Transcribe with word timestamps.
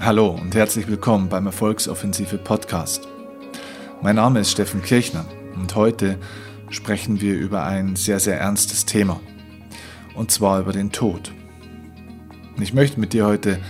Hallo 0.00 0.30
und 0.30 0.54
herzlich 0.56 0.88
willkommen 0.88 1.28
beim 1.28 1.46
Erfolgsoffensive 1.46 2.36
Podcast. 2.36 3.06
Mein 4.02 4.16
Name 4.16 4.40
ist 4.40 4.50
Steffen 4.50 4.82
Kirchner 4.82 5.24
und 5.54 5.74
heute 5.76 6.18
sprechen 6.68 7.20
wir 7.20 7.36
über 7.36 7.64
ein 7.64 7.94
sehr, 7.94 8.18
sehr 8.18 8.38
ernstes 8.38 8.86
Thema. 8.86 9.20
Und 10.14 10.32
zwar 10.32 10.60
über 10.60 10.72
den 10.72 10.90
Tod. 10.90 11.32
Ich 12.60 12.74
möchte 12.74 12.98
mit 12.98 13.12
dir 13.12 13.24
heute 13.24 13.60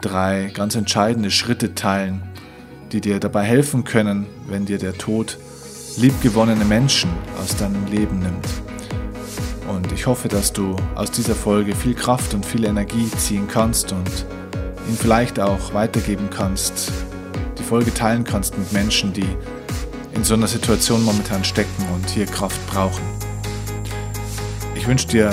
drei 0.00 0.50
ganz 0.54 0.74
entscheidende 0.76 1.30
Schritte 1.30 1.74
teilen, 1.74 2.22
die 2.92 3.02
dir 3.02 3.20
dabei 3.20 3.44
helfen 3.44 3.84
können, 3.84 4.26
wenn 4.48 4.64
dir 4.64 4.78
der 4.78 4.96
Tod 4.96 5.38
liebgewonnene 5.98 6.64
Menschen 6.64 7.10
aus 7.40 7.54
deinem 7.54 7.84
Leben 7.86 8.18
nimmt. 8.20 8.48
Und 9.68 9.92
ich 9.92 10.06
hoffe, 10.06 10.28
dass 10.28 10.52
du 10.52 10.74
aus 10.94 11.10
dieser 11.10 11.34
Folge 11.34 11.74
viel 11.74 11.94
Kraft 11.94 12.32
und 12.32 12.46
viel 12.46 12.64
Energie 12.64 13.10
ziehen 13.18 13.46
kannst 13.46 13.92
und 13.92 14.26
ihn 14.88 14.96
vielleicht 14.96 15.40
auch 15.40 15.74
weitergeben 15.74 16.28
kannst, 16.30 16.92
die 17.58 17.62
Folge 17.62 17.92
teilen 17.92 18.24
kannst 18.24 18.56
mit 18.58 18.72
Menschen, 18.72 19.12
die 19.12 19.26
in 20.14 20.24
so 20.24 20.34
einer 20.34 20.46
Situation 20.46 21.04
momentan 21.04 21.44
stecken 21.44 21.86
und 21.94 22.08
hier 22.08 22.26
Kraft 22.26 22.64
brauchen. 22.68 23.02
Ich 24.74 24.86
wünsche 24.86 25.08
dir 25.08 25.32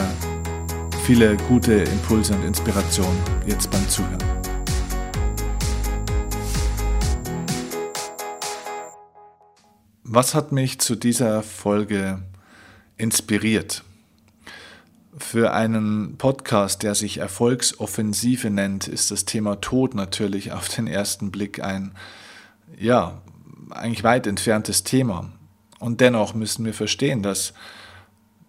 viele 1.06 1.38
gute 1.38 1.74
Impulse 1.74 2.34
und 2.34 2.44
Inspirationen 2.44 3.18
jetzt 3.46 3.70
beim 3.70 3.88
Zuhören. 3.88 4.24
Was 10.04 10.36
hat 10.36 10.52
mich 10.52 10.80
zu 10.80 10.96
dieser 10.96 11.44
Folge 11.44 12.22
inspiriert? 12.98 13.84
Für 15.18 15.54
einen 15.54 16.18
Podcast, 16.18 16.82
der 16.82 16.96
sich 16.96 17.18
Erfolgsoffensive 17.18 18.50
nennt, 18.50 18.88
ist 18.88 19.12
das 19.12 19.26
Thema 19.26 19.62
Tod 19.62 19.94
natürlich 19.94 20.52
auf 20.52 20.70
den 20.70 20.88
ersten 20.88 21.30
Blick 21.30 21.64
ein, 21.64 21.94
ja, 22.80 23.22
eigentlich 23.70 24.04
weit 24.04 24.26
entferntes 24.26 24.84
Thema. 24.84 25.30
Und 25.80 26.02
dennoch 26.02 26.34
müssen 26.34 26.66
wir 26.66 26.74
verstehen, 26.74 27.22
dass 27.22 27.54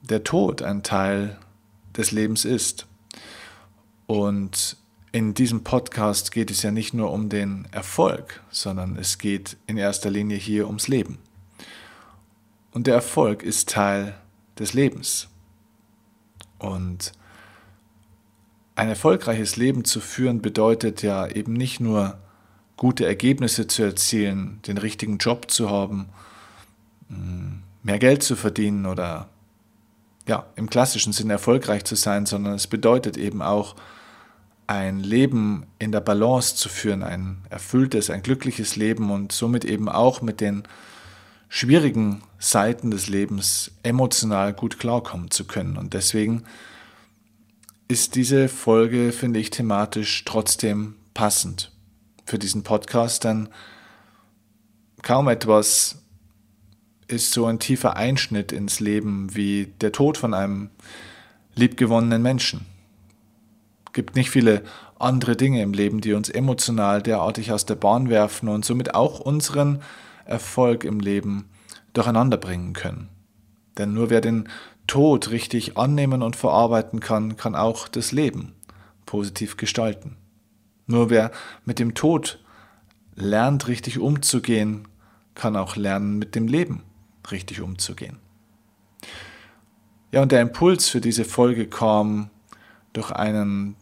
der 0.01 0.25
Tod 0.25 0.63
ein 0.63 0.83
Teil 0.83 1.39
des 1.97 2.13
Lebens 2.13 2.45
ist. 2.47 2.87
Und 4.07 4.77
in 5.13 5.35
diesem 5.35 5.65
Podcast 5.65 6.33
geht 6.33 6.51
es 6.51 6.63
ja 6.63 6.71
nicht 6.71 6.95
nur 6.95 7.13
um 7.13 7.29
den 7.29 7.69
Erfolg, 7.73 8.43
sondern 8.51 8.97
es 8.97 9.19
geht 9.19 9.59
in 9.67 9.77
erster 9.77 10.11
Linie 10.11 10.39
hier 10.39 10.67
ums 10.67 10.89
Leben. 10.89 11.19
Und 12.73 12.87
der 12.87 12.95
Erfolg 12.95 13.43
ist 13.43 13.69
Teil 13.69 14.15
des 14.59 14.73
Lebens. 14.73 15.29
Und 16.59 17.13
ein 18.77 18.89
erfolgreiches 18.89 19.57
Leben 19.57 19.85
zu 19.85 20.01
führen 20.01 20.43
bedeutet 20.43 21.03
ja 21.03 21.27
eben 21.27 21.53
nicht 21.53 21.81
nur 21.81 22.19
gute 22.77 23.07
Ergebnisse 23.07 23.67
zu 23.67 23.83
erzielen, 23.83 24.61
den 24.67 24.79
richtigen 24.79 25.19
Job 25.19 25.51
zu 25.51 25.71
haben, 25.71 26.09
mm, 27.09 27.53
mehr 27.83 27.99
Geld 27.99 28.23
zu 28.23 28.35
verdienen 28.35 28.87
oder 28.87 29.29
ja, 30.27 30.47
im 30.57 30.71
klassischen 30.71 31.13
Sinne 31.13 31.35
erfolgreich 31.35 31.85
zu 31.85 31.95
sein, 31.95 32.27
sondern 32.27 32.55
es 32.55 32.67
bedeutet 32.67 33.17
eben 33.17 33.43
auch 33.43 33.77
ein 34.67 35.01
Leben 35.01 35.67
in 35.79 35.93
der 35.93 36.01
Balance 36.01 36.57
zu 36.57 36.69
führen, 36.69 37.03
ein 37.03 37.43
erfülltes, 37.51 38.09
ein 38.09 38.23
glückliches 38.23 38.77
Leben 38.77 39.11
und 39.11 39.33
somit 39.33 39.65
eben 39.65 39.89
auch 39.89 40.23
mit 40.23 40.41
den 40.41 40.65
schwierigen 41.49 42.23
Seiten 42.45 42.91
des 42.91 43.09
Lebens 43.09 43.71
emotional 43.83 44.53
gut 44.53 44.79
klarkommen 44.79 45.31
zu 45.31 45.47
können. 45.47 45.79
Und 45.79 45.95
deswegen 45.95 46.45
ist 47.89 48.17
diese 48.17 48.49
Folge, 48.49 49.13
finde 49.13 49.41
ich, 49.41 49.49
thematisch 49.49 50.25
trotzdem 50.27 50.95
passend 51.15 51.73
für 52.27 52.39
diesen 52.39 52.63
Podcast, 52.63 53.25
denn 53.25 53.49
kaum 55.03 55.29
etwas 55.29 56.03
ist 57.09 57.33
so 57.33 57.47
ein 57.47 57.59
tiefer 57.61 57.97
Einschnitt 57.97 58.53
ins 58.53 58.79
Leben 58.79 59.35
wie 59.35 59.73
der 59.81 59.93
Tod 59.93 60.19
von 60.19 60.35
einem 60.35 60.71
liebgewonnenen 61.55 62.23
Menschen. 62.23 62.67
Es 63.87 63.93
gibt 63.95 64.17
nicht 64.17 64.31
viele 64.31 64.65
andere 64.99 65.35
Dinge 65.37 65.63
im 65.63 65.73
Leben, 65.73 66.03
die 66.03 66.13
uns 66.13 66.29
emotional 66.29 67.03
derartig 67.03 67.53
aus 67.53 67.65
der 67.65 67.77
Bahn 67.77 68.11
werfen 68.11 68.49
und 68.49 68.67
somit 68.67 68.95
auch 68.95 69.21
unseren 69.21 69.81
Erfolg 70.27 70.85
im 70.85 71.01
Leben 71.01 71.49
durcheinander 71.95 72.37
bringen 72.37 72.75
können. 72.75 73.09
Denn 73.79 73.95
nur 73.95 74.11
wer 74.11 74.21
den 74.21 74.49
Tod 74.87 75.31
richtig 75.31 75.79
annehmen 75.79 76.23
und 76.23 76.37
verarbeiten 76.37 77.01
kann, 77.01 77.37
kann 77.37 77.55
auch 77.55 77.89
das 77.89 78.13
Leben 78.13 78.53
positiv 79.07 79.57
gestalten. 79.57 80.17
Nur 80.87 81.09
wer 81.09 81.31
mit 81.65 81.79
dem 81.79 81.95
Tod 81.95 82.45
lernt, 83.15 83.69
richtig 83.69 83.99
umzugehen, 83.99 84.87
kann 85.35 85.57
auch 85.57 85.77
lernen, 85.77 86.19
mit 86.19 86.35
dem 86.35 86.47
Leben 86.47 86.83
richtig 87.31 87.61
umzugehen. 87.61 88.19
Ja, 90.13 90.23
und 90.23 90.31
der 90.31 90.43
Impuls 90.43 90.89
für 90.89 91.01
diese 91.01 91.25
Folge 91.25 91.67
kam 91.67 92.31
durch 92.93 93.11
einen 93.11 93.77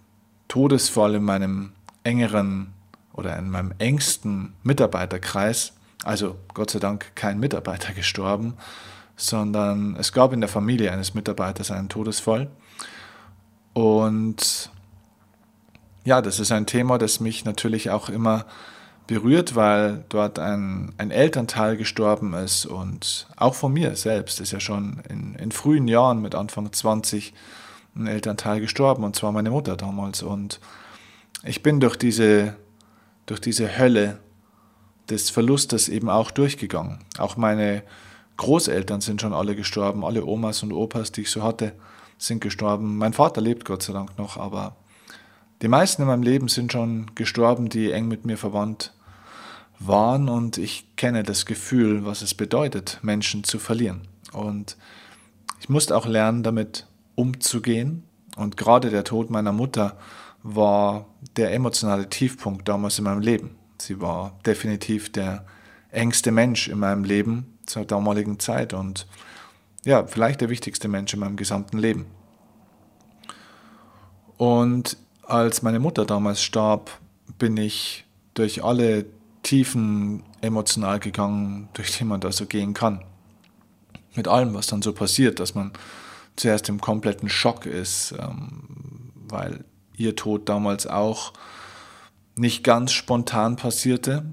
Todesfall 0.49 1.17
in 1.17 1.25
meinem 1.25 1.73
engeren 2.05 2.73
oder 3.13 3.39
in 3.39 3.51
meinem 3.51 3.75
engsten 3.79 4.55
Mitarbeiterkreis, 4.63 5.75
also 6.03 6.37
Gott 6.55 6.71
sei 6.71 6.79
Dank 6.79 7.15
kein 7.15 7.39
Mitarbeiter 7.39 7.93
gestorben, 7.95 8.55
sondern 9.17 9.97
es 9.97 10.13
gab 10.13 10.33
in 10.33 10.41
der 10.41 10.49
Familie 10.49 10.93
eines 10.93 11.15
Mitarbeiters 11.15 11.71
einen 11.71 11.89
Todesfall. 11.89 12.51
Und 13.73 14.71
ja, 16.05 16.21
das 16.21 16.41
ist 16.41 16.53
ein 16.53 16.67
Thema, 16.67 16.99
das 16.99 17.21
mich 17.21 17.45
natürlich 17.45 17.91
auch 17.91 18.09
immer 18.09 18.47
berührt, 19.07 19.55
weil 19.57 20.05
dort 20.09 20.39
ein, 20.39 20.93
ein 20.99 21.11
Elternteil 21.11 21.77
gestorben 21.77 22.35
ist 22.35 22.67
und 22.67 23.27
auch 23.37 23.55
von 23.55 23.73
mir 23.73 23.97
selbst 23.97 24.41
ist 24.41 24.53
ja 24.53 24.61
schon 24.61 25.03
in, 25.09 25.35
in 25.35 25.53
frühen 25.53 25.89
Jahren 25.89 26.23
mit 26.23 26.35
Anfang 26.35 26.73
20 26.73 27.35
ein 27.97 28.07
Elternteil 28.07 28.61
gestorben 28.61 29.05
und 29.05 29.17
zwar 29.17 29.33
meine 29.33 29.51
Mutter 29.51 29.77
damals 29.77 30.23
und 30.23 30.61
ich 31.45 31.63
bin 31.63 31.81
durch 31.81 31.97
diese, 31.97 32.57
durch 33.27 33.41
diese 33.41 33.77
Hölle 33.77 34.19
des 35.11 35.31
Verlustes 35.31 35.89
eben 35.89 36.09
auch 36.09 36.31
durchgegangen. 36.31 37.01
Auch 37.19 37.37
meine 37.37 37.83
Großeltern 38.37 39.01
sind 39.01 39.21
schon 39.21 39.33
alle 39.33 39.55
gestorben, 39.55 40.05
alle 40.05 40.25
Omas 40.25 40.63
und 40.63 40.73
Opas, 40.73 41.13
die 41.13 41.23
ich 41.23 41.31
so 41.31 41.43
hatte, 41.43 41.73
sind 42.19 42.41
gestorben. 42.41 42.97
Mein 42.99 43.13
Vater 43.13 43.41
lebt 43.41 43.65
Gott 43.65 43.83
sei 43.83 43.93
Dank 43.93 44.17
noch, 44.19 44.37
aber 44.37 44.77
die 45.61 45.69
meisten 45.69 46.03
in 46.03 46.09
meinem 46.09 46.23
Leben 46.23 46.49
sind 46.49 46.73
schon 46.73 47.11
gestorben, 47.15 47.69
die 47.69 47.93
eng 47.93 48.09
mit 48.09 48.25
mir 48.25 48.37
verwandt 48.37 48.93
waren 49.79 50.29
und 50.29 50.59
ich 50.59 50.97
kenne 50.97 51.23
das 51.23 51.47
Gefühl, 51.47 52.05
was 52.05 52.23
es 52.23 52.35
bedeutet, 52.35 52.99
Menschen 53.03 53.45
zu 53.45 53.59
verlieren. 53.59 54.09
Und 54.33 54.77
ich 55.61 55.69
musste 55.69 55.97
auch 55.97 56.07
lernen, 56.07 56.43
damit 56.43 56.87
umzugehen. 57.15 58.05
Und 58.37 58.57
gerade 58.57 58.91
der 58.91 59.05
Tod 59.05 59.31
meiner 59.31 59.53
Mutter 59.53 59.97
war 60.43 61.07
der 61.37 61.53
emotionale 61.53 62.09
Tiefpunkt 62.09 62.69
damals 62.69 62.99
in 62.99 63.05
meinem 63.05 63.21
Leben. 63.21 63.57
Sie 63.83 64.01
war 64.01 64.39
definitiv 64.47 65.11
der 65.11 65.45
engste 65.91 66.31
Mensch 66.31 66.69
in 66.69 66.79
meinem 66.79 67.03
Leben 67.05 67.59
zur 67.67 67.85
damaligen 67.85 68.39
Zeit 68.39 68.75
und 68.75 69.07
ja, 69.85 70.07
vielleicht 70.07 70.41
der 70.41 70.51
wichtigste 70.51 70.87
Mensch 70.87 71.13
in 71.13 71.21
meinem 71.21 71.37
gesamten 71.37 71.79
Leben. 71.79 72.07
Und 74.37 74.97
als 75.23 75.63
meine 75.63 75.81
Mutter 75.81 76.05
damals 76.05 76.43
starb, 76.43 76.91
bin 77.39 77.57
ich 77.57 78.05
durch 78.35 78.63
alle 78.63 79.07
Tiefen 79.43 80.23
emotional 80.41 81.01
gegangen, 81.01 81.69
durch 81.75 81.99
die 81.99 82.05
man 82.05 82.21
da 82.21 82.31
so 82.31 82.47
gehen 82.47 82.75
kann. 82.75 83.03
Mit 84.15 84.29
allem, 84.29 84.55
was 84.55 84.69
dann 84.69 84.83
so 84.83 84.93
passiert, 84.93 85.41
dass 85.41 85.57
man 85.57 85.73
zuerst 86.37 86.69
im 86.69 86.81
kompletten 86.81 87.29
Schock 87.29 87.67
ist, 87.67 88.15
ähm, 88.19 89.13
weil 89.29 89.65
ihr 89.97 90.15
Tod 90.15 90.49
damals 90.49 90.87
auch 90.87 91.33
nicht 92.35 92.65
ganz 92.65 92.93
spontan 92.93 93.57
passierte. 93.57 94.25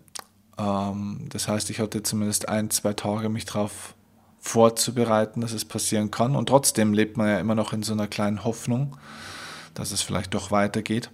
Ähm, 0.57 1.25
das 1.29 1.47
heißt, 1.47 1.69
ich 1.69 1.79
hatte 1.79 2.03
zumindest 2.03 2.49
ein, 2.49 2.69
zwei 2.69 2.93
Tage 2.93 3.29
mich 3.29 3.45
darauf 3.45 3.95
vorzubereiten, 4.39 5.41
dass 5.41 5.51
es 5.51 5.65
passieren 5.65 6.11
kann. 6.11 6.35
Und 6.35 6.47
trotzdem 6.49 6.93
lebt 6.93 7.17
man 7.17 7.27
ja 7.27 7.39
immer 7.39 7.55
noch 7.55 7.73
in 7.73 7.83
so 7.83 7.93
einer 7.93 8.07
kleinen 8.07 8.43
Hoffnung, 8.43 8.97
dass 9.73 9.91
es 9.91 10.01
vielleicht 10.01 10.33
doch 10.33 10.51
weitergeht. 10.51 11.09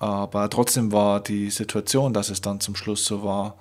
Aber 0.00 0.50
trotzdem 0.50 0.92
war 0.92 1.20
die 1.20 1.50
Situation, 1.50 2.12
dass 2.12 2.28
es 2.28 2.40
dann 2.40 2.60
zum 2.60 2.76
Schluss 2.76 3.04
so 3.04 3.22
war, 3.22 3.56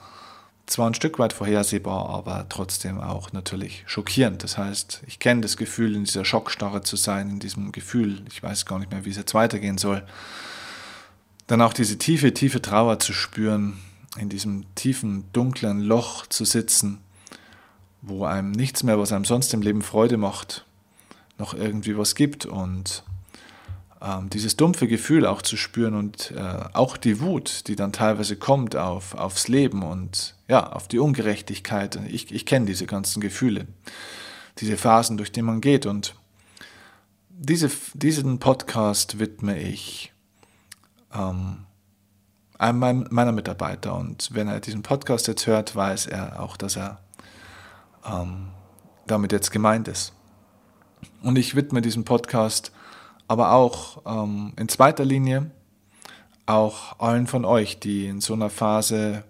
zwar 0.65 0.89
ein 0.89 0.93
Stück 0.93 1.19
weit 1.19 1.33
vorhersehbar, 1.33 2.09
aber 2.09 2.47
trotzdem 2.49 2.99
auch 2.99 3.33
natürlich 3.33 3.83
schockierend. 3.85 4.43
Das 4.43 4.57
heißt, 4.57 5.03
ich 5.05 5.19
kenne 5.19 5.41
das 5.41 5.57
Gefühl, 5.57 5.95
in 5.95 6.05
dieser 6.05 6.25
Schockstarre 6.25 6.81
zu 6.81 6.95
sein, 6.95 7.29
in 7.29 7.39
diesem 7.39 7.71
Gefühl, 7.71 8.23
ich 8.29 8.41
weiß 8.41 8.65
gar 8.65 8.79
nicht 8.79 8.89
mehr, 8.89 9.05
wie 9.05 9.09
es 9.09 9.17
jetzt 9.17 9.33
weitergehen 9.33 9.77
soll 9.77 10.03
dann 11.47 11.61
auch 11.61 11.73
diese 11.73 11.97
tiefe, 11.97 12.33
tiefe 12.33 12.61
Trauer 12.61 12.99
zu 12.99 13.13
spüren, 13.13 13.79
in 14.17 14.29
diesem 14.29 14.65
tiefen, 14.75 15.25
dunklen 15.33 15.81
Loch 15.81 16.27
zu 16.27 16.45
sitzen, 16.45 16.99
wo 18.01 18.25
einem 18.25 18.51
nichts 18.51 18.83
mehr, 18.83 18.99
was 18.99 19.11
einem 19.11 19.25
sonst 19.25 19.53
im 19.53 19.61
Leben 19.61 19.81
Freude 19.81 20.17
macht, 20.17 20.65
noch 21.37 21.53
irgendwie 21.53 21.97
was 21.97 22.15
gibt 22.15 22.45
und 22.45 23.03
ähm, 24.03 24.29
dieses 24.29 24.57
dumpfe 24.57 24.87
Gefühl 24.87 25.25
auch 25.25 25.41
zu 25.41 25.57
spüren 25.57 25.95
und 25.95 26.31
äh, 26.31 26.65
auch 26.73 26.97
die 26.97 27.21
Wut, 27.21 27.67
die 27.67 27.75
dann 27.75 27.93
teilweise 27.93 28.35
kommt 28.35 28.75
auf, 28.75 29.15
aufs 29.15 29.47
Leben 29.47 29.81
und 29.81 30.35
ja, 30.47 30.71
auf 30.71 30.87
die 30.87 30.99
Ungerechtigkeit. 30.99 31.97
Ich, 32.07 32.31
ich 32.31 32.45
kenne 32.45 32.65
diese 32.65 32.85
ganzen 32.85 33.21
Gefühle, 33.21 33.67
diese 34.59 34.77
Phasen, 34.77 35.17
durch 35.17 35.31
die 35.31 35.41
man 35.41 35.61
geht. 35.61 35.85
Und 35.85 36.15
diese, 37.29 37.71
diesen 37.93 38.39
Podcast 38.39 39.19
widme 39.19 39.57
ich 39.57 40.12
ähm, 41.13 41.65
einem 42.57 43.07
meiner 43.09 43.31
Mitarbeiter. 43.31 43.95
Und 43.95 44.29
wenn 44.33 44.47
er 44.47 44.59
diesen 44.59 44.83
Podcast 44.83 45.27
jetzt 45.27 45.47
hört, 45.47 45.75
weiß 45.75 46.07
er 46.07 46.41
auch, 46.41 46.57
dass 46.57 46.77
er 46.77 46.99
ähm, 48.05 48.49
damit 49.07 49.31
jetzt 49.31 49.51
gemeint 49.51 49.87
ist. 49.87 50.13
Und 51.21 51.37
ich 51.37 51.55
widme 51.55 51.81
diesen 51.81 52.05
Podcast 52.05 52.71
aber 53.27 53.51
auch 53.51 54.01
ähm, 54.05 54.53
in 54.57 54.69
zweiter 54.69 55.05
Linie 55.05 55.51
auch 56.45 56.99
allen 56.99 57.25
von 57.25 57.45
euch, 57.45 57.79
die 57.79 58.07
in 58.07 58.21
so 58.21 58.33
einer 58.33 58.49
Phase 58.49 59.23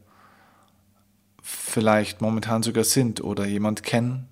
vielleicht 1.42 2.22
momentan 2.22 2.64
sogar 2.64 2.84
sind 2.84 3.24
oder 3.24 3.46
jemand 3.46 3.84
kennen, 3.84 4.28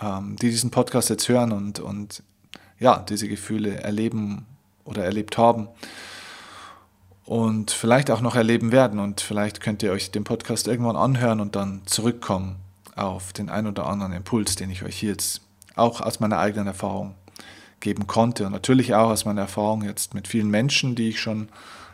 ähm, 0.00 0.36
die 0.36 0.50
diesen 0.50 0.70
Podcast 0.70 1.08
jetzt 1.08 1.28
hören 1.28 1.52
und, 1.52 1.78
und 1.78 2.22
ja, 2.78 2.98
diese 2.98 3.28
Gefühle 3.28 3.80
erleben 3.80 4.46
oder 4.84 5.04
erlebt 5.04 5.38
haben 5.38 5.68
und 7.30 7.70
vielleicht 7.70 8.10
auch 8.10 8.22
noch 8.22 8.34
erleben 8.34 8.72
werden. 8.72 8.98
Und 8.98 9.20
vielleicht 9.20 9.60
könnt 9.60 9.84
ihr 9.84 9.92
euch 9.92 10.10
den 10.10 10.24
Podcast 10.24 10.66
irgendwann 10.66 10.96
anhören 10.96 11.38
und 11.38 11.54
dann 11.54 11.82
zurückkommen 11.86 12.56
auf 12.96 13.32
den 13.32 13.50
ein 13.50 13.68
oder 13.68 13.86
anderen 13.86 14.12
Impuls, 14.12 14.56
den 14.56 14.68
ich 14.68 14.82
euch 14.82 15.00
jetzt 15.04 15.40
auch 15.76 16.00
aus 16.00 16.18
meiner 16.18 16.40
eigenen 16.40 16.66
Erfahrung 16.66 17.14
geben 17.78 18.08
konnte. 18.08 18.46
Und 18.46 18.52
natürlich 18.52 18.96
auch 18.96 19.10
aus 19.10 19.26
meiner 19.26 19.42
Erfahrung 19.42 19.84
jetzt 19.84 20.12
mit 20.12 20.26
vielen 20.26 20.50
Menschen, 20.50 20.96
die 20.96 21.10
ich 21.10 21.20
schon 21.20 21.50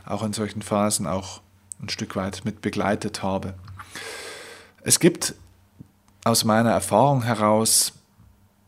auch 0.06 0.22
in 0.22 0.32
solchen 0.32 0.62
Phasen 0.62 1.06
auch 1.06 1.42
ein 1.82 1.90
Stück 1.90 2.16
weit 2.16 2.46
mit 2.46 2.62
begleitet 2.62 3.22
habe. 3.22 3.52
Es 4.84 5.00
gibt 5.00 5.34
aus 6.24 6.44
meiner 6.44 6.70
Erfahrung 6.70 7.24
heraus, 7.24 7.92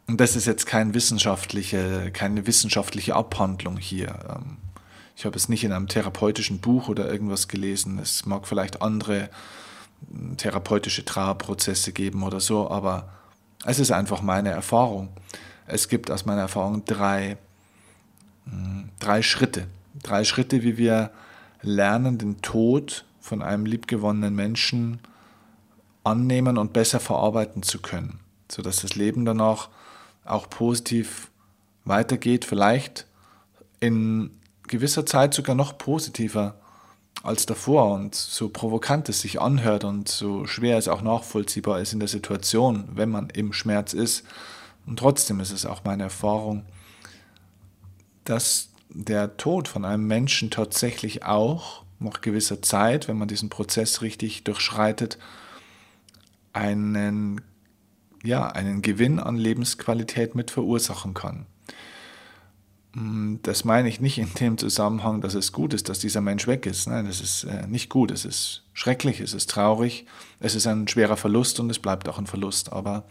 und 0.07 0.21
das 0.21 0.37
ist 0.37 0.45
jetzt 0.45 0.67
kein 0.67 0.93
wissenschaftliche, 0.93 2.11
keine 2.13 2.47
wissenschaftliche 2.47 3.17
Abhandlung 3.17 3.79
hier. 3.79 4.43
Ich 5.19 5.27
habe 5.27 5.37
es 5.37 5.49
nicht 5.49 5.65
in 5.65 5.73
einem 5.73 5.89
therapeutischen 5.89 6.61
Buch 6.61 6.89
oder 6.89 7.11
irgendwas 7.11 7.49
gelesen. 7.49 7.99
Es 7.99 8.25
mag 8.25 8.47
vielleicht 8.47 8.83
andere 8.83 9.31
hm, 10.13 10.37
therapeutische 10.37 11.05
Trauerprozesse 11.05 11.91
geben 11.93 12.23
oder 12.23 12.39
so, 12.39 12.71
aber 12.71 13.09
es 13.65 13.81
ist 13.81 13.91
einfach 13.91 14.23
meine 14.23 14.51
Erfahrung. 14.51 15.09
Es 15.67 15.89
gibt 15.89 16.13
aus 16.13 16.25
meiner 16.25 16.43
Erfahrung 16.43 16.85
drei, 16.85 17.37
hm, 18.45 18.91
drei 19.01 19.23
Schritte. 19.23 19.67
Drei 20.05 20.23
Schritte, 20.23 20.63
wie 20.63 20.79
wir 20.79 21.11
lernen, 21.63 22.19
den 22.19 22.41
Tod 22.41 23.05
von 23.21 23.43
einem 23.43 23.67
liebgewonnenen 23.67 24.37
Menschen 24.37 25.01
annehmen 26.05 26.57
und 26.57 26.73
besser 26.73 27.01
verarbeiten 27.01 27.65
zu 27.65 27.81
können, 27.81 28.21
sodass 28.49 28.83
das 28.83 28.95
Leben 28.95 29.25
danach 29.25 29.69
auch 30.25 30.49
positiv 30.49 31.33
weitergeht, 31.85 32.45
vielleicht 32.45 33.09
in 33.81 34.31
gewisser 34.69 35.07
Zeit 35.07 35.35
sogar 35.35 35.55
noch 35.55 35.79
positiver 35.79 36.55
als 37.23 37.47
davor 37.47 37.93
und 37.93 38.15
so 38.15 38.49
provokant 38.49 39.09
es 39.09 39.21
sich 39.21 39.41
anhört 39.41 39.85
und 39.85 40.09
so 40.09 40.47
schwer 40.47 40.79
es 40.79 40.89
auch 40.89 41.03
nachvollziehbar 41.03 41.81
ist 41.81 41.93
in 41.93 41.99
der 41.99 42.09
Situation, 42.09 42.89
wenn 42.95 43.09
man 43.09 43.29
im 43.31 43.53
Schmerz 43.53 43.93
ist. 43.93 44.25
Und 44.87 44.99
trotzdem 44.99 45.41
ist 45.41 45.51
es 45.51 45.67
auch 45.67 45.83
meine 45.85 46.05
Erfahrung, 46.05 46.65
dass 48.25 48.69
der 48.91 49.37
Tod 49.37 49.69
von 49.69 49.85
einem 49.85 50.07
Menschen 50.07 50.51
tatsächlich 50.51 51.25
auch 51.25 51.83
nach 51.99 52.21
gewisser 52.21 52.63
Zeit, 52.63 53.09
wenn 53.09 53.19
man 53.19 53.29
diesen 53.29 53.49
Prozess 53.49 54.03
richtig 54.03 54.45
durchschreitet, 54.45 55.19
einen, 56.53 57.41
ja, 58.23 58.47
einen 58.47 58.83
Gewinn 58.83 59.19
an 59.19 59.37
Lebensqualität 59.37 60.35
mit 60.35 60.51
verursachen 60.51 61.15
kann. 61.15 61.47
Mm, 62.99 63.37
das 63.43 63.65
meine 63.65 63.89
ich 63.89 64.01
nicht 64.01 64.19
in 64.19 64.33
dem 64.35 64.59
Zusammenhang, 64.59 65.21
dass 65.21 65.35
es 65.35 65.53
gut 65.53 65.73
ist, 65.73 65.89
dass 65.89 66.01
dieser 66.01 66.21
Mensch 66.21 66.47
weg 66.49 66.67
ist. 66.67 66.89
Nein, 66.89 67.07
das 67.07 67.21
ist 67.21 67.45
äh, 67.45 67.67
nicht 67.69 67.91
gut. 67.91 68.11
Es 68.11 68.25
ist 68.25 68.65
schrecklich, 68.73 69.21
es 69.21 69.35
ist 69.35 69.51
traurig, 69.51 70.05
es 70.41 70.57
ist 70.57 70.67
ein 70.67 70.89
schwerer 70.89 71.17
Verlust 71.17 71.61
und 71.61 71.71
es 71.71 71.79
bleibt 71.79 72.09
auch 72.09 72.19
ein 72.19 72.27
Verlust. 72.27 72.73
Aber 72.73 73.05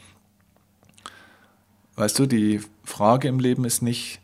weißt 1.96 2.20
du, 2.20 2.26
die 2.26 2.62
Frage 2.84 3.30
im 3.30 3.40
Leben 3.40 3.64
ist 3.64 3.82
nicht, 3.82 4.20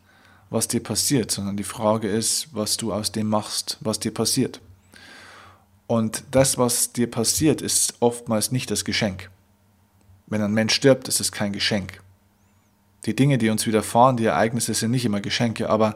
was 0.50 0.68
dir 0.68 0.82
passiert, 0.82 1.30
sondern 1.30 1.56
die 1.56 1.64
Frage 1.64 2.08
ist, 2.08 2.48
was 2.52 2.76
du 2.76 2.92
aus 2.92 3.10
dem 3.10 3.28
machst, 3.28 3.78
was 3.80 3.98
dir 3.98 4.12
passiert. 4.12 4.60
Und 5.86 6.24
das, 6.30 6.58
was 6.58 6.92
dir 6.92 7.10
passiert, 7.10 7.62
ist 7.62 7.94
oftmals 8.00 8.52
nicht 8.52 8.70
das 8.70 8.84
Geschenk. 8.84 9.30
Wenn 10.26 10.42
ein 10.42 10.52
Mensch 10.52 10.74
stirbt, 10.74 11.08
ist 11.08 11.20
es 11.20 11.32
kein 11.32 11.52
Geschenk. 11.52 12.03
Die 13.04 13.16
Dinge, 13.16 13.38
die 13.38 13.50
uns 13.50 13.66
widerfahren, 13.66 14.16
die 14.16 14.24
Ereignisse 14.24 14.74
sind 14.74 14.90
nicht 14.90 15.04
immer 15.04 15.20
Geschenke, 15.20 15.68
aber 15.68 15.94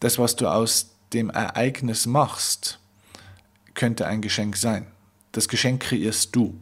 das, 0.00 0.18
was 0.18 0.36
du 0.36 0.48
aus 0.48 0.90
dem 1.12 1.30
Ereignis 1.30 2.06
machst, 2.06 2.78
könnte 3.74 4.06
ein 4.06 4.20
Geschenk 4.20 4.56
sein. 4.56 4.86
Das 5.32 5.48
Geschenk 5.48 5.82
kreierst 5.82 6.34
du. 6.34 6.58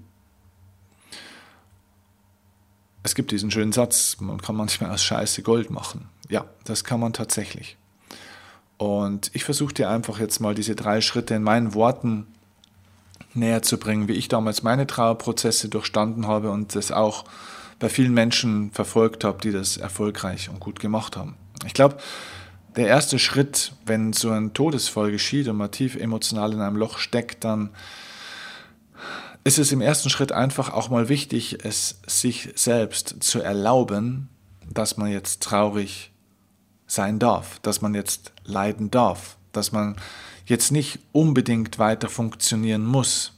Es 3.02 3.14
gibt 3.14 3.30
diesen 3.30 3.50
schönen 3.50 3.72
Satz, 3.72 4.16
man 4.20 4.40
kann 4.40 4.56
manchmal 4.56 4.90
aus 4.90 5.02
Scheiße 5.02 5.42
Gold 5.42 5.70
machen. 5.70 6.08
Ja, 6.28 6.44
das 6.64 6.84
kann 6.84 7.00
man 7.00 7.12
tatsächlich. 7.12 7.76
Und 8.76 9.30
ich 9.34 9.44
versuche 9.44 9.74
dir 9.74 9.90
einfach 9.90 10.20
jetzt 10.20 10.40
mal 10.40 10.54
diese 10.54 10.76
drei 10.76 11.00
Schritte 11.00 11.34
in 11.34 11.42
meinen 11.42 11.74
Worten 11.74 12.26
näher 13.34 13.62
zu 13.62 13.78
bringen, 13.78 14.08
wie 14.08 14.12
ich 14.12 14.28
damals 14.28 14.62
meine 14.62 14.86
Trauerprozesse 14.86 15.68
durchstanden 15.68 16.26
habe 16.26 16.50
und 16.50 16.74
das 16.74 16.92
auch 16.92 17.24
bei 17.78 17.88
vielen 17.88 18.12
Menschen 18.12 18.70
verfolgt 18.72 19.24
habe, 19.24 19.40
die 19.40 19.52
das 19.52 19.76
erfolgreich 19.76 20.48
und 20.48 20.60
gut 20.60 20.80
gemacht 20.80 21.16
haben. 21.16 21.36
Ich 21.66 21.74
glaube, 21.74 21.98
der 22.76 22.86
erste 22.86 23.18
Schritt, 23.18 23.72
wenn 23.86 24.12
so 24.12 24.30
ein 24.30 24.52
Todesfall 24.52 25.10
geschieht 25.10 25.48
und 25.48 25.56
man 25.56 25.70
tief 25.70 25.96
emotional 25.96 26.52
in 26.52 26.60
einem 26.60 26.76
Loch 26.76 26.98
steckt, 26.98 27.44
dann 27.44 27.70
ist 29.44 29.58
es 29.58 29.72
im 29.72 29.80
ersten 29.80 30.10
Schritt 30.10 30.32
einfach 30.32 30.72
auch 30.72 30.88
mal 30.90 31.08
wichtig, 31.08 31.64
es 31.64 32.00
sich 32.06 32.50
selbst 32.54 33.16
zu 33.20 33.40
erlauben, 33.40 34.28
dass 34.70 34.96
man 34.96 35.10
jetzt 35.10 35.42
traurig 35.42 36.12
sein 36.86 37.18
darf, 37.18 37.58
dass 37.60 37.80
man 37.80 37.94
jetzt 37.94 38.32
leiden 38.44 38.90
darf, 38.90 39.36
dass 39.52 39.72
man 39.72 39.96
jetzt 40.46 40.72
nicht 40.72 40.98
unbedingt 41.12 41.78
weiter 41.78 42.08
funktionieren 42.08 42.84
muss, 42.84 43.34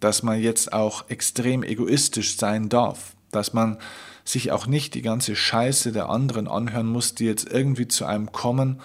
dass 0.00 0.22
man 0.22 0.40
jetzt 0.40 0.72
auch 0.72 1.08
extrem 1.10 1.62
egoistisch 1.62 2.36
sein 2.36 2.68
darf, 2.68 3.14
dass 3.32 3.52
man 3.52 3.78
sich 4.24 4.52
auch 4.52 4.66
nicht 4.66 4.94
die 4.94 5.02
ganze 5.02 5.36
Scheiße 5.36 5.92
der 5.92 6.08
anderen 6.08 6.48
anhören 6.48 6.86
muss, 6.86 7.14
die 7.14 7.24
jetzt 7.24 7.50
irgendwie 7.50 7.88
zu 7.88 8.04
einem 8.04 8.32
kommen 8.32 8.80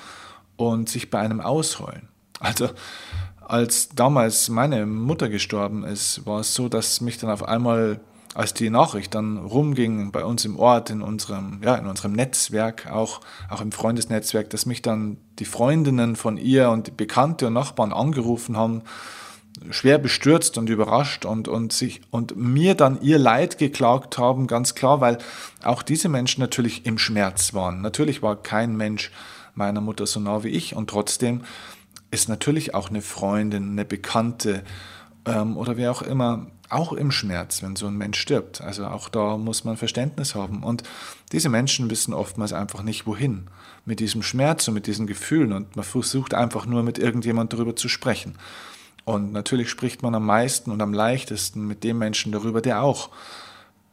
und 0.56 0.90
sich 0.90 1.10
bei 1.10 1.20
einem 1.20 1.42
ausheulen. 1.42 2.08
Also 2.40 2.70
als 3.48 3.90
damals 3.90 4.50
meine 4.50 4.86
Mutter 4.86 5.30
gestorben 5.30 5.84
ist, 5.84 6.26
war 6.26 6.40
es 6.40 6.54
so, 6.56 6.68
dass 6.68 7.02
mich 7.02 7.18
dann 7.18 7.30
auf 7.30 7.44
einmal, 7.44 8.00
als 8.34 8.54
die 8.54 8.70
Nachricht 8.70 9.14
dann 9.14 9.38
rumging 9.38 10.12
bei 10.12 10.26
uns 10.26 10.46
im 10.46 10.58
Ort, 10.58 10.90
in 10.90 11.02
unserem, 11.02 11.62
ja, 11.64 11.76
in 11.76 11.86
unserem 11.86 12.14
Netzwerk, 12.14 12.92
auch, 12.92 13.22
auch 13.50 13.62
im 13.62 13.72
Freundesnetzwerk, 13.72 14.50
dass 14.50 14.66
mich 14.66 14.82
dann 14.82 15.18
die 15.40 15.46
Freundinnen 15.46 16.16
von 16.16 16.38
ihr 16.38 16.70
und 16.70 16.88
die 16.88 16.92
Bekannte 16.92 17.48
und 17.48 17.54
Nachbarn 17.54 17.94
angerufen 17.94 18.58
haben 18.58 18.82
schwer 19.72 19.98
bestürzt 19.98 20.58
und 20.58 20.70
überrascht 20.70 21.26
und, 21.26 21.48
und, 21.48 21.74
sich, 21.74 22.02
und 22.12 22.36
mir 22.36 22.76
dann 22.76 23.02
ihr 23.02 23.20
Leid 23.20 23.58
geklagt 23.58 24.18
haben, 24.18 24.48
ganz 24.48 24.76
klar, 24.76 25.02
weil 25.02 25.18
auch 25.64 25.84
diese 25.84 26.10
Menschen 26.10 26.42
natürlich 26.42 26.86
im 26.86 26.98
Schmerz 26.98 27.54
waren. 27.54 27.82
Natürlich 27.82 28.22
war 28.22 28.42
kein 28.42 28.76
Mensch 28.76 29.12
meiner 29.54 29.82
Mutter 29.82 30.06
so 30.06 30.20
nah 30.20 30.44
wie 30.44 30.50
ich 30.50 30.76
und 30.76 30.90
trotzdem 30.90 31.42
ist 32.12 32.30
natürlich 32.30 32.74
auch 32.74 32.90
eine 32.90 33.02
Freundin, 33.02 33.72
eine 33.72 33.86
Bekannte 33.86 34.64
ähm, 35.26 35.58
oder 35.58 35.78
wie 35.78 35.88
auch 35.88 36.02
immer 36.02 36.48
auch 36.70 36.94
im 36.94 37.12
Schmerz, 37.12 37.62
wenn 37.62 37.76
so 37.76 37.88
ein 37.88 37.98
Mensch 37.98 38.20
stirbt. 38.20 38.62
Also 38.62 38.86
auch 38.88 39.10
da 39.10 39.38
muss 39.38 39.64
man 39.64 39.78
Verständnis 39.78 40.36
haben. 40.36 40.64
Und 40.64 40.84
diese 41.32 41.50
Menschen 41.50 41.90
wissen 41.90 42.14
oftmals 42.14 42.54
einfach 42.54 42.84
nicht, 42.84 43.06
wohin 43.06 43.48
mit 43.86 44.00
diesem 44.00 44.24
Schmerz 44.24 44.68
und 44.68 44.74
mit 44.74 44.88
diesen 44.88 45.08
Gefühlen. 45.08 45.54
Und 45.54 45.76
man 45.76 45.86
versucht 45.86 46.34
einfach 46.34 46.66
nur 46.66 46.84
mit 46.84 46.98
irgendjemand 46.98 47.54
darüber 47.54 47.76
zu 47.76 47.88
sprechen. 47.88 48.38
Und 49.06 49.32
natürlich 49.32 49.70
spricht 49.70 50.02
man 50.02 50.16
am 50.16 50.26
meisten 50.26 50.72
und 50.72 50.82
am 50.82 50.94
leichtesten 50.94 51.68
mit 51.68 51.84
dem 51.84 52.00
Menschen 52.00 52.32
darüber, 52.32 52.62
der 52.62 52.82
auch 52.82 53.10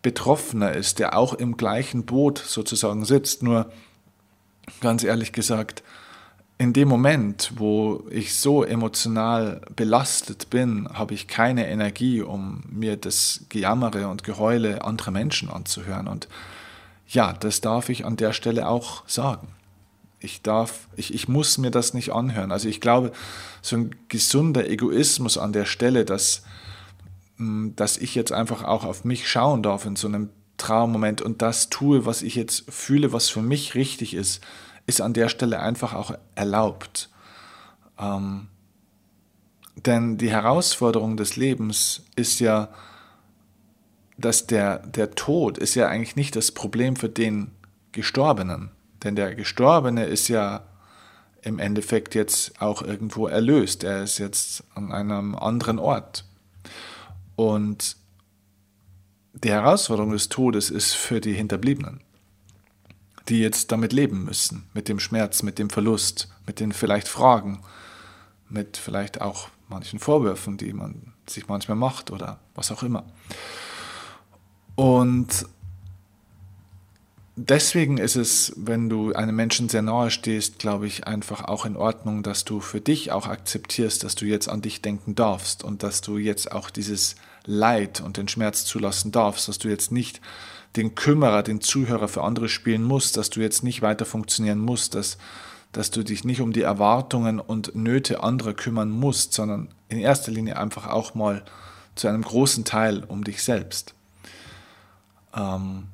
betroffener 0.00 0.72
ist, 0.72 0.98
der 0.98 1.16
auch 1.16 1.34
im 1.34 1.56
gleichen 1.56 2.04
Boot 2.04 2.38
sozusagen 2.38 3.04
sitzt. 3.04 3.42
Nur 3.42 3.70
ganz 4.80 5.04
ehrlich 5.04 5.32
gesagt, 5.32 5.82
in 6.58 6.72
dem 6.72 6.88
Moment, 6.88 7.52
wo 7.56 8.04
ich 8.10 8.36
so 8.38 8.62
emotional 8.62 9.60
belastet 9.74 10.48
bin, 10.48 10.88
habe 10.92 11.14
ich 11.14 11.26
keine 11.26 11.68
Energie, 11.68 12.22
um 12.22 12.62
mir 12.70 12.96
das 12.96 13.44
Gejammere 13.48 14.08
und 14.08 14.24
Geheule 14.24 14.84
anderer 14.84 15.10
Menschen 15.10 15.50
anzuhören. 15.50 16.08
Und 16.08 16.28
ja, 17.08 17.32
das 17.32 17.60
darf 17.60 17.88
ich 17.88 18.04
an 18.04 18.16
der 18.16 18.32
Stelle 18.32 18.68
auch 18.68 19.02
sagen. 19.08 19.48
Ich 20.22 20.42
darf, 20.42 20.88
ich, 20.96 21.12
ich 21.12 21.28
muss 21.28 21.58
mir 21.58 21.70
das 21.70 21.94
nicht 21.94 22.12
anhören. 22.12 22.52
Also 22.52 22.68
ich 22.68 22.80
glaube, 22.80 23.12
so 23.60 23.76
ein 23.76 23.94
gesunder 24.08 24.68
Egoismus 24.68 25.38
an 25.38 25.52
der 25.52 25.64
Stelle, 25.64 26.04
dass, 26.04 26.42
hm, 27.36 27.74
dass 27.76 27.98
ich 27.98 28.14
jetzt 28.14 28.32
einfach 28.32 28.62
auch 28.64 28.84
auf 28.84 29.04
mich 29.04 29.28
schauen 29.28 29.62
darf 29.62 29.86
in 29.86 29.96
so 29.96 30.08
einem 30.08 30.30
Trauermoment 30.56 31.22
und 31.22 31.42
das 31.42 31.70
tue, 31.70 32.06
was 32.06 32.22
ich 32.22 32.36
jetzt 32.36 32.70
fühle, 32.70 33.12
was 33.12 33.28
für 33.28 33.42
mich 33.42 33.74
richtig 33.74 34.14
ist, 34.14 34.42
ist 34.86 35.00
an 35.00 35.12
der 35.12 35.28
Stelle 35.28 35.60
einfach 35.60 35.92
auch 35.92 36.14
erlaubt. 36.34 37.10
Ähm, 37.98 38.48
denn 39.76 40.18
die 40.18 40.30
Herausforderung 40.30 41.16
des 41.16 41.36
Lebens 41.36 42.04
ist 42.14 42.40
ja, 42.40 42.68
dass 44.18 44.46
der, 44.46 44.78
der 44.86 45.14
Tod 45.14 45.58
ist 45.58 45.74
ja 45.74 45.88
eigentlich 45.88 46.16
nicht 46.16 46.36
das 46.36 46.52
Problem 46.52 46.96
für 46.96 47.08
den 47.08 47.50
Gestorbenen. 47.92 48.70
Denn 49.04 49.16
der 49.16 49.34
Gestorbene 49.34 50.04
ist 50.04 50.28
ja 50.28 50.64
im 51.42 51.58
Endeffekt 51.58 52.14
jetzt 52.14 52.60
auch 52.60 52.82
irgendwo 52.82 53.26
erlöst. 53.26 53.84
Er 53.84 54.04
ist 54.04 54.18
jetzt 54.18 54.64
an 54.74 54.92
einem 54.92 55.34
anderen 55.34 55.78
Ort. 55.78 56.24
Und 57.34 57.96
die 59.32 59.50
Herausforderung 59.50 60.12
des 60.12 60.28
Todes 60.28 60.70
ist 60.70 60.94
für 60.94 61.20
die 61.20 61.32
Hinterbliebenen, 61.32 62.00
die 63.28 63.40
jetzt 63.40 63.72
damit 63.72 63.92
leben 63.92 64.24
müssen, 64.24 64.68
mit 64.72 64.88
dem 64.88 65.00
Schmerz, 65.00 65.42
mit 65.42 65.58
dem 65.58 65.70
Verlust, 65.70 66.28
mit 66.46 66.60
den 66.60 66.72
vielleicht 66.72 67.08
Fragen, 67.08 67.62
mit 68.48 68.76
vielleicht 68.76 69.20
auch 69.20 69.48
manchen 69.68 69.98
Vorwürfen, 69.98 70.58
die 70.58 70.72
man 70.72 71.12
sich 71.28 71.48
manchmal 71.48 71.76
macht 71.76 72.10
oder 72.10 72.38
was 72.54 72.70
auch 72.70 72.82
immer. 72.82 73.04
Und 74.76 75.46
deswegen 77.36 77.98
ist 77.98 78.16
es, 78.16 78.52
wenn 78.56 78.88
du 78.88 79.12
einem 79.12 79.36
Menschen 79.36 79.68
sehr 79.68 79.82
nahe 79.82 80.10
stehst, 80.10 80.58
glaube 80.58 80.86
ich, 80.86 81.06
einfach 81.06 81.44
auch 81.44 81.64
in 81.64 81.76
Ordnung, 81.76 82.22
dass 82.22 82.44
du 82.44 82.60
für 82.60 82.80
dich 82.80 83.12
auch 83.12 83.26
akzeptierst, 83.26 84.04
dass 84.04 84.14
du 84.14 84.26
jetzt 84.26 84.48
an 84.48 84.62
dich 84.62 84.82
denken 84.82 85.14
darfst 85.14 85.64
und 85.64 85.82
dass 85.82 86.00
du 86.00 86.18
jetzt 86.18 86.52
auch 86.52 86.70
dieses 86.70 87.16
Leid 87.44 88.00
und 88.00 88.16
den 88.16 88.28
Schmerz 88.28 88.64
zulassen 88.64 89.12
darfst, 89.12 89.48
dass 89.48 89.58
du 89.58 89.68
jetzt 89.68 89.92
nicht 89.92 90.20
den 90.76 90.94
Kümmerer, 90.94 91.42
den 91.42 91.60
Zuhörer 91.60 92.08
für 92.08 92.22
andere 92.22 92.48
spielen 92.48 92.82
musst, 92.82 93.16
dass 93.16 93.30
du 93.30 93.40
jetzt 93.40 93.62
nicht 93.62 93.82
weiter 93.82 94.04
funktionieren 94.04 94.58
musst, 94.58 94.94
dass, 94.94 95.18
dass 95.72 95.90
du 95.90 96.02
dich 96.02 96.24
nicht 96.24 96.40
um 96.40 96.52
die 96.52 96.62
Erwartungen 96.62 97.40
und 97.40 97.74
Nöte 97.74 98.22
anderer 98.22 98.54
kümmern 98.54 98.90
musst, 98.90 99.34
sondern 99.34 99.68
in 99.88 99.98
erster 99.98 100.32
Linie 100.32 100.58
einfach 100.58 100.86
auch 100.86 101.14
mal 101.14 101.44
zu 101.94 102.08
einem 102.08 102.22
großen 102.22 102.64
Teil 102.64 103.04
um 103.04 103.24
dich 103.24 103.42
selbst. 103.42 103.94
Ähm, 105.34 105.88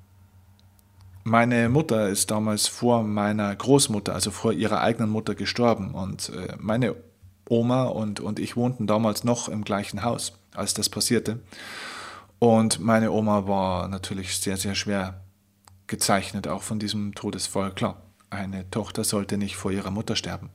meine 1.24 1.68
Mutter 1.68 2.08
ist 2.08 2.30
damals 2.30 2.66
vor 2.66 3.02
meiner 3.02 3.54
Großmutter, 3.54 4.14
also 4.14 4.30
vor 4.30 4.52
ihrer 4.52 4.80
eigenen 4.80 5.10
Mutter 5.10 5.34
gestorben 5.34 5.94
und 5.94 6.30
äh, 6.30 6.54
meine 6.58 6.94
Oma 7.48 7.84
und, 7.84 8.20
und 8.20 8.38
ich 8.38 8.56
wohnten 8.56 8.86
damals 8.86 9.24
noch 9.24 9.48
im 9.48 9.64
gleichen 9.64 10.02
Haus, 10.02 10.32
als 10.54 10.74
das 10.74 10.88
passierte. 10.88 11.40
Und 12.38 12.80
meine 12.80 13.10
Oma 13.10 13.46
war 13.46 13.88
natürlich 13.88 14.38
sehr, 14.38 14.56
sehr 14.56 14.74
schwer 14.74 15.20
gezeichnet, 15.86 16.46
auch 16.46 16.62
von 16.62 16.78
diesem 16.78 17.14
Todesfall. 17.14 17.72
Klar, 17.72 18.02
eine 18.30 18.70
Tochter 18.70 19.04
sollte 19.04 19.38
nicht 19.38 19.56
vor 19.56 19.70
ihrer 19.70 19.90
Mutter 19.90 20.14
sterben. 20.14 20.50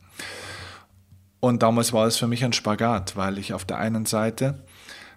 Und 1.39 1.63
damals 1.63 1.91
war 1.91 2.07
es 2.07 2.17
für 2.17 2.27
mich 2.27 2.45
ein 2.45 2.53
Spagat, 2.53 3.17
weil 3.17 3.37
ich 3.37 3.53
auf 3.53 3.65
der 3.65 3.77
einen 3.77 4.05
Seite 4.05 4.63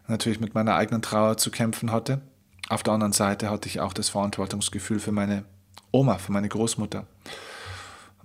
natürlich 0.08 0.40
mit 0.40 0.54
meiner 0.54 0.74
eigenen 0.74 1.02
Trauer 1.02 1.36
zu 1.36 1.50
kämpfen 1.50 1.92
hatte 1.92 2.20
auf 2.68 2.82
der 2.82 2.94
anderen 2.94 3.12
Seite 3.12 3.50
hatte 3.50 3.68
ich 3.68 3.80
auch 3.80 3.92
das 3.92 4.08
Verantwortungsgefühl 4.08 4.98
für 4.98 5.12
meine 5.12 5.44
Oma, 5.92 6.18
für 6.18 6.32
meine 6.32 6.48
Großmutter. 6.48 7.06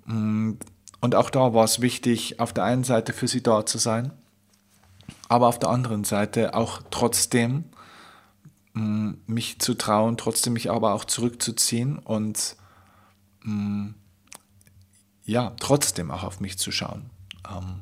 Mm, 0.05 0.53
und 0.99 1.15
auch 1.15 1.29
da 1.29 1.53
war 1.53 1.63
es 1.63 1.81
wichtig, 1.81 2.39
auf 2.39 2.53
der 2.53 2.63
einen 2.63 2.83
Seite 2.83 3.13
für 3.13 3.27
sie 3.27 3.41
da 3.41 3.65
zu 3.65 3.77
sein, 3.77 4.11
aber 5.29 5.47
auf 5.47 5.59
der 5.59 5.69
anderen 5.69 6.03
Seite 6.03 6.53
auch 6.53 6.81
trotzdem 6.89 7.65
mm, 8.73 9.11
mich 9.27 9.59
zu 9.59 9.75
trauen, 9.75 10.17
trotzdem 10.17 10.53
mich 10.53 10.71
aber 10.71 10.93
auch 10.93 11.05
zurückzuziehen 11.05 11.99
und 11.99 12.55
mm, 13.43 13.89
ja, 15.23 15.53
trotzdem 15.59 16.11
auch 16.11 16.23
auf 16.23 16.39
mich 16.39 16.57
zu 16.57 16.71
schauen. 16.71 17.09
Ähm, 17.49 17.81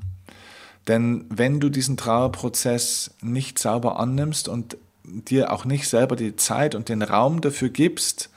denn 0.88 1.26
wenn 1.30 1.60
du 1.60 1.70
diesen 1.70 1.98
Trauerprozess 1.98 3.16
nicht 3.22 3.60
sauber 3.60 4.00
annimmst 4.00 4.50
und 4.50 4.78
dir 5.26 5.52
auch 5.52 5.66
nicht 5.66 5.88
selber 5.88 6.16
die 6.16 6.36
Zeit 6.36 6.76
und 6.76 6.90
den 6.90 7.02
Raum 7.02 7.42
dafür 7.42 7.70
gibst, 7.70 8.30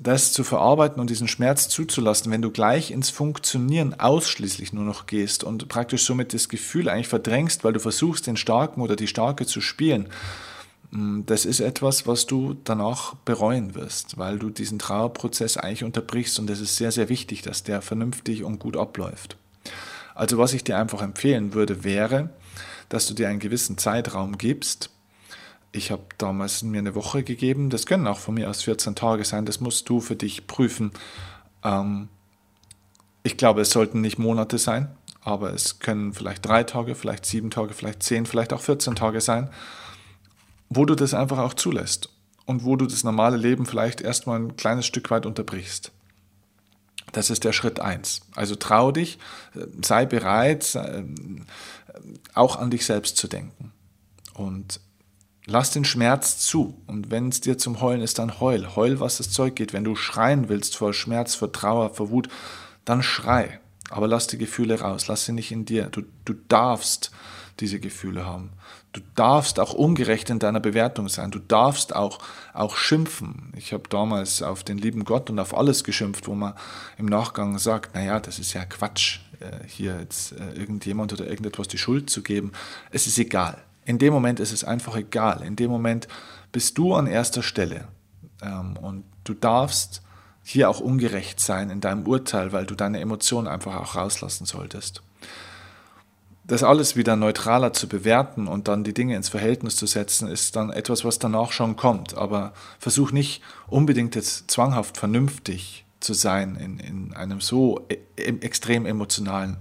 das 0.00 0.32
zu 0.32 0.42
verarbeiten 0.42 1.00
und 1.00 1.08
diesen 1.08 1.28
Schmerz 1.28 1.68
zuzulassen, 1.68 2.32
wenn 2.32 2.42
du 2.42 2.50
gleich 2.50 2.90
ins 2.90 3.10
Funktionieren 3.10 3.98
ausschließlich 3.98 4.72
nur 4.72 4.84
noch 4.84 5.06
gehst 5.06 5.44
und 5.44 5.68
praktisch 5.68 6.04
somit 6.04 6.34
das 6.34 6.48
Gefühl 6.48 6.88
eigentlich 6.88 7.08
verdrängst, 7.08 7.62
weil 7.62 7.72
du 7.72 7.80
versuchst, 7.80 8.26
den 8.26 8.36
Starken 8.36 8.80
oder 8.80 8.96
die 8.96 9.06
Starke 9.06 9.46
zu 9.46 9.60
spielen, 9.60 10.08
mm, 10.90 11.20
das 11.26 11.44
ist 11.44 11.60
etwas, 11.60 12.08
was 12.08 12.26
du 12.26 12.56
danach 12.64 13.14
bereuen 13.24 13.76
wirst, 13.76 14.18
weil 14.18 14.38
du 14.38 14.50
diesen 14.50 14.80
Trauerprozess 14.80 15.56
eigentlich 15.56 15.84
unterbrichst 15.84 16.40
und 16.40 16.50
es 16.50 16.60
ist 16.60 16.74
sehr, 16.74 16.90
sehr 16.90 17.08
wichtig, 17.08 17.42
dass 17.42 17.62
der 17.62 17.80
vernünftig 17.80 18.42
und 18.42 18.58
gut 18.58 18.76
abläuft. 18.76 19.36
Also 20.16 20.38
was 20.38 20.54
ich 20.54 20.64
dir 20.64 20.76
einfach 20.76 21.02
empfehlen 21.02 21.54
würde, 21.54 21.84
wäre, 21.84 22.30
dass 22.88 23.06
du 23.06 23.14
dir 23.14 23.28
einen 23.28 23.40
gewissen 23.40 23.78
Zeitraum 23.78 24.38
gibst, 24.38 24.90
ich 25.74 25.90
habe 25.90 26.04
damals 26.18 26.62
mir 26.62 26.78
eine 26.78 26.94
Woche 26.94 27.24
gegeben. 27.24 27.68
Das 27.68 27.84
können 27.84 28.06
auch 28.06 28.20
von 28.20 28.34
mir 28.34 28.48
aus 28.48 28.62
14 28.62 28.94
Tage 28.94 29.24
sein. 29.24 29.44
Das 29.44 29.60
musst 29.60 29.88
du 29.88 30.00
für 30.00 30.14
dich 30.14 30.46
prüfen. 30.46 30.92
Ähm, 31.64 32.08
ich 33.24 33.36
glaube, 33.36 33.62
es 33.62 33.70
sollten 33.70 34.00
nicht 34.00 34.18
Monate 34.18 34.58
sein, 34.58 34.96
aber 35.20 35.52
es 35.52 35.80
können 35.80 36.14
vielleicht 36.14 36.46
drei 36.46 36.62
Tage, 36.62 36.94
vielleicht 36.94 37.26
sieben 37.26 37.50
Tage, 37.50 37.74
vielleicht 37.74 38.04
zehn, 38.04 38.24
vielleicht 38.24 38.52
auch 38.52 38.60
14 38.60 38.94
Tage 38.94 39.20
sein, 39.20 39.50
wo 40.68 40.84
du 40.84 40.94
das 40.94 41.12
einfach 41.12 41.38
auch 41.38 41.54
zulässt 41.54 42.08
und 42.46 42.64
wo 42.64 42.76
du 42.76 42.86
das 42.86 43.02
normale 43.02 43.36
Leben 43.36 43.66
vielleicht 43.66 44.00
erstmal 44.00 44.38
ein 44.38 44.56
kleines 44.56 44.86
Stück 44.86 45.10
weit 45.10 45.26
unterbrichst. 45.26 45.90
Das 47.10 47.30
ist 47.30 47.42
der 47.42 47.52
Schritt 47.52 47.80
eins. 47.80 48.20
Also 48.36 48.54
trau 48.54 48.92
dich, 48.92 49.18
sei 49.82 50.06
bereit, 50.06 50.62
sei, 50.62 51.04
auch 52.34 52.56
an 52.56 52.70
dich 52.70 52.86
selbst 52.86 53.16
zu 53.16 53.26
denken. 53.26 53.72
Und 54.34 54.80
Lass 55.46 55.70
den 55.70 55.84
Schmerz 55.84 56.38
zu. 56.38 56.80
Und 56.86 57.10
wenn 57.10 57.28
es 57.28 57.40
dir 57.40 57.58
zum 57.58 57.80
Heulen 57.80 58.00
ist, 58.00 58.18
dann 58.18 58.40
heul. 58.40 58.74
Heul, 58.76 59.00
was 59.00 59.18
das 59.18 59.30
Zeug 59.30 59.56
geht. 59.56 59.72
Wenn 59.72 59.84
du 59.84 59.94
schreien 59.94 60.48
willst 60.48 60.76
vor 60.76 60.94
Schmerz, 60.94 61.34
vor 61.34 61.52
Trauer, 61.52 61.94
vor 61.94 62.10
Wut, 62.10 62.28
dann 62.84 63.02
schrei. 63.02 63.60
Aber 63.90 64.08
lass 64.08 64.26
die 64.26 64.38
Gefühle 64.38 64.80
raus. 64.80 65.06
Lass 65.08 65.26
sie 65.26 65.32
nicht 65.32 65.52
in 65.52 65.66
dir. 65.66 65.84
Du, 65.86 66.02
du 66.24 66.34
darfst 66.48 67.10
diese 67.60 67.78
Gefühle 67.78 68.24
haben. 68.24 68.52
Du 68.92 69.00
darfst 69.16 69.60
auch 69.60 69.74
ungerecht 69.74 70.30
in 70.30 70.38
deiner 70.38 70.60
Bewertung 70.60 71.08
sein. 71.08 71.30
Du 71.30 71.40
darfst 71.40 71.94
auch, 71.94 72.20
auch 72.52 72.76
schimpfen. 72.76 73.52
Ich 73.56 73.72
habe 73.72 73.88
damals 73.88 74.42
auf 74.42 74.62
den 74.62 74.78
lieben 74.78 75.04
Gott 75.04 75.30
und 75.30 75.38
auf 75.38 75.56
alles 75.56 75.84
geschimpft, 75.84 76.26
wo 76.26 76.34
man 76.34 76.54
im 76.96 77.06
Nachgang 77.06 77.58
sagt, 77.58 77.94
naja, 77.94 78.20
das 78.20 78.38
ist 78.38 78.52
ja 78.52 78.64
Quatsch, 78.64 79.18
äh, 79.40 79.66
hier 79.66 79.98
jetzt 80.00 80.32
äh, 80.32 80.52
irgendjemand 80.54 81.12
oder 81.12 81.26
irgendetwas 81.26 81.68
die 81.68 81.78
Schuld 81.78 82.08
zu 82.08 82.22
geben. 82.22 82.52
Es 82.90 83.06
ist 83.06 83.18
egal. 83.18 83.58
In 83.84 83.98
dem 83.98 84.12
Moment 84.12 84.40
ist 84.40 84.52
es 84.52 84.64
einfach 84.64 84.96
egal. 84.96 85.42
In 85.42 85.56
dem 85.56 85.70
Moment 85.70 86.08
bist 86.52 86.78
du 86.78 86.94
an 86.94 87.06
erster 87.06 87.42
Stelle. 87.42 87.88
Ähm, 88.42 88.76
und 88.76 89.04
du 89.24 89.34
darfst 89.34 90.02
hier 90.42 90.68
auch 90.68 90.80
ungerecht 90.80 91.40
sein 91.40 91.70
in 91.70 91.80
deinem 91.80 92.06
Urteil, 92.06 92.52
weil 92.52 92.66
du 92.66 92.74
deine 92.74 93.00
Emotionen 93.00 93.48
einfach 93.48 93.76
auch 93.76 93.96
rauslassen 93.96 94.44
solltest. 94.44 95.02
Das 96.46 96.62
alles 96.62 96.94
wieder 96.94 97.16
neutraler 97.16 97.72
zu 97.72 97.88
bewerten 97.88 98.46
und 98.48 98.68
dann 98.68 98.84
die 98.84 98.92
Dinge 98.92 99.16
ins 99.16 99.30
Verhältnis 99.30 99.76
zu 99.76 99.86
setzen, 99.86 100.28
ist 100.28 100.56
dann 100.56 100.70
etwas, 100.70 101.02
was 101.02 101.18
danach 101.18 101.52
schon 101.52 101.76
kommt. 101.76 102.18
Aber 102.18 102.52
versuch 102.78 103.12
nicht 103.12 103.42
unbedingt 103.66 104.14
jetzt 104.14 104.50
zwanghaft 104.50 104.98
vernünftig 104.98 105.86
zu 106.00 106.12
sein 106.12 106.56
in, 106.56 106.78
in 106.78 107.14
einem 107.14 107.40
so 107.40 107.86
e 107.88 107.96
extrem 108.16 108.84
emotionalen 108.84 109.56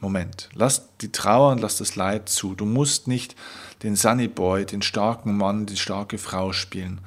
Moment. 0.00 0.48
Lass 0.54 0.88
die 0.98 1.12
Trauer 1.12 1.52
und 1.52 1.60
lass 1.60 1.76
das 1.76 1.94
Leid 1.94 2.28
zu. 2.28 2.54
Du 2.54 2.64
musst 2.64 3.06
nicht 3.06 3.36
den 3.82 3.96
Sunny 3.96 4.28
Boy, 4.28 4.64
den 4.64 4.82
starken 4.82 5.36
Mann, 5.36 5.66
die 5.66 5.76
starke 5.76 6.16
Frau 6.16 6.52
spielen, 6.52 7.00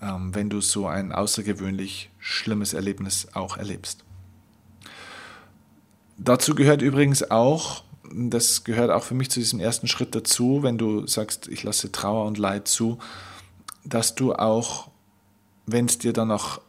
ähm, 0.00 0.34
wenn 0.34 0.48
du 0.48 0.60
so 0.60 0.86
ein 0.86 1.12
außergewöhnlich 1.12 2.10
schlimmes 2.18 2.72
Erlebnis 2.72 3.28
auch 3.34 3.58
erlebst. 3.58 4.02
Dazu 6.16 6.54
gehört 6.54 6.80
übrigens 6.80 7.30
auch, 7.30 7.84
das 8.14 8.64
gehört 8.64 8.90
auch 8.90 9.02
für 9.02 9.14
mich 9.14 9.30
zu 9.30 9.40
diesem 9.40 9.60
ersten 9.60 9.86
Schritt 9.86 10.14
dazu, 10.14 10.62
wenn 10.62 10.78
du 10.78 11.06
sagst, 11.06 11.48
ich 11.48 11.62
lasse 11.62 11.92
Trauer 11.92 12.24
und 12.24 12.38
Leid 12.38 12.68
zu, 12.68 12.98
dass 13.84 14.14
du 14.14 14.34
auch, 14.34 14.88
wenn 15.66 15.84
es 15.84 15.98
dir 15.98 16.14
danach 16.14 16.60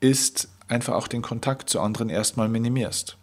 ist, 0.00 0.48
einfach 0.68 0.94
auch 0.94 1.08
den 1.08 1.22
Kontakt 1.22 1.70
zu 1.70 1.80
anderen 1.80 2.10
erstmal 2.10 2.48
minimierst. 2.48 3.16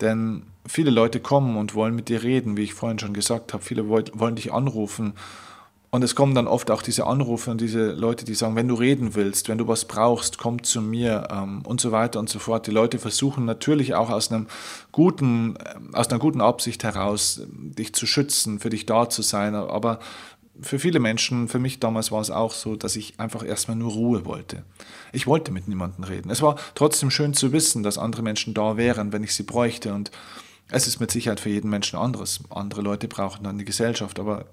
Denn 0.00 0.51
viele 0.66 0.90
Leute 0.90 1.20
kommen 1.20 1.56
und 1.56 1.74
wollen 1.74 1.94
mit 1.94 2.08
dir 2.08 2.22
reden, 2.22 2.56
wie 2.56 2.62
ich 2.62 2.74
vorhin 2.74 2.98
schon 2.98 3.14
gesagt 3.14 3.52
habe. 3.52 3.62
Viele 3.62 3.88
wollen 3.88 4.36
dich 4.36 4.52
anrufen 4.52 5.14
Und 5.94 6.02
es 6.02 6.14
kommen 6.14 6.34
dann 6.34 6.46
oft 6.46 6.70
auch 6.70 6.80
diese 6.80 7.06
Anrufe 7.06 7.50
und 7.50 7.60
diese 7.60 7.92
Leute, 7.92 8.24
die 8.24 8.32
sagen, 8.32 8.56
wenn 8.56 8.66
du 8.66 8.74
reden 8.74 9.14
willst, 9.14 9.50
wenn 9.50 9.58
du 9.58 9.68
was 9.68 9.84
brauchst, 9.84 10.38
komm 10.38 10.62
zu 10.62 10.80
mir 10.80 11.28
ähm, 11.30 11.60
und 11.66 11.82
so 11.82 11.92
weiter 11.92 12.18
und 12.18 12.30
so 12.30 12.38
fort. 12.38 12.66
Die 12.66 12.70
Leute 12.70 12.98
versuchen 12.98 13.44
natürlich 13.44 13.94
auch 13.94 14.08
aus 14.08 14.32
einem 14.32 14.46
guten, 14.90 15.56
äh, 15.56 15.74
aus 15.92 16.08
einer 16.08 16.18
guten 16.18 16.40
Absicht 16.40 16.82
heraus, 16.82 17.42
dich 17.46 17.94
zu 17.94 18.06
schützen, 18.06 18.58
für 18.58 18.70
dich 18.70 18.86
da 18.86 19.10
zu 19.10 19.20
sein. 19.20 19.54
Aber 19.54 19.98
für 20.62 20.78
viele 20.78 20.98
Menschen, 20.98 21.46
für 21.48 21.58
mich 21.58 21.78
damals 21.78 22.10
war 22.10 22.22
es 22.22 22.30
auch 22.30 22.52
so, 22.52 22.74
dass 22.74 22.96
ich 22.96 23.20
einfach 23.20 23.44
erstmal 23.44 23.76
nur 23.76 23.92
Ruhe 23.92 24.24
wollte. 24.24 24.64
Ich 25.12 25.26
wollte 25.26 25.52
mit 25.52 25.68
niemandem 25.68 26.04
reden. 26.04 26.30
Es 26.30 26.40
war 26.40 26.56
trotzdem 26.74 27.10
schön 27.10 27.34
zu 27.34 27.52
wissen, 27.52 27.82
dass 27.82 27.98
andere 27.98 28.22
Menschen 28.22 28.54
da 28.54 28.78
wären, 28.78 29.12
wenn 29.12 29.24
ich 29.24 29.34
sie 29.34 29.42
bräuchte. 29.42 29.92
Und 29.92 30.10
es 30.72 30.86
ist 30.86 31.00
mit 31.00 31.10
Sicherheit 31.10 31.38
für 31.38 31.50
jeden 31.50 31.68
Menschen 31.68 31.98
anderes. 31.98 32.40
Andere 32.48 32.80
Leute 32.80 33.06
brauchen 33.06 33.44
dann 33.44 33.58
die 33.58 33.66
Gesellschaft, 33.66 34.18
aber 34.18 34.46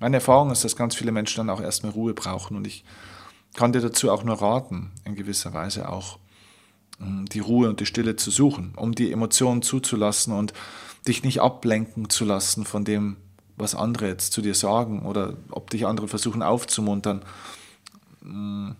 meine 0.00 0.16
Erfahrung 0.16 0.52
ist, 0.52 0.64
dass 0.64 0.76
ganz 0.76 0.94
viele 0.94 1.10
Menschen 1.10 1.38
dann 1.38 1.50
auch 1.50 1.60
erstmal 1.60 1.92
Ruhe 1.92 2.14
brauchen 2.14 2.56
und 2.56 2.66
ich 2.66 2.84
kann 3.54 3.72
dir 3.72 3.80
dazu 3.80 4.10
auch 4.10 4.22
nur 4.22 4.40
raten, 4.40 4.92
in 5.04 5.16
gewisser 5.16 5.52
Weise 5.52 5.88
auch 5.88 6.18
ähm, 7.00 7.26
die 7.26 7.40
Ruhe 7.40 7.68
und 7.68 7.80
die 7.80 7.86
Stille 7.86 8.14
zu 8.14 8.30
suchen, 8.30 8.72
um 8.76 8.94
die 8.94 9.10
Emotionen 9.10 9.62
zuzulassen 9.62 10.32
und 10.32 10.52
dich 11.08 11.24
nicht 11.24 11.40
ablenken 11.40 12.08
zu 12.08 12.24
lassen 12.24 12.64
von 12.64 12.84
dem, 12.84 13.16
was 13.56 13.74
andere 13.74 14.06
jetzt 14.06 14.32
zu 14.32 14.42
dir 14.42 14.54
sagen 14.54 15.02
oder 15.02 15.34
ob 15.50 15.70
dich 15.70 15.86
andere 15.86 16.06
versuchen 16.06 16.42
aufzumuntern. 16.42 17.22
Mm, 18.22 18.70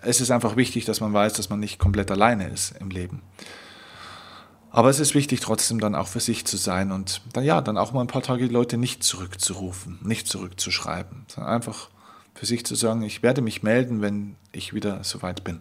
es 0.00 0.20
ist 0.20 0.30
einfach 0.32 0.56
wichtig, 0.56 0.84
dass 0.84 1.00
man 1.00 1.12
weiß, 1.12 1.34
dass 1.34 1.48
man 1.48 1.60
nicht 1.60 1.78
komplett 1.78 2.10
alleine 2.10 2.48
ist 2.48 2.74
im 2.80 2.90
Leben. 2.90 3.22
Aber 4.70 4.90
es 4.90 5.00
ist 5.00 5.14
wichtig, 5.14 5.40
trotzdem 5.40 5.80
dann 5.80 5.94
auch 5.94 6.08
für 6.08 6.20
sich 6.20 6.44
zu 6.44 6.56
sein 6.56 6.92
und 6.92 7.22
dann 7.32 7.44
ja, 7.44 7.60
dann 7.60 7.78
auch 7.78 7.92
mal 7.92 8.02
ein 8.02 8.06
paar 8.06 8.22
Tage 8.22 8.48
die 8.48 8.54
Leute 8.54 8.76
nicht 8.76 9.02
zurückzurufen, 9.02 9.98
nicht 10.02 10.28
zurückzuschreiben, 10.28 11.24
sondern 11.28 11.54
einfach 11.54 11.88
für 12.34 12.46
sich 12.46 12.64
zu 12.66 12.74
sagen, 12.74 13.02
ich 13.02 13.22
werde 13.22 13.40
mich 13.40 13.62
melden, 13.62 14.02
wenn 14.02 14.36
ich 14.52 14.74
wieder 14.74 15.02
soweit 15.04 15.42
bin. 15.42 15.60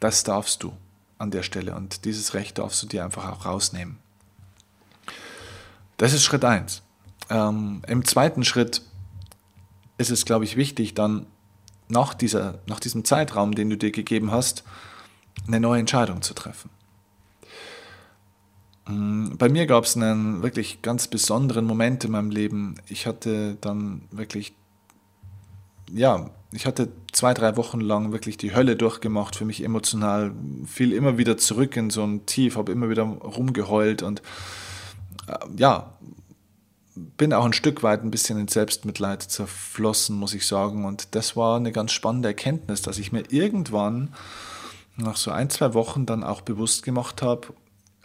Das 0.00 0.24
darfst 0.24 0.62
du 0.62 0.72
an 1.16 1.30
der 1.30 1.42
Stelle 1.42 1.74
und 1.74 2.04
dieses 2.04 2.34
Recht 2.34 2.58
darfst 2.58 2.82
du 2.82 2.86
dir 2.86 3.04
einfach 3.04 3.28
auch 3.30 3.46
rausnehmen. 3.46 3.98
Das 5.96 6.12
ist 6.12 6.22
Schritt 6.22 6.44
eins. 6.44 6.82
Ähm, 7.30 7.82
Im 7.88 8.04
zweiten 8.04 8.44
Schritt 8.44 8.82
ist 9.96 10.10
es, 10.10 10.24
glaube 10.24 10.44
ich, 10.44 10.56
wichtig, 10.56 10.94
dann 10.94 11.26
nach, 11.88 12.14
dieser, 12.14 12.60
nach 12.66 12.78
diesem 12.78 13.04
Zeitraum, 13.04 13.54
den 13.54 13.70
du 13.70 13.76
dir 13.76 13.90
gegeben 13.90 14.30
hast, 14.30 14.62
eine 15.46 15.58
neue 15.58 15.80
Entscheidung 15.80 16.22
zu 16.22 16.34
treffen. 16.34 16.70
Mm, 18.88 19.36
bei 19.36 19.48
mir 19.48 19.66
gab 19.66 19.84
es 19.84 19.96
einen 19.96 20.42
wirklich 20.42 20.82
ganz 20.82 21.08
besonderen 21.08 21.64
Moment 21.66 22.04
in 22.04 22.12
meinem 22.12 22.30
Leben. 22.30 22.76
Ich 22.88 23.06
hatte 23.06 23.56
dann 23.60 24.02
wirklich, 24.10 24.54
ja, 25.92 26.30
ich 26.52 26.66
hatte 26.66 26.88
zwei, 27.12 27.34
drei 27.34 27.56
Wochen 27.56 27.80
lang 27.80 28.10
wirklich 28.12 28.38
die 28.38 28.54
Hölle 28.54 28.74
durchgemacht 28.74 29.36
für 29.36 29.44
mich 29.44 29.62
emotional, 29.62 30.32
fiel 30.66 30.92
immer 30.92 31.18
wieder 31.18 31.36
zurück 31.36 31.76
in 31.76 31.90
so 31.90 32.02
ein 32.02 32.24
Tief, 32.24 32.56
habe 32.56 32.72
immer 32.72 32.88
wieder 32.88 33.02
rumgeheult 33.02 34.02
und 34.02 34.22
äh, 35.26 35.36
ja, 35.56 35.92
bin 36.94 37.32
auch 37.32 37.44
ein 37.44 37.52
Stück 37.52 37.82
weit 37.82 38.02
ein 38.02 38.10
bisschen 38.10 38.40
in 38.40 38.48
Selbstmitleid 38.48 39.22
zerflossen, 39.22 40.16
muss 40.16 40.34
ich 40.34 40.46
sagen. 40.46 40.84
Und 40.86 41.14
das 41.14 41.36
war 41.36 41.56
eine 41.56 41.72
ganz 41.72 41.92
spannende 41.92 42.28
Erkenntnis, 42.28 42.82
dass 42.82 42.98
ich 42.98 43.12
mir 43.12 43.24
irgendwann 43.30 44.14
nach 44.96 45.16
so 45.16 45.30
ein, 45.30 45.50
zwei 45.50 45.74
Wochen 45.74 46.06
dann 46.06 46.24
auch 46.24 46.40
bewusst 46.40 46.82
gemacht 46.82 47.22
habe, 47.22 47.48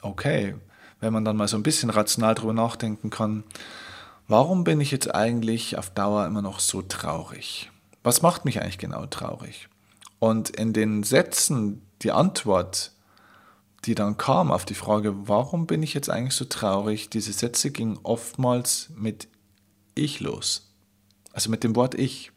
okay, 0.02 0.56
wenn 1.03 1.13
man 1.13 1.25
dann 1.25 1.38
mal 1.38 1.48
so 1.48 1.57
ein 1.57 1.63
bisschen 1.63 1.89
rational 1.89 2.33
drüber 2.33 2.53
nachdenken 2.53 3.10
kann, 3.10 3.43
warum 4.27 4.63
bin 4.63 4.79
ich 4.81 4.89
jetzt 4.89 5.13
eigentlich 5.13 5.77
auf 5.77 5.89
Dauer 5.89 6.25
immer 6.25 6.41
noch 6.41 6.60
so 6.60 6.81
traurig? 6.81 7.69
Was 8.03 8.22
macht 8.22 8.45
mich 8.45 8.62
eigentlich 8.62 8.77
genau 8.77 9.05
traurig? 9.05 9.67
Und 10.19 10.50
in 10.50 10.72
den 10.74 11.03
Sätzen 11.03 11.81
die 12.01 12.12
Antwort, 12.12 12.91
die 13.86 13.95
dann 13.95 14.17
kam 14.17 14.51
auf 14.51 14.63
die 14.63 14.75
Frage, 14.75 15.27
warum 15.27 15.67
bin 15.67 15.83
ich 15.83 15.93
jetzt 15.93 16.10
eigentlich 16.10 16.36
so 16.36 16.45
traurig, 16.45 17.10
diese 17.10 17.33
Sätze 17.33 17.72
gingen 17.72 18.00
oftmals 18.03 18.89
mit 18.95 19.27
ich 19.95 20.22
los. 20.22 20.74
Also 21.33 21.50
mit 21.50 21.63
dem 21.63 21.75
Wort 21.75 21.95
ich. 21.95 22.31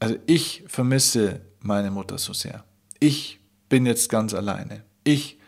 Also 0.00 0.16
ich 0.26 0.64
vermisse 0.66 1.42
meine 1.60 1.90
Mutter 1.90 2.18
so 2.18 2.32
sehr. 2.32 2.64
Ich 2.98 3.38
bin 3.68 3.86
jetzt 3.86 4.08
ganz 4.08 4.34
alleine. 4.34 4.82
Ich 5.04 5.38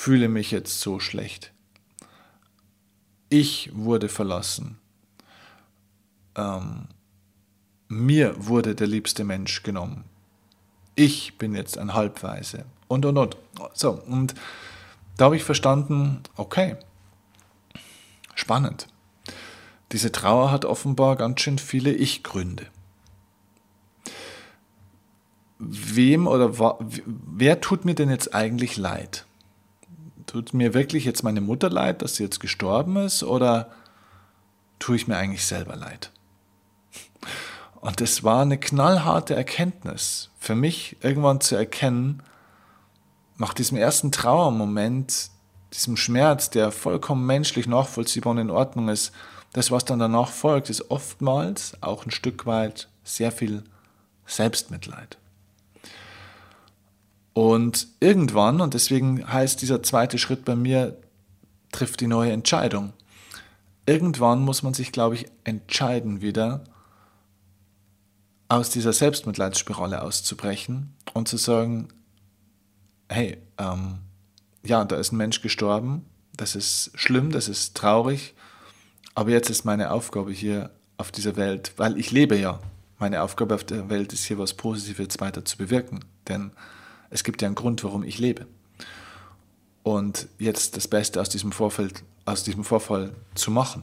fühle 0.00 0.30
mich 0.30 0.50
jetzt 0.50 0.80
so 0.80 0.98
schlecht. 0.98 1.52
Ich 3.28 3.70
wurde 3.74 4.08
verlassen. 4.08 4.78
Ähm, 6.34 6.88
mir 7.86 8.34
wurde 8.38 8.74
der 8.74 8.86
liebste 8.86 9.24
Mensch 9.24 9.62
genommen. 9.62 10.04
Ich 10.94 11.36
bin 11.36 11.54
jetzt 11.54 11.76
ein 11.76 11.92
Halbweise. 11.92 12.64
Und, 12.88 13.04
und, 13.04 13.18
und. 13.18 13.36
So, 13.74 13.90
und 13.90 14.34
da 15.18 15.26
habe 15.26 15.36
ich 15.36 15.44
verstanden, 15.44 16.22
okay, 16.34 16.76
spannend. 18.34 18.86
Diese 19.92 20.10
Trauer 20.10 20.50
hat 20.50 20.64
offenbar 20.64 21.16
ganz 21.16 21.42
schön 21.42 21.58
viele 21.58 21.92
Ich-Gründe. 21.92 22.68
Wem 25.58 26.26
oder 26.26 26.78
wer 27.04 27.60
tut 27.60 27.84
mir 27.84 27.94
denn 27.94 28.08
jetzt 28.08 28.34
eigentlich 28.34 28.78
leid? 28.78 29.26
Tut 30.30 30.54
mir 30.54 30.74
wirklich 30.74 31.04
jetzt 31.04 31.24
meine 31.24 31.40
Mutter 31.40 31.68
leid, 31.68 32.02
dass 32.02 32.14
sie 32.14 32.22
jetzt 32.22 32.38
gestorben 32.38 32.94
ist, 32.94 33.24
oder 33.24 33.72
tue 34.78 34.94
ich 34.94 35.08
mir 35.08 35.16
eigentlich 35.16 35.44
selber 35.44 35.74
leid? 35.74 36.12
Und 37.80 38.00
es 38.00 38.22
war 38.22 38.42
eine 38.42 38.56
knallharte 38.56 39.34
Erkenntnis 39.34 40.30
für 40.38 40.54
mich, 40.54 40.96
irgendwann 41.00 41.40
zu 41.40 41.56
erkennen, 41.56 42.22
nach 43.38 43.54
diesem 43.54 43.76
ersten 43.76 44.12
Trauermoment, 44.12 45.32
diesem 45.72 45.96
Schmerz, 45.96 46.48
der 46.48 46.70
vollkommen 46.70 47.26
menschlich 47.26 47.66
nachvollziehbar 47.66 48.30
und 48.30 48.38
in 48.38 48.50
Ordnung 48.50 48.88
ist, 48.88 49.10
das, 49.52 49.72
was 49.72 49.84
dann 49.84 49.98
danach 49.98 50.28
folgt, 50.28 50.70
ist 50.70 50.92
oftmals 50.92 51.76
auch 51.80 52.06
ein 52.06 52.12
Stück 52.12 52.46
weit 52.46 52.88
sehr 53.02 53.32
viel 53.32 53.64
Selbstmitleid. 54.26 55.18
Und 57.32 57.86
irgendwann, 58.00 58.60
und 58.60 58.74
deswegen 58.74 59.26
heißt 59.30 59.62
dieser 59.62 59.82
zweite 59.82 60.18
Schritt 60.18 60.44
bei 60.44 60.56
mir, 60.56 60.96
trifft 61.72 62.00
die 62.00 62.06
neue 62.06 62.32
Entscheidung. 62.32 62.92
Irgendwann 63.86 64.40
muss 64.40 64.62
man 64.62 64.74
sich, 64.74 64.92
glaube 64.92 65.14
ich, 65.14 65.26
entscheiden 65.44 66.20
wieder, 66.20 66.64
aus 68.50 68.68
dieser 68.68 68.92
Selbstmitleidsspirale 68.92 70.02
auszubrechen 70.02 70.92
und 71.14 71.28
zu 71.28 71.36
sagen, 71.36 71.88
hey, 73.08 73.38
ähm, 73.58 73.98
ja, 74.64 74.84
da 74.84 74.96
ist 74.96 75.12
ein 75.12 75.18
Mensch 75.18 75.40
gestorben, 75.40 76.04
das 76.36 76.56
ist 76.56 76.90
schlimm, 76.94 77.30
das 77.30 77.48
ist 77.48 77.76
traurig, 77.76 78.34
aber 79.14 79.30
jetzt 79.30 79.50
ist 79.50 79.64
meine 79.64 79.92
Aufgabe 79.92 80.32
hier 80.32 80.70
auf 80.96 81.12
dieser 81.12 81.36
Welt, 81.36 81.72
weil 81.76 81.96
ich 81.96 82.10
lebe 82.10 82.36
ja, 82.36 82.58
meine 82.98 83.22
Aufgabe 83.22 83.54
auf 83.54 83.64
der 83.64 83.88
Welt 83.88 84.12
ist 84.12 84.24
hier 84.24 84.38
was 84.38 84.54
Positives 84.54 85.20
weiter 85.20 85.44
zu 85.44 85.56
bewirken, 85.56 86.00
denn 86.26 86.50
es 87.10 87.24
gibt 87.24 87.42
ja 87.42 87.46
einen 87.46 87.54
Grund, 87.54 87.84
warum 87.84 88.02
ich 88.02 88.18
lebe. 88.18 88.46
Und 89.82 90.28
jetzt 90.38 90.76
das 90.76 90.88
Beste 90.88 91.20
aus 91.20 91.28
diesem, 91.28 91.52
Vorfeld, 91.52 92.02
aus 92.24 92.44
diesem 92.44 92.64
Vorfall 92.64 93.12
zu 93.34 93.50
machen. 93.50 93.82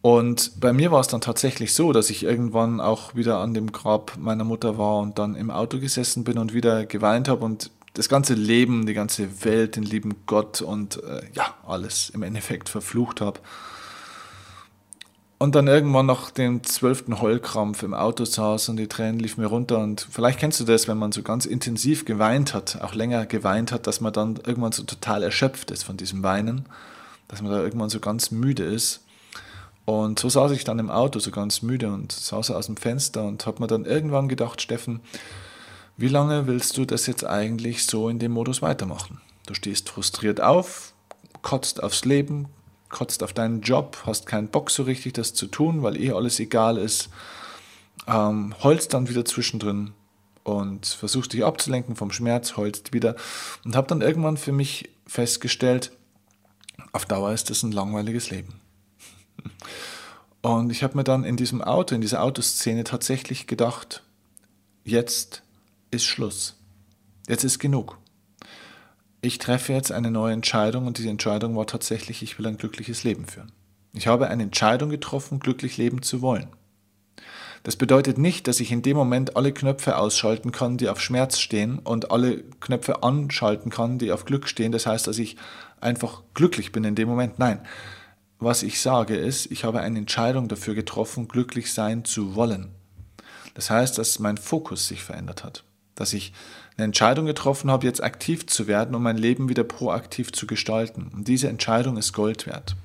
Und 0.00 0.60
bei 0.60 0.72
mir 0.72 0.92
war 0.92 1.00
es 1.00 1.08
dann 1.08 1.20
tatsächlich 1.20 1.74
so, 1.74 1.92
dass 1.92 2.08
ich 2.10 2.22
irgendwann 2.22 2.80
auch 2.80 3.14
wieder 3.14 3.38
an 3.38 3.52
dem 3.52 3.72
Grab 3.72 4.16
meiner 4.16 4.44
Mutter 4.44 4.78
war 4.78 4.98
und 4.98 5.18
dann 5.18 5.34
im 5.34 5.50
Auto 5.50 5.80
gesessen 5.80 6.24
bin 6.24 6.38
und 6.38 6.54
wieder 6.54 6.86
geweint 6.86 7.28
habe 7.28 7.44
und 7.44 7.70
das 7.94 8.08
ganze 8.08 8.34
Leben, 8.34 8.86
die 8.86 8.94
ganze 8.94 9.44
Welt, 9.44 9.74
den 9.74 9.82
lieben 9.82 10.14
Gott 10.26 10.60
und 10.62 11.02
äh, 11.02 11.22
ja, 11.34 11.54
alles 11.66 12.10
im 12.10 12.22
Endeffekt 12.22 12.68
verflucht 12.68 13.20
habe. 13.20 13.40
Und 15.40 15.54
dann 15.54 15.68
irgendwann 15.68 16.06
nach 16.06 16.32
dem 16.32 16.64
zwölften 16.64 17.20
Heulkrampf 17.20 17.84
im 17.84 17.94
Auto 17.94 18.24
saß 18.24 18.70
und 18.70 18.76
die 18.76 18.88
Tränen 18.88 19.20
liefen 19.20 19.40
mir 19.40 19.46
runter. 19.46 19.78
Und 19.78 20.06
vielleicht 20.10 20.40
kennst 20.40 20.58
du 20.58 20.64
das, 20.64 20.88
wenn 20.88 20.98
man 20.98 21.12
so 21.12 21.22
ganz 21.22 21.46
intensiv 21.46 22.04
geweint 22.04 22.54
hat, 22.54 22.82
auch 22.82 22.94
länger 22.94 23.24
geweint 23.24 23.70
hat, 23.70 23.86
dass 23.86 24.00
man 24.00 24.12
dann 24.12 24.40
irgendwann 24.44 24.72
so 24.72 24.82
total 24.82 25.22
erschöpft 25.22 25.70
ist 25.70 25.84
von 25.84 25.96
diesem 25.96 26.24
Weinen, 26.24 26.66
dass 27.28 27.40
man 27.40 27.52
da 27.52 27.62
irgendwann 27.62 27.88
so 27.88 28.00
ganz 28.00 28.32
müde 28.32 28.64
ist. 28.64 29.04
Und 29.84 30.18
so 30.18 30.28
saß 30.28 30.50
ich 30.50 30.64
dann 30.64 30.80
im 30.80 30.90
Auto, 30.90 31.20
so 31.20 31.30
ganz 31.30 31.62
müde 31.62 31.92
und 31.92 32.10
saß 32.10 32.50
aus 32.50 32.66
dem 32.66 32.76
Fenster 32.76 33.24
und 33.24 33.46
habe 33.46 33.62
mir 33.62 33.68
dann 33.68 33.84
irgendwann 33.84 34.28
gedacht, 34.28 34.60
Steffen, 34.60 35.00
wie 35.96 36.08
lange 36.08 36.48
willst 36.48 36.76
du 36.76 36.84
das 36.84 37.06
jetzt 37.06 37.24
eigentlich 37.24 37.86
so 37.86 38.08
in 38.08 38.18
dem 38.18 38.32
Modus 38.32 38.60
weitermachen? 38.60 39.20
Du 39.46 39.54
stehst 39.54 39.88
frustriert 39.88 40.40
auf, 40.40 40.92
kotzt 41.42 41.82
aufs 41.82 42.04
Leben, 42.04 42.48
kotzt 42.88 43.22
auf 43.22 43.32
deinen 43.32 43.60
Job, 43.60 43.98
hast 44.04 44.26
keinen 44.26 44.48
Bock 44.48 44.70
so 44.70 44.82
richtig, 44.84 45.14
das 45.14 45.34
zu 45.34 45.46
tun, 45.46 45.82
weil 45.82 46.00
eh 46.00 46.12
alles 46.12 46.40
egal 46.40 46.78
ist, 46.78 47.10
ähm, 48.06 48.54
heulst 48.62 48.94
dann 48.94 49.08
wieder 49.08 49.24
zwischendrin 49.24 49.92
und 50.44 50.86
versuchst 50.86 51.32
dich 51.32 51.44
abzulenken 51.44 51.96
vom 51.96 52.10
Schmerz, 52.10 52.56
heulst 52.56 52.92
wieder 52.92 53.16
und 53.64 53.76
habe 53.76 53.86
dann 53.86 54.00
irgendwann 54.00 54.36
für 54.36 54.52
mich 54.52 54.88
festgestellt, 55.06 55.92
auf 56.92 57.04
Dauer 57.04 57.32
ist 57.32 57.50
das 57.50 57.62
ein 57.62 57.72
langweiliges 57.72 58.30
Leben. 58.30 58.60
Und 60.40 60.70
ich 60.70 60.82
habe 60.82 60.96
mir 60.96 61.04
dann 61.04 61.24
in 61.24 61.36
diesem 61.36 61.62
Auto, 61.62 61.94
in 61.94 62.00
dieser 62.00 62.22
Autoszene 62.22 62.84
tatsächlich 62.84 63.46
gedacht, 63.46 64.04
jetzt 64.84 65.42
ist 65.90 66.04
Schluss. 66.04 66.56
Jetzt 67.28 67.44
ist 67.44 67.58
genug. 67.58 67.98
Ich 69.20 69.38
treffe 69.38 69.72
jetzt 69.72 69.90
eine 69.90 70.10
neue 70.10 70.32
Entscheidung 70.32 70.86
und 70.86 70.98
diese 70.98 71.08
Entscheidung 71.08 71.56
war 71.56 71.66
tatsächlich, 71.66 72.22
ich 72.22 72.38
will 72.38 72.46
ein 72.46 72.58
glückliches 72.58 73.02
Leben 73.02 73.26
führen. 73.26 73.50
Ich 73.92 74.06
habe 74.06 74.28
eine 74.28 74.44
Entscheidung 74.44 74.90
getroffen, 74.90 75.40
glücklich 75.40 75.76
leben 75.76 76.02
zu 76.02 76.22
wollen. 76.22 76.48
Das 77.64 77.74
bedeutet 77.74 78.16
nicht, 78.16 78.46
dass 78.46 78.60
ich 78.60 78.70
in 78.70 78.82
dem 78.82 78.96
Moment 78.96 79.36
alle 79.36 79.52
Knöpfe 79.52 79.98
ausschalten 79.98 80.52
kann, 80.52 80.76
die 80.76 80.88
auf 80.88 81.00
Schmerz 81.00 81.40
stehen 81.40 81.80
und 81.80 82.12
alle 82.12 82.44
Knöpfe 82.60 83.02
anschalten 83.02 83.70
kann, 83.70 83.98
die 83.98 84.12
auf 84.12 84.24
Glück 84.24 84.46
stehen. 84.48 84.70
Das 84.70 84.86
heißt, 84.86 85.08
dass 85.08 85.18
ich 85.18 85.36
einfach 85.80 86.22
glücklich 86.34 86.70
bin 86.70 86.84
in 86.84 86.94
dem 86.94 87.08
Moment. 87.08 87.40
Nein, 87.40 87.60
was 88.38 88.62
ich 88.62 88.80
sage 88.80 89.16
ist, 89.16 89.50
ich 89.50 89.64
habe 89.64 89.80
eine 89.80 89.98
Entscheidung 89.98 90.46
dafür 90.46 90.74
getroffen, 90.76 91.26
glücklich 91.26 91.72
sein 91.72 92.04
zu 92.04 92.36
wollen. 92.36 92.68
Das 93.54 93.70
heißt, 93.70 93.98
dass 93.98 94.20
mein 94.20 94.36
Fokus 94.36 94.86
sich 94.86 95.02
verändert 95.02 95.42
hat, 95.42 95.64
dass 95.96 96.12
ich 96.12 96.32
eine 96.78 96.84
Entscheidung 96.84 97.26
getroffen 97.26 97.70
habe, 97.70 97.86
jetzt 97.86 98.02
aktiv 98.02 98.46
zu 98.46 98.68
werden, 98.68 98.94
um 98.94 99.02
mein 99.02 99.18
Leben 99.18 99.48
wieder 99.48 99.64
proaktiv 99.64 100.32
zu 100.32 100.46
gestalten. 100.46 101.10
Und 101.12 101.26
diese 101.26 101.48
Entscheidung 101.48 101.96
ist 101.96 102.12
Gold 102.12 102.46
wert. 102.46 102.76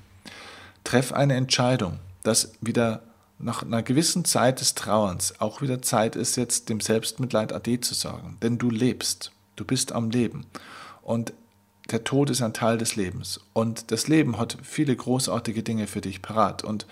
Treff 0.82 1.12
eine 1.12 1.34
Entscheidung, 1.34 2.00
dass 2.24 2.52
wieder 2.60 3.02
nach 3.38 3.62
einer 3.62 3.82
gewissen 3.82 4.24
Zeit 4.24 4.60
des 4.60 4.74
Trauerns 4.74 5.40
auch 5.40 5.62
wieder 5.62 5.80
Zeit 5.80 6.16
ist, 6.16 6.36
jetzt 6.36 6.68
dem 6.68 6.80
Selbstmitleid 6.80 7.52
Ade 7.52 7.80
zu 7.80 7.94
sagen. 7.94 8.36
Denn 8.42 8.58
du 8.58 8.68
lebst, 8.68 9.30
du 9.54 9.64
bist 9.64 9.92
am 9.92 10.10
Leben. 10.10 10.44
Und 11.02 11.32
der 11.90 12.02
Tod 12.02 12.30
ist 12.30 12.42
ein 12.42 12.52
Teil 12.52 12.78
des 12.78 12.96
Lebens. 12.96 13.40
Und 13.52 13.92
das 13.92 14.08
Leben 14.08 14.38
hat 14.38 14.58
viele 14.62 14.96
großartige 14.96 15.62
Dinge 15.62 15.86
für 15.86 16.00
dich 16.00 16.20
parat. 16.20 16.64
Und 16.64 16.86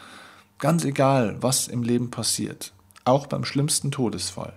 ganz 0.59 0.85
egal, 0.85 1.37
was 1.41 1.67
im 1.67 1.83
Leben 1.83 2.11
passiert, 2.11 2.73
auch 3.05 3.27
beim 3.27 3.45
schlimmsten 3.45 3.91
Todesfall, 3.91 4.53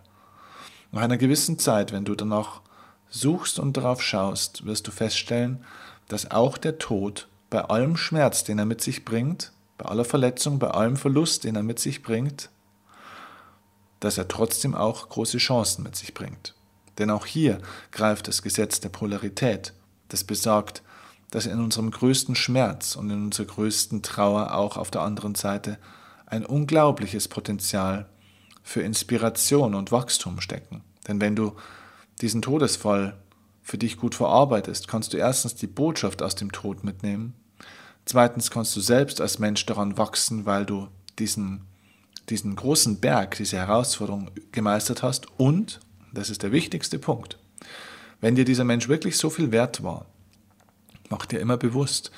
nach 0.95 1.01
einer 1.01 1.17
gewissen 1.17 1.59
Zeit, 1.59 1.91
wenn 1.91 2.05
du 2.05 2.15
danach 2.15 2.61
suchst 3.09 3.59
und 3.59 3.75
darauf 3.75 4.01
schaust, 4.01 4.65
wirst 4.65 4.87
du 4.87 4.91
feststellen, 4.91 5.63
dass 6.07 6.31
auch 6.31 6.57
der 6.57 6.77
Tod 6.77 7.27
bei 7.49 7.65
allem 7.65 7.97
Schmerz, 7.97 8.45
den 8.45 8.59
er 8.59 8.65
mit 8.65 8.79
sich 8.79 9.03
bringt, 9.03 9.51
bei 9.77 9.85
aller 9.85 10.05
Verletzung, 10.05 10.57
bei 10.57 10.69
allem 10.69 10.95
Verlust, 10.95 11.43
den 11.43 11.57
er 11.57 11.63
mit 11.63 11.79
sich 11.79 12.01
bringt, 12.01 12.49
dass 13.99 14.17
er 14.17 14.29
trotzdem 14.29 14.73
auch 14.73 15.09
große 15.09 15.37
Chancen 15.37 15.83
mit 15.83 15.97
sich 15.97 16.13
bringt. 16.13 16.55
Denn 16.97 17.09
auch 17.09 17.25
hier 17.25 17.59
greift 17.91 18.29
das 18.29 18.41
Gesetz 18.41 18.79
der 18.79 18.89
Polarität, 18.89 19.73
das 20.07 20.23
besagt, 20.23 20.81
dass 21.29 21.45
in 21.45 21.59
unserem 21.59 21.91
größten 21.91 22.35
Schmerz 22.35 22.95
und 22.95 23.09
in 23.09 23.25
unserer 23.25 23.47
größten 23.47 24.01
Trauer 24.01 24.55
auch 24.55 24.77
auf 24.77 24.91
der 24.91 25.01
anderen 25.01 25.35
Seite 25.35 25.77
ein 26.25 26.45
unglaubliches 26.45 27.27
Potenzial 27.27 28.07
für 28.65 28.81
Inspiration 28.81 29.75
und 29.75 29.93
Wachstum 29.93 30.41
stecken. 30.41 30.81
Denn 31.07 31.21
wenn 31.21 31.37
du 31.37 31.53
diesen 32.19 32.41
Todesfall 32.41 33.15
für 33.63 33.77
dich 33.77 33.95
gut 33.95 34.13
verarbeitest, 34.13 34.89
kannst 34.89 35.13
du 35.13 35.17
erstens 35.17 35.55
die 35.55 35.67
Botschaft 35.67 36.21
aus 36.21 36.35
dem 36.35 36.51
Tod 36.51 36.83
mitnehmen 36.83 37.33
Zweitens 38.05 38.51
kannst 38.51 38.75
du 38.75 38.81
selbst 38.81 39.19
als 39.19 39.39
Mensch 39.39 39.65
daran 39.65 39.97
wachsen, 39.97 40.45
weil 40.45 40.65
du 40.65 40.87
diesen, 41.17 41.61
diesen 42.29 42.55
großen 42.55 42.99
Berg, 42.99 43.35
diese 43.35 43.57
Herausforderung 43.57 44.29
gemeistert 44.51 45.01
hast. 45.01 45.27
Und, 45.37 45.79
das 46.13 46.29
ist 46.29 46.43
der 46.43 46.51
wichtigste 46.51 46.99
Punkt, 46.99 47.39
wenn 48.21 48.35
dir 48.35 48.45
dieser 48.45 48.63
Mensch 48.63 48.87
wirklich 48.87 49.17
so 49.17 49.29
viel 49.29 49.51
wert 49.51 49.83
war, 49.83 50.05
mach 51.09 51.25
dir 51.25 51.39
immer 51.39 51.57
bewusst, 51.57 52.11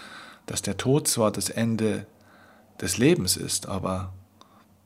dass 0.46 0.62
der 0.62 0.78
Tod 0.78 1.08
zwar 1.08 1.32
das 1.32 1.50
Ende 1.50 2.06
des 2.82 2.98
Lebens 2.98 3.38
ist, 3.38 3.68
aber 3.68 4.14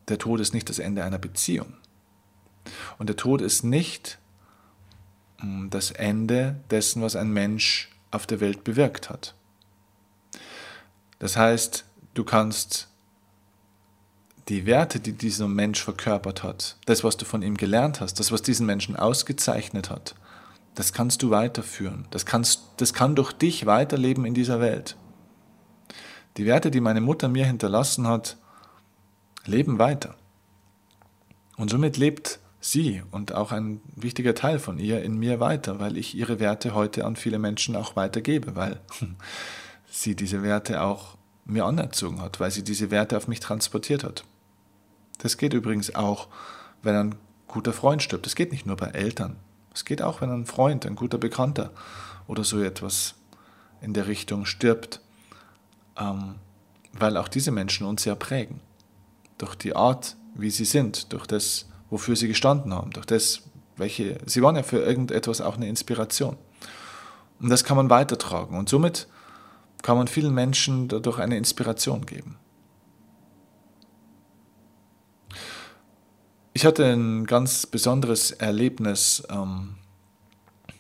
der 0.08 0.18
Tod 0.18 0.40
ist 0.40 0.54
nicht 0.54 0.70
das 0.70 0.80
Ende 0.80 1.04
einer 1.04 1.20
Beziehung. 1.20 1.74
Und 2.98 3.08
der 3.08 3.16
Tod 3.16 3.42
ist 3.42 3.64
nicht 3.64 4.20
hm, 5.38 5.70
das 5.70 5.92
Ende 5.92 6.60
dessen, 6.70 7.02
was 7.02 7.16
ein 7.16 7.32
Mensch 7.32 7.90
auf 8.12 8.28
der 8.28 8.40
Welt 8.40 8.64
bewirkt 8.64 9.10
hat. 9.10 9.36
Das 11.20 11.38
heißt, 11.38 11.86
du 12.14 12.24
kannst 12.24 12.88
die 14.50 14.66
Werte, 14.66 15.00
die 15.00 15.14
dieser 15.14 15.48
Mensch 15.48 15.82
verkörpert 15.82 16.44
hat, 16.44 16.78
das, 16.86 17.04
was 17.04 17.16
du 17.16 17.26
von 17.26 17.42
ihm 17.42 17.58
gelernt 17.58 18.02
hast, 18.02 18.20
das, 18.20 18.32
was 18.32 18.42
diesen 18.42 18.66
Menschen 18.66 18.96
ausgezeichnet 18.96 19.90
hat, 19.90 20.16
das 20.76 20.94
kannst 20.94 21.22
du 21.22 21.30
weiterführen. 21.30 22.08
Das, 22.12 22.26
kannst, 22.26 22.62
das 22.78 22.94
kann 22.94 23.16
durch 23.16 23.34
dich 23.34 23.66
weiterleben 23.66 24.26
in 24.26 24.34
dieser 24.34 24.60
Welt. 24.60 24.96
Die 26.38 26.46
Werte, 26.46 26.72
die 26.72 26.80
meine 26.80 27.02
Mutter 27.02 27.28
mir 27.28 27.46
hinterlassen 27.46 28.08
hat, 28.08 28.38
leben 29.46 29.80
weiter. 29.80 30.16
Und 31.58 31.70
somit 31.70 31.98
lebt 31.98 32.40
sie 32.60 33.02
und 33.12 33.34
auch 33.34 33.52
ein 33.52 33.82
wichtiger 33.96 34.36
Teil 34.36 34.60
von 34.60 34.78
ihr 34.78 35.04
in 35.04 35.18
mir 35.18 35.40
weiter, 35.40 35.80
weil 35.80 35.98
ich 35.98 36.16
ihre 36.16 36.40
Werte 36.40 36.74
heute 36.74 37.06
an 37.06 37.16
viele 37.16 37.40
Menschen 37.40 37.76
auch 37.76 37.96
weitergebe, 37.96 38.56
weil 38.56 38.80
sie 39.90 40.16
diese 40.16 40.44
Werte 40.44 40.82
auch 40.82 41.18
mir 41.46 41.66
anerzogen 41.66 42.22
hat, 42.22 42.40
weil 42.40 42.52
sie 42.52 42.64
diese 42.64 42.92
Werte 42.92 43.18
auf 43.18 43.28
mich 43.28 43.40
transportiert 43.40 44.04
hat. 44.04 44.24
Das 45.18 45.38
geht 45.38 45.54
übrigens 45.54 45.94
auch, 45.96 46.28
wenn 46.84 46.96
ein 46.96 47.16
guter 47.48 47.74
Freund 47.74 48.02
stirbt. 48.02 48.26
Das 48.26 48.36
geht 48.36 48.52
nicht 48.52 48.66
nur 48.66 48.78
bei 48.78 48.88
Eltern. 48.88 49.36
Es 49.74 49.86
geht 49.86 50.02
auch, 50.02 50.22
wenn 50.22 50.32
ein 50.32 50.46
Freund, 50.46 50.86
ein 50.86 50.96
guter 50.96 51.18
Bekannter 51.18 51.72
oder 52.28 52.44
so 52.44 52.62
etwas 52.62 53.16
in 53.82 53.94
der 53.94 54.08
Richtung 54.08 54.46
stirbt, 54.46 55.02
ähm, 55.98 56.36
weil 56.94 57.18
auch 57.18 57.28
diese 57.28 57.52
Menschen 57.52 57.88
uns 57.88 58.06
ja 58.06 58.16
prägen. 58.16 58.62
Durch 59.42 59.56
die 59.56 59.76
Art, 59.76 60.18
wie 60.36 60.52
sie 60.52 60.66
sind, 60.66 61.12
durch 61.14 61.26
das, 61.26 61.66
wofür 61.90 62.16
sie 62.16 62.28
gestanden 62.28 62.76
haben, 62.76 62.92
durch 62.92 63.08
das, 63.08 63.42
welche, 63.76 64.20
sie 64.28 64.44
waren 64.44 64.56
ja 64.56 64.62
für 64.62 64.78
irgendetwas 64.78 65.42
auch 65.42 65.56
eine 65.56 65.68
Inspiration. 65.68 66.38
Und 67.40 67.50
das 67.50 67.64
kann 67.64 67.76
man 67.76 67.90
weitertragen. 67.90 68.56
Und 68.56 68.70
somit 68.70 69.08
kann 69.82 69.98
man 69.98 70.08
vielen 70.08 70.36
Menschen 70.36 70.88
dadurch 70.90 71.18
eine 71.18 71.38
Inspiration 71.38 72.06
geben. 72.06 72.38
Ich 76.54 76.68
hatte 76.68 76.86
ein 76.86 77.26
ganz 77.26 77.66
besonderes 77.66 78.30
Erlebnis 78.30 79.24
ähm, 79.32 79.78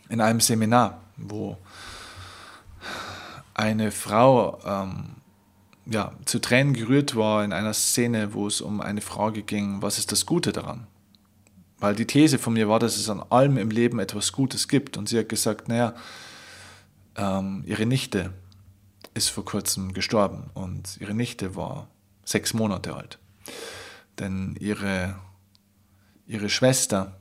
in 0.10 0.21
einem 0.21 0.39
Seminar, 0.39 1.02
wo 1.17 1.58
eine 3.56 3.89
Frau 3.89 4.60
ähm, 4.63 5.20
ja, 5.91 6.13
zu 6.25 6.39
Tränen 6.39 6.73
gerührt 6.73 7.15
war 7.15 7.43
in 7.43 7.54
einer 7.54 7.73
Szene, 7.73 8.34
wo 8.34 8.47
es 8.47 8.62
um 8.62 8.82
eine 8.82 9.01
Frage 9.01 9.43
ging, 9.43 9.82
was 9.82 9.97
ist 9.97 10.12
das 10.12 10.25
Gute 10.25 10.51
daran? 10.51 10.88
Weil 11.80 11.95
die 11.95 12.06
These 12.06 12.38
von 12.38 12.54
mir 12.54 12.69
war, 12.69 12.80
dass 12.80 12.97
es 12.97 13.10
an 13.10 13.23
allem 13.30 13.58
im 13.58 13.71
Leben 13.71 13.99
etwas 13.99 14.32
Gutes 14.32 14.67
gibt. 14.67 14.97
Und 14.97 15.10
sie 15.10 15.17
hat 15.19 15.30
gesagt, 15.30 15.67
naja, 15.67 15.95
ähm, 17.17 17.63
ihre 17.65 17.86
Nichte 17.86 18.34
ist 19.13 19.30
vor 19.30 19.43
kurzem 19.43 19.93
gestorben 19.93 20.49
und 20.54 20.97
ihre 21.01 21.13
Nichte 21.13 21.56
war 21.56 21.88
sechs 22.23 22.54
Monate 22.54 22.95
alt. 22.95 23.19
Denn 24.19 24.56
ihre, 24.60 25.15
ihre 26.27 26.49
Schwester, 26.49 27.17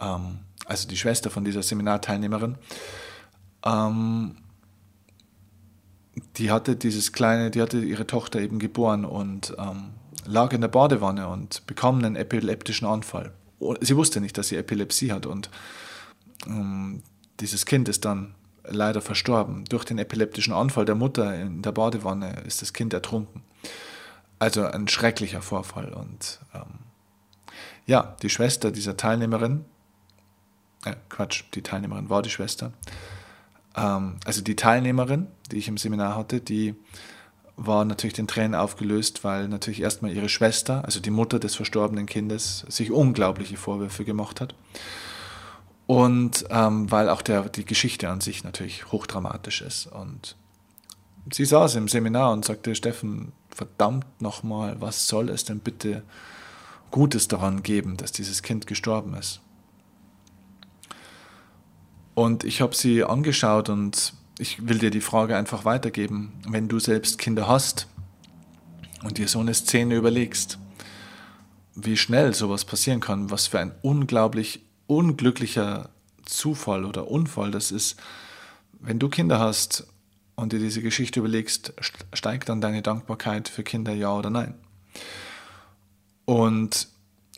ähm, 0.00 0.40
also 0.66 0.88
die 0.88 0.96
Schwester 0.96 1.30
von 1.30 1.44
dieser 1.44 1.62
Seminarteilnehmerin, 1.62 2.56
ähm, 3.64 4.36
die 6.36 6.50
hatte 6.50 6.76
dieses 6.76 7.12
kleine, 7.12 7.50
die 7.50 7.62
hatte 7.62 7.78
ihre 7.80 8.06
Tochter 8.06 8.40
eben 8.40 8.58
geboren 8.58 9.04
und 9.04 9.54
ähm, 9.58 9.90
lag 10.26 10.52
in 10.52 10.60
der 10.60 10.68
Badewanne 10.68 11.28
und 11.28 11.66
bekam 11.66 11.98
einen 11.98 12.16
epileptischen 12.16 12.86
Anfall. 12.86 13.32
Sie 13.80 13.96
wusste 13.96 14.20
nicht, 14.20 14.36
dass 14.36 14.48
sie 14.48 14.56
Epilepsie 14.56 15.12
hat 15.12 15.26
und 15.26 15.50
ähm, 16.46 17.02
dieses 17.40 17.66
Kind 17.66 17.88
ist 17.88 18.04
dann 18.04 18.34
leider 18.64 19.00
verstorben. 19.00 19.64
Durch 19.66 19.84
den 19.84 19.98
epileptischen 19.98 20.52
Anfall 20.52 20.84
der 20.84 20.94
Mutter 20.94 21.34
in 21.40 21.62
der 21.62 21.72
Badewanne 21.72 22.42
ist 22.46 22.62
das 22.62 22.72
Kind 22.72 22.92
ertrunken. 22.92 23.42
Also 24.38 24.64
ein 24.64 24.88
schrecklicher 24.88 25.42
Vorfall. 25.42 25.92
Und 25.92 26.40
ähm, 26.54 26.80
ja, 27.86 28.16
die 28.22 28.30
Schwester 28.30 28.70
dieser 28.70 28.96
Teilnehmerin, 28.96 29.64
äh, 30.84 30.94
Quatsch, 31.08 31.44
die 31.54 31.62
Teilnehmerin 31.62 32.10
war 32.10 32.22
die 32.22 32.30
Schwester. 32.30 32.72
Ähm, 33.76 34.16
also 34.24 34.42
die 34.42 34.56
Teilnehmerin, 34.56 35.26
die 35.50 35.56
ich 35.56 35.68
im 35.68 35.76
Seminar 35.76 36.16
hatte, 36.16 36.40
die 36.40 36.74
war 37.56 37.84
natürlich 37.84 38.14
den 38.14 38.26
Tränen 38.26 38.54
aufgelöst, 38.54 39.24
weil 39.24 39.48
natürlich 39.48 39.82
erstmal 39.82 40.12
ihre 40.12 40.28
Schwester, 40.28 40.84
also 40.84 41.00
die 41.00 41.10
Mutter 41.10 41.38
des 41.38 41.54
verstorbenen 41.54 42.06
Kindes, 42.06 42.64
sich 42.68 42.90
unglaubliche 42.90 43.56
Vorwürfe 43.56 44.04
gemacht 44.04 44.40
hat. 44.40 44.54
Und 45.86 46.44
ähm, 46.50 46.90
weil 46.90 47.08
auch 47.08 47.22
der, 47.22 47.48
die 47.48 47.64
Geschichte 47.64 48.08
an 48.08 48.20
sich 48.20 48.44
natürlich 48.44 48.90
hochdramatisch 48.90 49.60
ist. 49.60 49.86
Und 49.86 50.36
sie 51.30 51.44
saß 51.44 51.74
im 51.74 51.88
Seminar 51.88 52.32
und 52.32 52.44
sagte, 52.44 52.74
Steffen, 52.74 53.32
verdammt 53.50 54.06
nochmal, 54.20 54.80
was 54.80 55.06
soll 55.08 55.28
es 55.28 55.44
denn 55.44 55.60
bitte 55.60 56.02
Gutes 56.90 57.28
daran 57.28 57.62
geben, 57.62 57.96
dass 57.96 58.12
dieses 58.12 58.42
Kind 58.42 58.66
gestorben 58.66 59.14
ist? 59.14 59.40
Und 62.14 62.44
ich 62.44 62.60
habe 62.60 62.74
sie 62.74 63.04
angeschaut 63.04 63.68
und 63.68 64.12
ich 64.38 64.66
will 64.66 64.78
dir 64.78 64.90
die 64.90 65.00
Frage 65.00 65.36
einfach 65.36 65.64
weitergeben, 65.64 66.32
wenn 66.46 66.68
du 66.68 66.78
selbst 66.78 67.18
Kinder 67.18 67.48
hast 67.48 67.86
und 69.02 69.18
dir 69.18 69.28
so 69.28 69.40
eine 69.40 69.54
Szene 69.54 69.96
überlegst, 69.96 70.58
wie 71.74 71.96
schnell 71.96 72.34
sowas 72.34 72.64
passieren 72.64 73.00
kann, 73.00 73.30
was 73.30 73.46
für 73.46 73.60
ein 73.60 73.72
unglaublich 73.82 74.60
unglücklicher 74.86 75.88
Zufall 76.24 76.84
oder 76.84 77.08
Unfall 77.08 77.50
das 77.50 77.70
ist, 77.70 77.96
wenn 78.80 78.98
du 78.98 79.08
Kinder 79.08 79.38
hast 79.38 79.86
und 80.34 80.52
dir 80.52 80.58
diese 80.58 80.82
Geschichte 80.82 81.20
überlegst, 81.20 81.72
steigt 82.12 82.48
dann 82.48 82.60
deine 82.60 82.82
Dankbarkeit 82.82 83.48
für 83.48 83.62
Kinder, 83.62 83.92
ja 83.92 84.12
oder 84.12 84.30
nein? 84.30 84.54
Und 86.24 86.88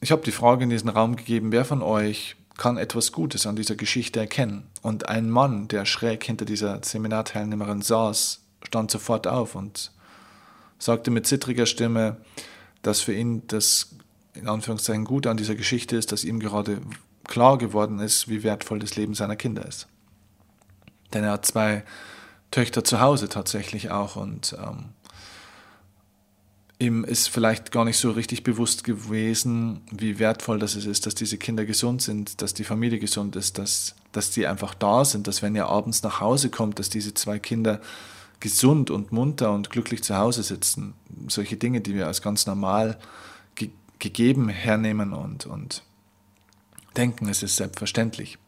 ich 0.00 0.10
habe 0.10 0.22
die 0.22 0.32
Frage 0.32 0.64
in 0.64 0.70
diesen 0.70 0.88
Raum 0.88 1.16
gegeben, 1.16 1.52
wer 1.52 1.64
von 1.64 1.82
euch 1.82 2.36
kann 2.56 2.76
etwas 2.76 3.12
Gutes 3.12 3.46
an 3.46 3.56
dieser 3.56 3.76
Geschichte 3.76 4.20
erkennen? 4.20 4.66
Und 4.82 5.08
ein 5.08 5.30
Mann, 5.30 5.68
der 5.68 5.84
schräg 5.86 6.24
hinter 6.24 6.44
dieser 6.44 6.82
Seminarteilnehmerin 6.82 7.82
saß, 7.82 8.40
stand 8.62 8.90
sofort 8.90 9.26
auf 9.26 9.54
und 9.54 9.92
sagte 10.78 11.10
mit 11.10 11.26
zittriger 11.26 11.66
Stimme, 11.66 12.18
dass 12.82 13.00
für 13.00 13.14
ihn 13.14 13.46
das 13.46 13.96
in 14.34 14.48
Anführungszeichen 14.48 15.04
Gute 15.04 15.30
an 15.30 15.36
dieser 15.36 15.54
Geschichte 15.54 15.96
ist, 15.96 16.12
dass 16.12 16.24
ihm 16.24 16.40
gerade 16.40 16.80
klar 17.24 17.56
geworden 17.58 18.00
ist, 18.00 18.28
wie 18.28 18.42
wertvoll 18.42 18.78
das 18.78 18.96
Leben 18.96 19.14
seiner 19.14 19.36
Kinder 19.36 19.64
ist. 19.66 19.86
Denn 21.12 21.24
er 21.24 21.32
hat 21.32 21.46
zwei 21.46 21.84
Töchter 22.50 22.84
zu 22.84 23.00
Hause 23.00 23.28
tatsächlich 23.28 23.90
auch 23.90 24.16
und 24.16 24.56
ähm, 24.58 24.90
ihm 26.78 27.04
ist 27.04 27.28
vielleicht 27.28 27.70
gar 27.70 27.84
nicht 27.84 27.98
so 27.98 28.10
richtig 28.10 28.42
bewusst 28.42 28.84
gewesen, 28.84 29.80
wie 29.90 30.18
wertvoll 30.18 30.58
das 30.58 30.74
ist, 30.74 31.06
dass 31.06 31.14
diese 31.14 31.38
Kinder 31.38 31.64
gesund 31.64 32.02
sind, 32.02 32.42
dass 32.42 32.54
die 32.54 32.64
Familie 32.64 32.98
gesund 32.98 33.36
ist, 33.36 33.58
dass, 33.58 33.94
dass 34.12 34.30
die 34.30 34.46
einfach 34.46 34.74
da 34.74 35.04
sind, 35.04 35.26
dass 35.26 35.42
wenn 35.42 35.54
er 35.54 35.68
abends 35.68 36.02
nach 36.02 36.20
Hause 36.20 36.50
kommt, 36.50 36.78
dass 36.78 36.88
diese 36.88 37.14
zwei 37.14 37.38
Kinder 37.38 37.80
gesund 38.40 38.90
und 38.90 39.12
munter 39.12 39.52
und 39.52 39.70
glücklich 39.70 40.02
zu 40.02 40.16
Hause 40.16 40.42
sitzen. 40.42 40.94
Solche 41.28 41.56
Dinge, 41.56 41.80
die 41.80 41.94
wir 41.94 42.06
als 42.06 42.22
ganz 42.22 42.46
normal 42.46 42.98
ge 43.54 43.70
gegeben 44.00 44.48
hernehmen 44.48 45.14
und, 45.14 45.46
und 45.46 45.82
denken, 46.96 47.28
es 47.28 47.42
ist 47.42 47.56
selbstverständlich. 47.56 48.38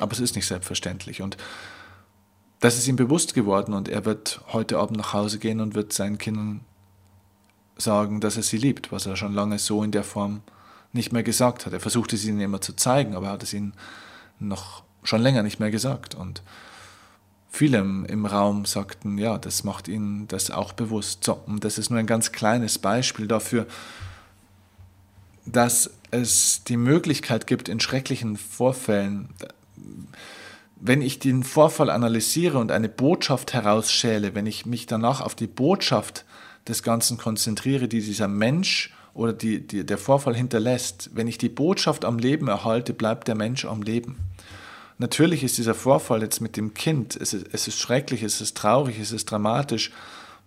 Aber 0.00 0.12
es 0.12 0.20
ist 0.20 0.34
nicht 0.34 0.46
selbstverständlich. 0.46 1.20
Und 1.20 1.36
das 2.60 2.78
ist 2.78 2.88
ihm 2.88 2.96
bewusst 2.96 3.34
geworden 3.34 3.74
und 3.74 3.88
er 3.88 4.06
wird 4.06 4.40
heute 4.52 4.78
Abend 4.78 4.96
nach 4.96 5.12
Hause 5.12 5.38
gehen 5.38 5.60
und 5.60 5.74
wird 5.74 5.92
seinen 5.92 6.16
Kindern 6.16 6.60
sagen, 7.76 8.20
dass 8.20 8.36
er 8.36 8.42
sie 8.42 8.58
liebt, 8.58 8.92
was 8.92 9.06
er 9.06 9.16
schon 9.16 9.34
lange 9.34 9.58
so 9.58 9.82
in 9.82 9.90
der 9.90 10.04
Form 10.04 10.42
nicht 10.92 11.12
mehr 11.12 11.22
gesagt 11.22 11.66
hat. 11.66 11.72
Er 11.72 11.80
versuchte 11.80 12.16
es 12.16 12.24
ihnen 12.24 12.40
immer 12.40 12.60
zu 12.60 12.74
zeigen, 12.74 13.14
aber 13.14 13.26
er 13.26 13.32
hat 13.32 13.42
es 13.42 13.52
ihnen 13.52 13.74
noch 14.38 14.82
schon 15.02 15.20
länger 15.20 15.42
nicht 15.42 15.60
mehr 15.60 15.70
gesagt. 15.70 16.14
Und 16.14 16.42
viele 17.50 17.78
im, 17.78 18.26
Raum 18.26 18.64
sagten, 18.64 19.18
ja, 19.18 19.38
das 19.38 19.64
macht 19.64 19.88
ihnen 19.88 20.28
das 20.28 20.50
auch 20.50 20.72
bewusst. 20.72 21.24
So, 21.24 21.40
und 21.46 21.64
das 21.64 21.78
ist 21.78 21.90
nur 21.90 21.98
ein 21.98 22.06
ganz 22.06 22.32
kleines 22.32 22.78
Beispiel 22.78 23.26
dafür, 23.26 23.66
dass 25.46 25.90
es 26.10 26.64
die 26.64 26.76
Möglichkeit 26.76 27.46
gibt, 27.46 27.68
in 27.68 27.80
schrecklichen 27.80 28.36
Vorfällen, 28.36 29.28
wenn 30.76 31.02
ich 31.02 31.18
den 31.18 31.42
Vorfall 31.42 31.90
analysiere 31.90 32.58
und 32.58 32.70
eine 32.70 32.88
Botschaft 32.88 33.52
herausschäle, 33.52 34.34
wenn 34.34 34.46
ich 34.46 34.64
mich 34.64 34.86
danach 34.86 35.20
auf 35.20 35.34
die 35.34 35.46
Botschaft 35.46 36.24
des 36.68 36.82
Ganzen 36.82 37.18
konzentriere, 37.18 37.88
die 37.88 38.00
dieser 38.00 38.28
Mensch 38.28 38.92
oder 39.12 39.32
die, 39.32 39.66
die, 39.66 39.84
der 39.84 39.98
Vorfall 39.98 40.34
hinterlässt, 40.34 41.10
wenn 41.14 41.28
ich 41.28 41.38
die 41.38 41.48
Botschaft 41.48 42.04
am 42.04 42.18
Leben 42.18 42.48
erhalte, 42.48 42.92
bleibt 42.92 43.28
der 43.28 43.34
Mensch 43.34 43.64
am 43.64 43.82
Leben. 43.82 44.16
Natürlich 44.98 45.42
ist 45.42 45.58
dieser 45.58 45.74
Vorfall 45.74 46.22
jetzt 46.22 46.40
mit 46.40 46.56
dem 46.56 46.74
Kind, 46.74 47.16
es 47.16 47.32
ist, 47.32 47.46
es 47.52 47.68
ist 47.68 47.78
schrecklich, 47.78 48.22
es 48.22 48.40
ist 48.40 48.56
traurig, 48.56 48.98
es 48.98 49.12
ist 49.12 49.30
dramatisch 49.30 49.90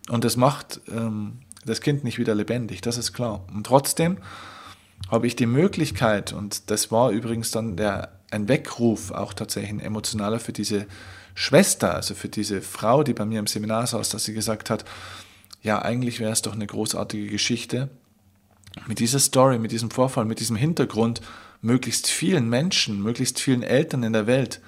und 0.09 0.23
es 0.25 0.37
macht 0.37 0.81
ähm, 0.89 1.39
das 1.65 1.81
Kind 1.81 2.03
nicht 2.03 2.17
wieder 2.17 2.33
lebendig, 2.33 2.81
das 2.81 2.97
ist 2.97 3.13
klar. 3.13 3.45
Und 3.53 3.65
trotzdem 3.65 4.17
habe 5.09 5.27
ich 5.27 5.35
die 5.35 5.45
Möglichkeit, 5.45 6.33
und 6.33 6.69
das 6.71 6.91
war 6.91 7.11
übrigens 7.11 7.51
dann 7.51 7.75
der, 7.75 8.13
ein 8.31 8.47
Weckruf, 8.47 9.11
auch 9.11 9.33
tatsächlich 9.33 9.71
ein 9.71 9.79
emotionaler 9.79 10.39
für 10.39 10.53
diese 10.53 10.87
Schwester, 11.35 11.93
also 11.93 12.15
für 12.15 12.29
diese 12.29 12.61
Frau, 12.61 13.03
die 13.03 13.13
bei 13.13 13.25
mir 13.25 13.39
im 13.39 13.47
Seminar 13.47 13.85
saß, 13.85 14.09
dass 14.09 14.25
sie 14.25 14.33
gesagt 14.33 14.69
hat, 14.69 14.85
ja, 15.67 15.81
eigentlich 15.81 16.21
wäre 16.21 16.31
es 16.31 16.41
doch 16.41 16.53
eine 16.53 16.65
großartige 16.65 17.27
Geschichte, 17.27 17.89
mit 18.87 18.99
dieser 18.99 19.19
Story, 19.19 19.59
mit 19.59 19.73
diesem 19.73 19.91
Vorfall, 19.91 20.23
mit 20.23 20.39
diesem 20.39 20.55
Hintergrund 20.55 21.21
möglichst 21.61 22.07
vielen 22.07 22.47
Menschen, 22.47 23.03
möglichst 23.03 23.39
vielen 23.39 23.63
Eltern 23.63 24.03
in 24.03 24.13
der 24.13 24.27
Welt 24.27 24.61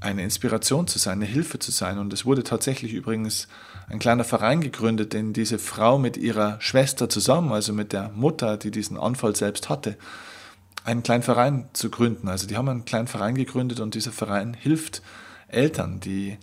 eine 0.00 0.24
Inspiration 0.24 0.88
zu 0.88 0.98
sein, 0.98 1.18
eine 1.18 1.26
Hilfe 1.26 1.60
zu 1.60 1.70
sein. 1.70 1.98
Und 1.98 2.12
es 2.12 2.26
wurde 2.26 2.42
tatsächlich 2.42 2.94
übrigens 2.94 3.46
ein 3.88 4.00
kleiner 4.00 4.24
Verein 4.24 4.60
gegründet, 4.60 5.12
den 5.12 5.32
diese 5.32 5.60
Frau 5.60 5.98
mit 5.98 6.16
ihrer 6.16 6.60
Schwester 6.60 7.08
zusammen, 7.08 7.52
also 7.52 7.72
mit 7.72 7.92
der 7.92 8.08
Mutter, 8.08 8.56
die 8.56 8.72
diesen 8.72 8.96
Anfall 8.96 9.36
selbst 9.36 9.68
hatte, 9.68 9.96
einen 10.84 11.04
kleinen 11.04 11.22
Verein 11.22 11.68
zu 11.74 11.90
gründen. 11.90 12.26
Also 12.26 12.48
die 12.48 12.56
haben 12.56 12.68
einen 12.68 12.84
kleinen 12.84 13.06
Verein 13.06 13.36
gegründet 13.36 13.78
und 13.78 13.94
dieser 13.94 14.10
Verein 14.10 14.54
hilft 14.54 15.00
Eltern, 15.46 16.00
die 16.00 16.38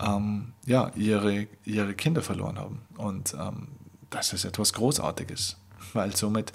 ähm, 0.00 0.52
ja, 0.66 0.90
ihre, 0.94 1.46
ihre 1.64 1.94
Kinder 1.94 2.22
verloren 2.22 2.58
haben. 2.58 2.82
Und 2.96 3.34
ähm, 3.34 3.68
das 4.10 4.32
ist 4.32 4.44
etwas 4.44 4.72
Großartiges, 4.72 5.56
weil 5.92 6.14
somit 6.16 6.52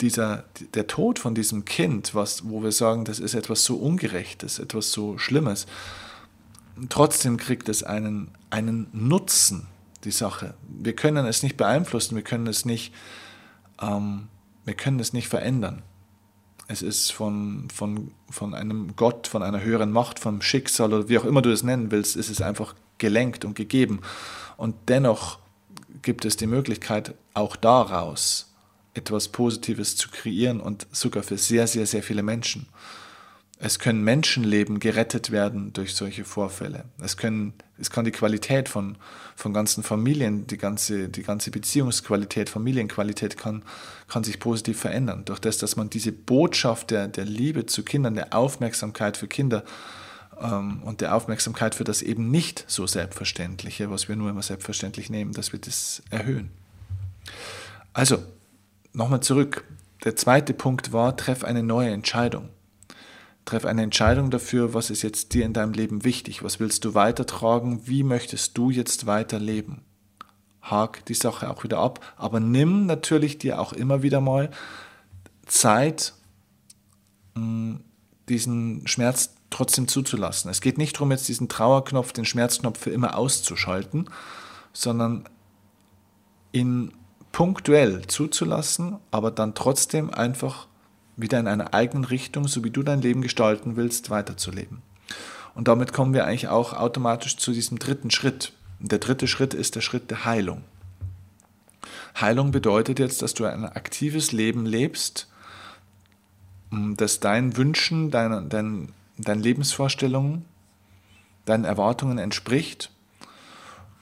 dieser, 0.00 0.44
der 0.74 0.86
Tod 0.86 1.18
von 1.18 1.34
diesem 1.34 1.64
Kind, 1.64 2.14
was, 2.14 2.48
wo 2.48 2.62
wir 2.62 2.72
sagen, 2.72 3.04
das 3.04 3.20
ist 3.20 3.34
etwas 3.34 3.64
so 3.64 3.76
Ungerechtes, 3.76 4.58
etwas 4.58 4.90
so 4.90 5.18
Schlimmes, 5.18 5.66
trotzdem 6.88 7.36
kriegt 7.36 7.68
es 7.68 7.82
einen, 7.82 8.30
einen 8.50 8.88
Nutzen, 8.92 9.68
die 10.04 10.10
Sache. 10.10 10.54
Wir 10.68 10.94
können 10.94 11.26
es 11.26 11.42
nicht 11.42 11.56
beeinflussen, 11.56 12.16
wir 12.16 12.22
können 12.22 12.46
es 12.46 12.64
nicht, 12.64 12.92
ähm, 13.80 14.28
wir 14.64 14.74
können 14.74 14.98
es 14.98 15.12
nicht 15.12 15.28
verändern. 15.28 15.82
Es 16.68 16.82
ist 16.82 17.12
von, 17.12 17.68
von, 17.72 18.12
von 18.30 18.54
einem 18.54 18.96
Gott, 18.96 19.26
von 19.26 19.42
einer 19.42 19.62
höheren 19.62 19.92
Macht, 19.92 20.18
vom 20.18 20.42
Schicksal 20.42 20.92
oder 20.92 21.08
wie 21.08 21.18
auch 21.18 21.24
immer 21.24 21.42
du 21.42 21.50
es 21.50 21.62
nennen 21.62 21.90
willst, 21.90 22.16
ist 22.16 22.30
es 22.30 22.40
einfach 22.40 22.74
gelenkt 23.02 23.44
und 23.44 23.54
gegeben. 23.54 24.00
Und 24.56 24.74
dennoch 24.88 25.40
gibt 26.00 26.24
es 26.24 26.36
die 26.36 26.46
Möglichkeit, 26.46 27.14
auch 27.34 27.56
daraus 27.56 28.54
etwas 28.94 29.28
Positives 29.28 29.96
zu 29.96 30.08
kreieren 30.08 30.60
und 30.60 30.86
sogar 30.92 31.22
für 31.22 31.36
sehr, 31.36 31.66
sehr, 31.66 31.86
sehr 31.86 32.02
viele 32.02 32.22
Menschen. 32.22 32.68
Es 33.58 33.78
können 33.78 34.02
Menschenleben 34.02 34.80
gerettet 34.80 35.30
werden 35.30 35.72
durch 35.72 35.94
solche 35.94 36.24
Vorfälle. 36.24 36.84
Es, 37.00 37.16
können, 37.16 37.54
es 37.78 37.90
kann 37.90 38.04
die 38.04 38.10
Qualität 38.10 38.68
von, 38.68 38.96
von 39.36 39.52
ganzen 39.52 39.82
Familien, 39.82 40.46
die 40.46 40.58
ganze, 40.58 41.08
die 41.08 41.22
ganze 41.22 41.50
Beziehungsqualität, 41.50 42.48
Familienqualität 42.50 43.36
kann, 43.36 43.62
kann 44.08 44.24
sich 44.24 44.40
positiv 44.40 44.80
verändern. 44.80 45.24
Durch 45.24 45.38
das, 45.38 45.58
dass 45.58 45.76
man 45.76 45.90
diese 45.90 46.12
Botschaft 46.12 46.90
der, 46.90 47.08
der 47.08 47.24
Liebe 47.24 47.66
zu 47.66 47.84
Kindern, 47.84 48.14
der 48.14 48.34
Aufmerksamkeit 48.34 49.16
für 49.16 49.28
Kinder 49.28 49.62
ähm, 49.62 50.01
und 50.42 51.00
der 51.00 51.14
Aufmerksamkeit 51.14 51.74
für 51.74 51.84
das 51.84 52.02
eben 52.02 52.30
nicht 52.30 52.64
so 52.66 52.86
Selbstverständliche, 52.86 53.90
was 53.90 54.08
wir 54.08 54.16
nur 54.16 54.30
immer 54.30 54.42
selbstverständlich 54.42 55.08
nehmen, 55.08 55.32
dass 55.32 55.52
wir 55.52 55.60
das 55.60 56.02
erhöhen. 56.10 56.50
Also, 57.92 58.18
nochmal 58.92 59.20
zurück. 59.20 59.64
Der 60.04 60.16
zweite 60.16 60.52
Punkt 60.52 60.92
war, 60.92 61.16
treff 61.16 61.44
eine 61.44 61.62
neue 61.62 61.90
Entscheidung. 61.90 62.48
Treff 63.44 63.64
eine 63.64 63.82
Entscheidung 63.82 64.30
dafür, 64.30 64.74
was 64.74 64.90
ist 64.90 65.02
jetzt 65.02 65.34
dir 65.34 65.44
in 65.44 65.52
deinem 65.52 65.72
Leben 65.72 66.04
wichtig, 66.04 66.42
was 66.42 66.58
willst 66.58 66.84
du 66.84 66.94
weitertragen, 66.94 67.86
wie 67.86 68.02
möchtest 68.02 68.56
du 68.58 68.70
jetzt 68.70 69.06
weiterleben. 69.06 69.82
Hak 70.60 71.04
die 71.06 71.14
Sache 71.14 71.50
auch 71.50 71.62
wieder 71.64 71.78
ab, 71.78 72.00
aber 72.16 72.40
nimm 72.40 72.86
natürlich 72.86 73.38
dir 73.38 73.60
auch 73.60 73.72
immer 73.72 74.02
wieder 74.02 74.20
mal 74.20 74.50
Zeit, 75.46 76.14
mm, 77.34 77.76
diesen 78.28 78.86
Schmerz 78.86 79.34
trotzdem 79.52 79.88
zuzulassen. 79.88 80.50
Es 80.50 80.60
geht 80.60 80.78
nicht 80.78 80.96
darum, 80.96 81.10
jetzt 81.12 81.28
diesen 81.28 81.48
Trauerknopf, 81.48 82.12
den 82.12 82.24
Schmerzknopf 82.24 82.78
für 82.78 82.90
immer 82.90 83.16
auszuschalten, 83.16 84.08
sondern 84.72 85.24
ihn 86.52 86.92
punktuell 87.30 88.06
zuzulassen, 88.06 88.98
aber 89.10 89.30
dann 89.30 89.54
trotzdem 89.54 90.12
einfach 90.12 90.66
wieder 91.16 91.38
in 91.38 91.46
einer 91.46 91.74
eigenen 91.74 92.04
Richtung, 92.04 92.48
so 92.48 92.64
wie 92.64 92.70
du 92.70 92.82
dein 92.82 93.00
Leben 93.00 93.22
gestalten 93.22 93.76
willst, 93.76 94.10
weiterzuleben. 94.10 94.82
Und 95.54 95.68
damit 95.68 95.92
kommen 95.92 96.14
wir 96.14 96.26
eigentlich 96.26 96.48
auch 96.48 96.72
automatisch 96.72 97.36
zu 97.36 97.52
diesem 97.52 97.78
dritten 97.78 98.10
Schritt. 98.10 98.52
Und 98.80 98.90
der 98.90 98.98
dritte 98.98 99.28
Schritt 99.28 99.54
ist 99.54 99.76
der 99.76 99.80
Schritt 99.80 100.10
der 100.10 100.24
Heilung. 100.24 100.64
Heilung 102.20 102.50
bedeutet 102.50 102.98
jetzt, 102.98 103.22
dass 103.22 103.34
du 103.34 103.44
ein 103.44 103.64
aktives 103.64 104.32
Leben 104.32 104.66
lebst, 104.66 105.28
das 106.70 107.20
deinen 107.20 107.56
Wünschen, 107.56 108.10
deinen, 108.10 108.48
deinen, 108.48 108.92
deinen 109.18 109.42
Lebensvorstellungen, 109.42 110.44
deinen 111.44 111.64
Erwartungen 111.64 112.18
entspricht 112.18 112.90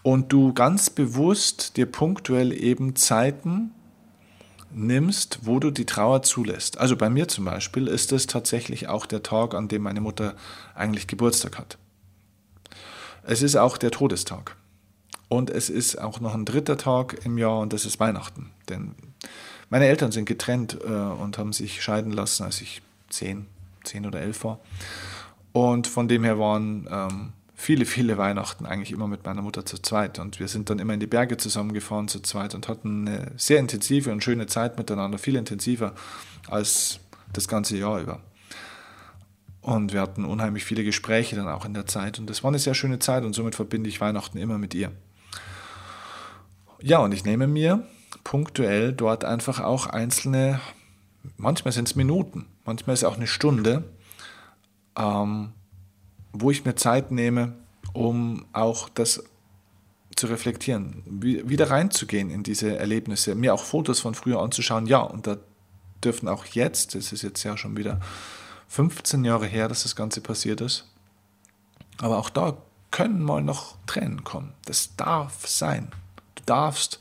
und 0.02 0.32
du 0.32 0.52
ganz 0.52 0.90
bewusst 0.90 1.76
dir 1.76 1.86
punktuell 1.86 2.52
eben 2.52 2.96
Zeiten 2.96 3.72
nimmst, 4.72 5.40
wo 5.42 5.58
du 5.58 5.70
die 5.70 5.86
Trauer 5.86 6.22
zulässt. 6.22 6.78
Also 6.78 6.96
bei 6.96 7.10
mir 7.10 7.28
zum 7.28 7.44
Beispiel 7.44 7.88
ist 7.88 8.12
es 8.12 8.26
tatsächlich 8.26 8.88
auch 8.88 9.06
der 9.06 9.22
Tag, 9.22 9.54
an 9.54 9.68
dem 9.68 9.82
meine 9.82 10.00
Mutter 10.00 10.34
eigentlich 10.74 11.06
Geburtstag 11.06 11.58
hat. 11.58 11.78
Es 13.22 13.42
ist 13.42 13.56
auch 13.56 13.76
der 13.76 13.90
Todestag. 13.90 14.56
Und 15.28 15.50
es 15.50 15.70
ist 15.70 16.00
auch 16.00 16.18
noch 16.20 16.34
ein 16.34 16.44
dritter 16.44 16.76
Tag 16.76 17.24
im 17.24 17.38
Jahr 17.38 17.60
und 17.60 17.72
das 17.72 17.84
ist 17.84 18.00
Weihnachten. 18.00 18.50
Denn 18.68 18.94
meine 19.68 19.86
Eltern 19.86 20.10
sind 20.10 20.24
getrennt 20.24 20.78
äh, 20.82 20.88
und 20.88 21.38
haben 21.38 21.52
sich 21.52 21.82
scheiden 21.82 22.12
lassen, 22.12 22.42
als 22.42 22.60
ich 22.60 22.82
zehn, 23.10 23.46
zehn 23.90 24.06
oder 24.06 24.20
elf 24.20 24.44
war. 24.44 24.60
Und 25.52 25.86
von 25.86 26.08
dem 26.08 26.24
her 26.24 26.38
waren 26.38 26.88
ähm, 26.90 27.32
viele, 27.54 27.84
viele 27.84 28.16
Weihnachten 28.16 28.66
eigentlich 28.66 28.92
immer 28.92 29.08
mit 29.08 29.24
meiner 29.24 29.42
Mutter 29.42 29.66
zu 29.66 29.78
zweit. 29.78 30.18
Und 30.18 30.40
wir 30.40 30.48
sind 30.48 30.70
dann 30.70 30.78
immer 30.78 30.94
in 30.94 31.00
die 31.00 31.06
Berge 31.06 31.36
zusammengefahren 31.36 32.08
zu 32.08 32.20
zweit 32.20 32.54
und 32.54 32.68
hatten 32.68 33.06
eine 33.06 33.32
sehr 33.36 33.58
intensive 33.58 34.12
und 34.12 34.24
schöne 34.24 34.46
Zeit 34.46 34.78
miteinander, 34.78 35.18
viel 35.18 35.36
intensiver 35.36 35.94
als 36.48 37.00
das 37.32 37.48
ganze 37.48 37.76
Jahr 37.76 38.00
über. 38.00 38.20
Und 39.60 39.92
wir 39.92 40.00
hatten 40.00 40.24
unheimlich 40.24 40.64
viele 40.64 40.84
Gespräche 40.84 41.36
dann 41.36 41.48
auch 41.48 41.66
in 41.66 41.74
der 41.74 41.86
Zeit. 41.86 42.18
Und 42.18 42.30
das 42.30 42.42
war 42.42 42.48
eine 42.48 42.58
sehr 42.58 42.74
schöne 42.74 42.98
Zeit 42.98 43.24
und 43.24 43.34
somit 43.34 43.54
verbinde 43.54 43.90
ich 43.90 44.00
Weihnachten 44.00 44.38
immer 44.38 44.56
mit 44.56 44.74
ihr. 44.74 44.90
Ja, 46.80 46.98
und 46.98 47.12
ich 47.12 47.24
nehme 47.24 47.46
mir 47.46 47.84
punktuell 48.24 48.92
dort 48.92 49.24
einfach 49.24 49.60
auch 49.60 49.86
einzelne, 49.86 50.60
manchmal 51.36 51.72
sind 51.72 51.88
es 51.88 51.94
Minuten, 51.94 52.46
manchmal 52.64 52.94
ist 52.94 53.00
es 53.00 53.04
auch 53.04 53.16
eine 53.16 53.26
Stunde, 53.26 53.84
ähm, 54.96 55.52
wo 56.32 56.50
ich 56.50 56.64
mir 56.64 56.74
Zeit 56.74 57.10
nehme, 57.10 57.54
um 57.92 58.46
auch 58.52 58.88
das 58.88 59.24
zu 60.16 60.26
reflektieren, 60.26 61.02
wieder 61.06 61.70
reinzugehen 61.70 62.30
in 62.30 62.42
diese 62.42 62.76
Erlebnisse, 62.76 63.34
mir 63.34 63.54
auch 63.54 63.64
Fotos 63.64 64.00
von 64.00 64.14
früher 64.14 64.40
anzuschauen. 64.40 64.86
Ja, 64.86 65.00
und 65.00 65.26
da 65.26 65.38
dürfen 66.04 66.28
auch 66.28 66.44
jetzt, 66.46 66.94
das 66.94 67.12
ist 67.12 67.22
jetzt 67.22 67.42
ja 67.42 67.56
schon 67.56 67.76
wieder 67.76 68.00
15 68.68 69.24
Jahre 69.24 69.46
her, 69.46 69.68
dass 69.68 69.82
das 69.82 69.96
Ganze 69.96 70.20
passiert 70.20 70.60
ist, 70.60 70.86
aber 71.98 72.18
auch 72.18 72.30
da 72.30 72.56
können 72.90 73.22
mal 73.22 73.42
noch 73.42 73.76
Tränen 73.86 74.24
kommen. 74.24 74.52
Das 74.64 74.96
darf 74.96 75.46
sein. 75.46 75.90
Du 76.34 76.42
darfst 76.44 76.98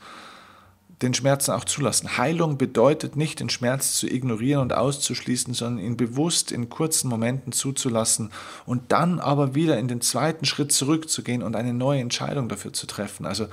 den 1.02 1.14
Schmerzen 1.14 1.52
auch 1.52 1.64
zulassen. 1.64 2.18
Heilung 2.18 2.58
bedeutet 2.58 3.16
nicht, 3.16 3.40
den 3.40 3.48
Schmerz 3.48 3.94
zu 3.94 4.06
ignorieren 4.06 4.60
und 4.60 4.72
auszuschließen, 4.74 5.54
sondern 5.54 5.84
ihn 5.84 5.96
bewusst 5.96 6.52
in 6.52 6.68
kurzen 6.68 7.08
Momenten 7.08 7.52
zuzulassen 7.52 8.30
und 8.66 8.92
dann 8.92 9.18
aber 9.18 9.54
wieder 9.54 9.78
in 9.78 9.88
den 9.88 10.02
zweiten 10.02 10.44
Schritt 10.44 10.72
zurückzugehen 10.72 11.42
und 11.42 11.56
eine 11.56 11.72
neue 11.72 12.00
Entscheidung 12.00 12.48
dafür 12.48 12.72
zu 12.72 12.86
treffen. 12.86 13.24
Also 13.24 13.46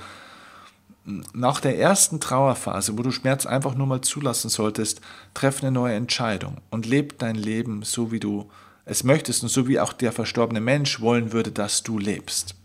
nach 1.32 1.60
der 1.60 1.78
ersten 1.78 2.20
Trauerphase, 2.20 2.98
wo 2.98 3.02
du 3.02 3.10
Schmerz 3.10 3.46
einfach 3.46 3.74
nur 3.74 3.86
mal 3.86 4.02
zulassen 4.02 4.50
solltest, 4.50 5.00
treff 5.32 5.62
eine 5.62 5.72
neue 5.72 5.94
Entscheidung 5.94 6.58
und 6.68 6.84
leb 6.84 7.18
dein 7.18 7.34
Leben 7.34 7.82
so, 7.82 8.12
wie 8.12 8.20
du 8.20 8.50
es 8.84 9.04
möchtest 9.04 9.42
und 9.42 9.48
so 9.48 9.66
wie 9.66 9.80
auch 9.80 9.94
der 9.94 10.12
verstorbene 10.12 10.60
Mensch 10.60 11.00
wollen 11.00 11.32
würde, 11.32 11.50
dass 11.50 11.82
du 11.82 11.98
lebst 11.98 12.57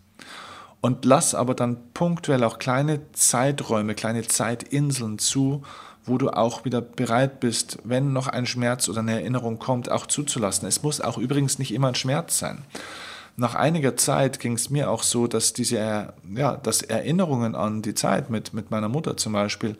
und 0.84 1.06
lass 1.06 1.34
aber 1.34 1.54
dann 1.54 1.78
punktuell 1.94 2.44
auch 2.44 2.58
kleine 2.58 3.10
Zeiträume, 3.12 3.94
kleine 3.94 4.20
Zeitinseln 4.26 5.18
zu, 5.18 5.62
wo 6.04 6.18
du 6.18 6.28
auch 6.28 6.66
wieder 6.66 6.82
bereit 6.82 7.40
bist, 7.40 7.78
wenn 7.84 8.12
noch 8.12 8.28
ein 8.28 8.44
Schmerz 8.44 8.90
oder 8.90 9.00
eine 9.00 9.12
Erinnerung 9.12 9.58
kommt, 9.58 9.90
auch 9.90 10.04
zuzulassen. 10.04 10.68
Es 10.68 10.82
muss 10.82 11.00
auch 11.00 11.16
übrigens 11.16 11.58
nicht 11.58 11.72
immer 11.72 11.88
ein 11.88 11.94
Schmerz 11.94 12.38
sein. 12.38 12.66
Nach 13.38 13.54
einiger 13.54 13.96
Zeit 13.96 14.40
ging 14.40 14.52
es 14.52 14.68
mir 14.68 14.90
auch 14.90 15.04
so, 15.04 15.26
dass 15.26 15.54
diese, 15.54 16.12
ja, 16.36 16.56
dass 16.58 16.82
Erinnerungen 16.82 17.54
an 17.54 17.80
die 17.80 17.94
Zeit 17.94 18.28
mit, 18.28 18.52
mit 18.52 18.70
meiner 18.70 18.90
Mutter 18.90 19.16
zum 19.16 19.32
Beispiel, 19.32 19.78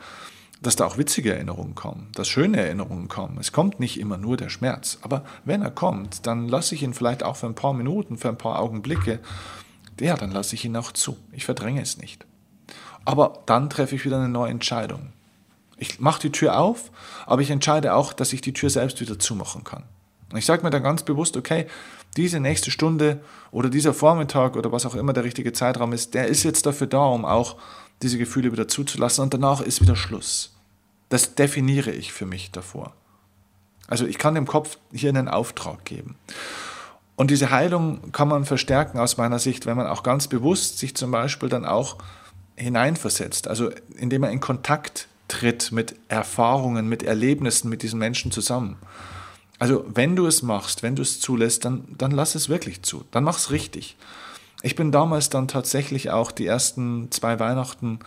dass 0.62 0.74
da 0.74 0.86
auch 0.86 0.96
witzige 0.96 1.34
Erinnerungen 1.34 1.74
kommen, 1.74 2.08
dass 2.14 2.28
schöne 2.28 2.62
Erinnerungen 2.62 3.08
kommen. 3.08 3.36
Es 3.38 3.52
kommt 3.52 3.78
nicht 3.78 4.00
immer 4.00 4.16
nur 4.16 4.38
der 4.38 4.48
Schmerz, 4.48 4.96
aber 5.02 5.22
wenn 5.44 5.60
er 5.60 5.70
kommt, 5.70 6.26
dann 6.26 6.48
lasse 6.48 6.74
ich 6.74 6.82
ihn 6.82 6.94
vielleicht 6.94 7.22
auch 7.22 7.36
für 7.36 7.46
ein 7.46 7.54
paar 7.54 7.74
Minuten, 7.74 8.16
für 8.16 8.30
ein 8.30 8.38
paar 8.38 8.58
Augenblicke 8.58 9.20
ja, 10.00 10.16
dann 10.16 10.33
lasse 10.33 10.54
ich 10.54 10.64
ihn 10.64 10.76
auch 10.76 10.92
zu. 10.92 11.16
Ich 11.33 11.44
verdränge 11.44 11.83
es 11.83 11.98
nicht. 11.98 12.24
Aber 13.04 13.42
dann 13.46 13.70
treffe 13.70 13.94
ich 13.94 14.04
wieder 14.04 14.16
eine 14.16 14.28
neue 14.28 14.50
Entscheidung. 14.50 15.12
Ich 15.76 16.00
mache 16.00 16.22
die 16.22 16.33
Tür 16.33 16.59
auf, 16.59 16.90
aber 17.26 17.42
ich 17.42 17.50
entscheide 17.50 17.94
auch, 17.94 18.12
dass 18.12 18.33
ich 18.33 18.40
die 18.40 18.52
Tür 18.52 18.70
selbst 18.70 19.00
wieder 19.00 19.18
zumachen 19.18 19.64
kann. 19.64 19.85
Und 20.30 20.38
ich 20.38 20.46
sage 20.46 20.62
mir 20.62 20.70
dann 20.70 20.83
ganz 20.83 21.02
bewusst, 21.02 21.37
okay, 21.37 21.66
diese 22.16 22.40
nächste 22.40 22.70
Stunde 22.70 23.20
oder 23.50 23.68
dieser 23.68 23.92
Vormittag 23.92 24.57
oder 24.57 24.72
was 24.72 24.87
auch 24.87 24.94
immer 24.94 25.12
der 25.12 25.24
richtige 25.24 25.52
Zeitraum 25.52 25.92
ist, 25.92 26.14
der 26.14 26.28
ist 26.28 26.44
jetzt 26.44 26.66
dafür 26.66 26.87
da, 26.87 27.04
um 27.04 27.24
auch 27.24 27.57
diese 28.02 28.18
Gefühle 28.18 28.52
wieder 28.52 28.68
zuzulassen 28.68 29.22
und 29.24 29.35
danach 29.35 29.61
ist 29.61 29.80
wieder 29.80 29.96
Schluss. 29.96 30.54
Das 31.09 31.35
definiere 31.35 31.90
ich 31.90 32.12
für 32.12 32.26
mich 32.26 32.50
davor. 32.50 32.94
Also 33.87 34.07
ich 34.07 34.18
kann 34.18 34.35
dem 34.35 34.46
Kopf 34.46 34.78
hier 34.92 35.11
einen 35.11 35.28
Auftrag 35.28 35.85
geben. 35.85 36.16
Und 37.16 37.31
diese 37.31 37.50
Heilung 37.50 38.12
kann 38.12 38.29
man 38.29 38.44
verstärken 38.44 38.98
aus 38.98 39.16
meiner 39.16 39.38
Sicht, 39.38 39.66
wenn 39.66 39.77
man 39.77 39.87
auch 39.87 40.03
ganz 40.03 40.27
bewusst 40.29 40.79
sich 40.79 40.96
zum 40.96 41.11
Beispiel 41.11 41.48
dann 41.48 41.64
auch 41.64 41.96
hineinversetzt, 42.57 43.48
also 43.48 43.70
indem 43.96 44.22
man 44.22 44.33
in 44.33 44.40
Kontakt 44.40 45.09
tritt 45.29 45.72
mit 45.72 45.96
Erfahrungen, 46.09 46.88
mit 46.88 47.03
Erlebnissen 47.03 47.68
mit 47.68 47.83
diesen 47.83 47.98
Menschen 47.98 48.31
zusammen. 48.31 48.77
Also 49.59 49.85
wenn 49.88 50.16
du 50.16 50.27
es 50.27 50.42
machst, 50.42 50.83
wenn 50.83 50.96
du 50.96 51.03
es 51.03 51.20
zulässt, 51.20 51.64
dann, 51.64 51.85
dann 51.96 52.11
lass 52.11 52.35
es 52.35 52.48
wirklich 52.48 52.83
zu, 52.83 53.05
dann 53.11 53.24
mach 53.24 53.38
es 53.38 53.50
richtig. 53.50 53.96
Ich 54.62 54.77
bin 54.77 54.92
damals 54.92 55.31
dann 55.31 55.48
tatsächlich 55.48 56.11
auch 56.11 56.33
die 56.33 56.46
ersten 56.46 57.11
zwei 57.11 57.38
Weihnachten 57.38 58.00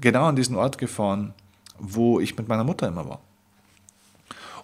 genau 0.00 0.24
an 0.24 0.36
diesen 0.36 0.56
Ort 0.56 0.78
gefahren, 0.78 1.34
wo 1.78 2.20
ich 2.20 2.36
mit 2.36 2.48
meiner 2.48 2.64
Mutter 2.64 2.88
immer 2.88 3.08
war. 3.08 3.20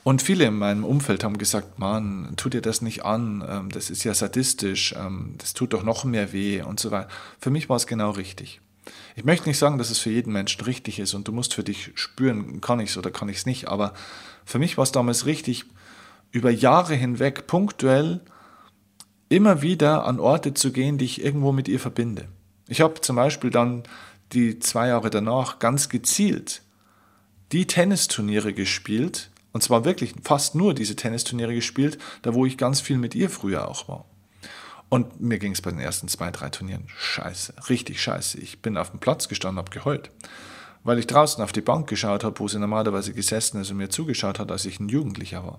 Und 0.04 0.22
viele 0.22 0.44
in 0.46 0.56
meinem 0.56 0.84
Umfeld 0.84 1.24
haben 1.24 1.38
gesagt, 1.38 1.78
Mann, 1.78 2.32
tu 2.36 2.48
dir 2.48 2.62
das 2.62 2.82
nicht 2.82 3.04
an, 3.04 3.44
ähm, 3.48 3.70
das 3.70 3.90
ist 3.90 4.04
ja 4.04 4.14
sadistisch, 4.14 4.94
ähm, 4.96 5.34
das 5.38 5.54
tut 5.54 5.72
doch 5.72 5.82
noch 5.82 6.04
mehr 6.04 6.32
weh 6.32 6.62
und 6.62 6.80
so 6.80 6.90
weiter. 6.90 7.08
Für 7.38 7.50
mich 7.50 7.68
war 7.68 7.76
es 7.76 7.86
genau 7.86 8.10
richtig. 8.10 8.60
Ich 9.16 9.24
möchte 9.24 9.48
nicht 9.48 9.58
sagen, 9.58 9.78
dass 9.78 9.90
es 9.90 9.98
für 9.98 10.10
jeden 10.10 10.32
Menschen 10.32 10.64
richtig 10.64 10.98
ist 10.98 11.14
und 11.14 11.28
du 11.28 11.32
musst 11.32 11.54
für 11.54 11.64
dich 11.64 11.90
spüren, 11.94 12.60
kann 12.60 12.80
ich 12.80 12.90
es 12.90 12.96
oder 12.96 13.10
kann 13.10 13.28
ich 13.28 13.38
es 13.38 13.46
nicht, 13.46 13.68
aber 13.68 13.92
für 14.44 14.58
mich 14.58 14.78
war 14.78 14.84
es 14.84 14.92
damals 14.92 15.26
richtig, 15.26 15.64
über 16.30 16.50
Jahre 16.50 16.94
hinweg 16.94 17.46
punktuell 17.46 18.20
immer 19.28 19.60
wieder 19.60 20.04
an 20.04 20.20
Orte 20.20 20.54
zu 20.54 20.72
gehen, 20.72 20.98
die 20.98 21.04
ich 21.04 21.22
irgendwo 21.22 21.52
mit 21.52 21.68
ihr 21.68 21.80
verbinde. 21.80 22.28
Ich 22.66 22.80
habe 22.80 23.00
zum 23.00 23.16
Beispiel 23.16 23.50
dann 23.50 23.82
die 24.32 24.58
zwei 24.58 24.88
Jahre 24.88 25.10
danach 25.10 25.58
ganz 25.58 25.88
gezielt 25.88 26.62
die 27.52 27.66
Tennisturniere 27.66 28.52
gespielt, 28.52 29.30
und 29.58 29.62
zwar 29.62 29.84
wirklich 29.84 30.14
fast 30.22 30.54
nur 30.54 30.72
diese 30.72 30.94
Tennisturniere 30.94 31.52
gespielt, 31.52 31.98
da 32.22 32.32
wo 32.32 32.46
ich 32.46 32.56
ganz 32.56 32.80
viel 32.80 32.96
mit 32.96 33.16
ihr 33.16 33.28
früher 33.28 33.66
auch 33.66 33.88
war. 33.88 34.04
Und 34.88 35.20
mir 35.20 35.40
ging 35.40 35.50
es 35.50 35.62
bei 35.62 35.70
den 35.72 35.80
ersten 35.80 36.06
zwei, 36.06 36.30
drei 36.30 36.48
Turnieren 36.48 36.84
scheiße, 36.86 37.54
richtig 37.68 38.00
scheiße. 38.00 38.38
Ich 38.38 38.62
bin 38.62 38.76
auf 38.76 38.92
dem 38.92 39.00
Platz 39.00 39.26
gestanden, 39.26 39.58
habe 39.58 39.72
geheult, 39.72 40.12
weil 40.84 41.00
ich 41.00 41.08
draußen 41.08 41.42
auf 41.42 41.50
die 41.50 41.60
Bank 41.60 41.88
geschaut 41.88 42.22
habe, 42.22 42.38
wo 42.38 42.46
sie 42.46 42.60
normalerweise 42.60 43.12
gesessen 43.12 43.60
ist 43.60 43.72
und 43.72 43.78
mir 43.78 43.90
zugeschaut 43.90 44.38
hat, 44.38 44.52
als 44.52 44.64
ich 44.64 44.78
ein 44.78 44.88
Jugendlicher 44.88 45.44
war. 45.44 45.58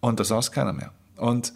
Und 0.00 0.20
da 0.20 0.24
saß 0.24 0.52
keiner 0.52 0.74
mehr. 0.74 0.92
Und 1.16 1.54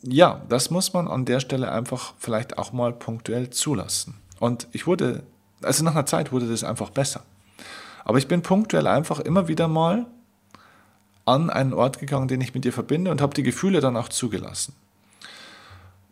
ja, 0.00 0.40
das 0.48 0.70
muss 0.70 0.94
man 0.94 1.06
an 1.06 1.26
der 1.26 1.40
Stelle 1.40 1.70
einfach 1.70 2.14
vielleicht 2.16 2.56
auch 2.56 2.72
mal 2.72 2.94
punktuell 2.94 3.50
zulassen. 3.50 4.14
Und 4.40 4.68
ich 4.72 4.86
wurde, 4.86 5.22
also 5.60 5.84
nach 5.84 5.92
einer 5.92 6.06
Zeit 6.06 6.32
wurde 6.32 6.48
das 6.48 6.64
einfach 6.64 6.88
besser. 6.88 7.24
Aber 8.06 8.16
ich 8.16 8.26
bin 8.26 8.40
punktuell 8.40 8.86
einfach 8.86 9.20
immer 9.20 9.48
wieder 9.48 9.68
mal 9.68 10.06
an 11.26 11.50
einen 11.50 11.74
Ort 11.74 11.98
gegangen, 11.98 12.28
den 12.28 12.40
ich 12.40 12.54
mit 12.54 12.64
ihr 12.64 12.72
verbinde 12.72 13.10
und 13.10 13.20
habe 13.20 13.34
die 13.34 13.42
Gefühle 13.42 13.80
dann 13.80 13.96
auch 13.96 14.08
zugelassen. 14.08 14.74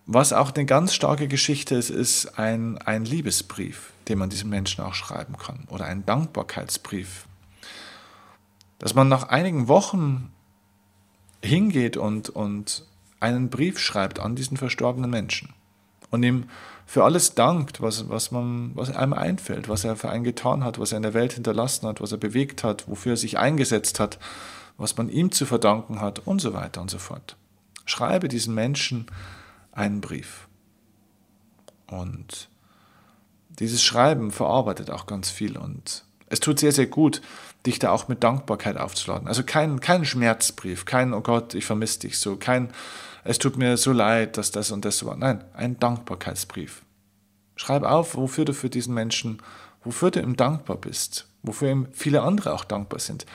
Was 0.07 0.35
auch 0.35 0.53
eine 0.53 0.67
ganz 0.67 0.93
starke 0.93 1.29
Geschichte 1.29 1.77
ist, 1.77 1.89
ist 1.89 2.39
ein, 2.39 2.77
ein 2.79 3.07
Liebesbrief, 3.07 3.93
den 4.09 4.19
man 4.19 4.29
diesem 4.29 4.51
Menschen 4.51 4.85
auch 4.85 4.93
schreiben 4.93 5.39
kann 5.39 5.67
oder 5.71 5.87
ein 5.87 6.05
Dankbarkeitsbrief. 6.05 7.25
Dass 8.79 8.95
man 8.95 9.09
nach 9.09 9.29
einigen 9.29 9.69
Wochen 9.69 10.31
hingeht 11.43 11.97
und, 11.97 12.29
und 12.29 12.85
einen 13.21 13.49
Brief 13.49 13.79
schreibt 13.79 14.19
an 14.19 14.37
diesen 14.37 14.59
verstorbenen 14.59 15.11
Menschen 15.11 15.55
und 16.11 16.23
ihm 16.23 16.45
für 16.87 17.05
alles 17.05 17.35
dankt, 17.35 17.81
was, 17.81 18.11
was, 18.11 18.31
man, 18.31 18.73
was 18.75 18.95
einem 18.95 19.15
einfällt, 19.15 19.71
was 19.71 19.85
er 19.85 19.97
für 19.97 20.11
einen 20.11 20.25
getan 20.25 20.65
hat, 20.65 20.79
was 20.79 20.93
er 20.93 20.99
in 20.99 21.03
der 21.03 21.15
Welt 21.15 21.33
hinterlassen 21.33 21.87
hat, 21.87 22.03
was 22.03 22.13
er 22.13 22.19
bewegt 22.19 22.63
hat, 22.63 22.89
wofür 22.89 23.15
er 23.15 23.17
sich 23.17 23.39
eingesetzt 23.39 24.01
hat, 24.01 24.19
was 24.77 24.97
man 24.97 25.09
ihm 25.09 25.31
zu 25.33 25.47
verdanken 25.47 26.01
hat 26.01 26.21
und 26.27 26.41
so 26.41 26.53
weiter 26.53 26.81
und 26.81 26.91
so 26.91 26.99
fort. 26.99 27.37
Schreibe 27.87 28.29
diesen 28.29 28.55
Menschen 28.55 29.07
einen 29.73 30.01
Brief. 30.01 30.49
Und 31.87 32.49
dieses 33.59 33.83
Schreiben 33.83 34.31
verarbeitet 34.31 34.91
auch 34.91 35.07
ganz 35.07 35.31
viel 35.31 35.57
und 35.57 36.05
es 36.27 36.41
tut 36.41 36.59
sehr, 36.59 36.73
sehr 36.73 36.87
gut, 36.87 37.21
dich 37.67 37.79
da 37.79 37.91
auch 37.91 38.09
mit 38.09 38.25
Dankbarkeit 38.25 38.77
aufzuladen. 38.77 39.29
Also 39.29 39.45
kein, 39.45 39.81
kein 39.81 40.05
Schmerzbrief, 40.05 40.85
kein, 40.85 41.15
oh 41.15 41.21
Gott, 41.21 41.55
ich 41.55 41.65
vermisse 41.65 42.01
dich 42.01 42.19
so, 42.19 42.37
kein, 42.37 42.71
es 43.23 43.39
tut 43.39 43.57
mir 43.57 43.77
so 43.77 43.93
leid, 43.93 44.37
dass 44.37 44.51
das 44.51 44.71
und 44.71 44.85
das 44.85 44.99
so 44.99 45.07
war. 45.07 45.17
Nein, 45.17 45.45
ein 45.55 45.79
Dankbarkeitsbrief. 45.79 46.83
Schreib 47.57 47.85
auf, 47.85 48.17
wofür 48.17 48.45
du 48.45 48.53
für 48.53 48.71
diesen 48.71 48.95
Menschen, 48.95 49.41
wofür 49.85 50.11
du 50.11 50.21
ihm 50.21 50.35
dankbar 50.35 50.77
bist, 50.77 51.29
wofür 51.43 51.71
ihm 51.71 51.87
viele 51.93 52.23
andere 52.23 52.53
auch 52.53 52.65
dankbar 52.65 52.99
sind 52.99 53.27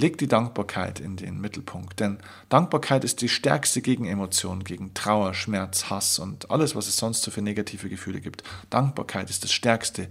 Leg 0.00 0.16
die 0.18 0.28
Dankbarkeit 0.28 0.98
in 0.98 1.16
den 1.16 1.40
Mittelpunkt, 1.40 2.00
denn 2.00 2.18
Dankbarkeit 2.48 3.04
ist 3.04 3.20
die 3.20 3.28
stärkste 3.28 3.82
Gegenemotion 3.82 4.64
gegen 4.64 4.94
Trauer, 4.94 5.34
Schmerz, 5.34 5.90
Hass 5.90 6.18
und 6.18 6.50
alles, 6.50 6.74
was 6.74 6.88
es 6.88 6.96
sonst 6.96 7.22
so 7.22 7.30
für 7.30 7.42
negative 7.42 7.88
Gefühle 7.88 8.20
gibt. 8.20 8.42
Dankbarkeit 8.70 9.28
ist 9.28 9.44
das 9.44 9.52
stärkste 9.52 10.08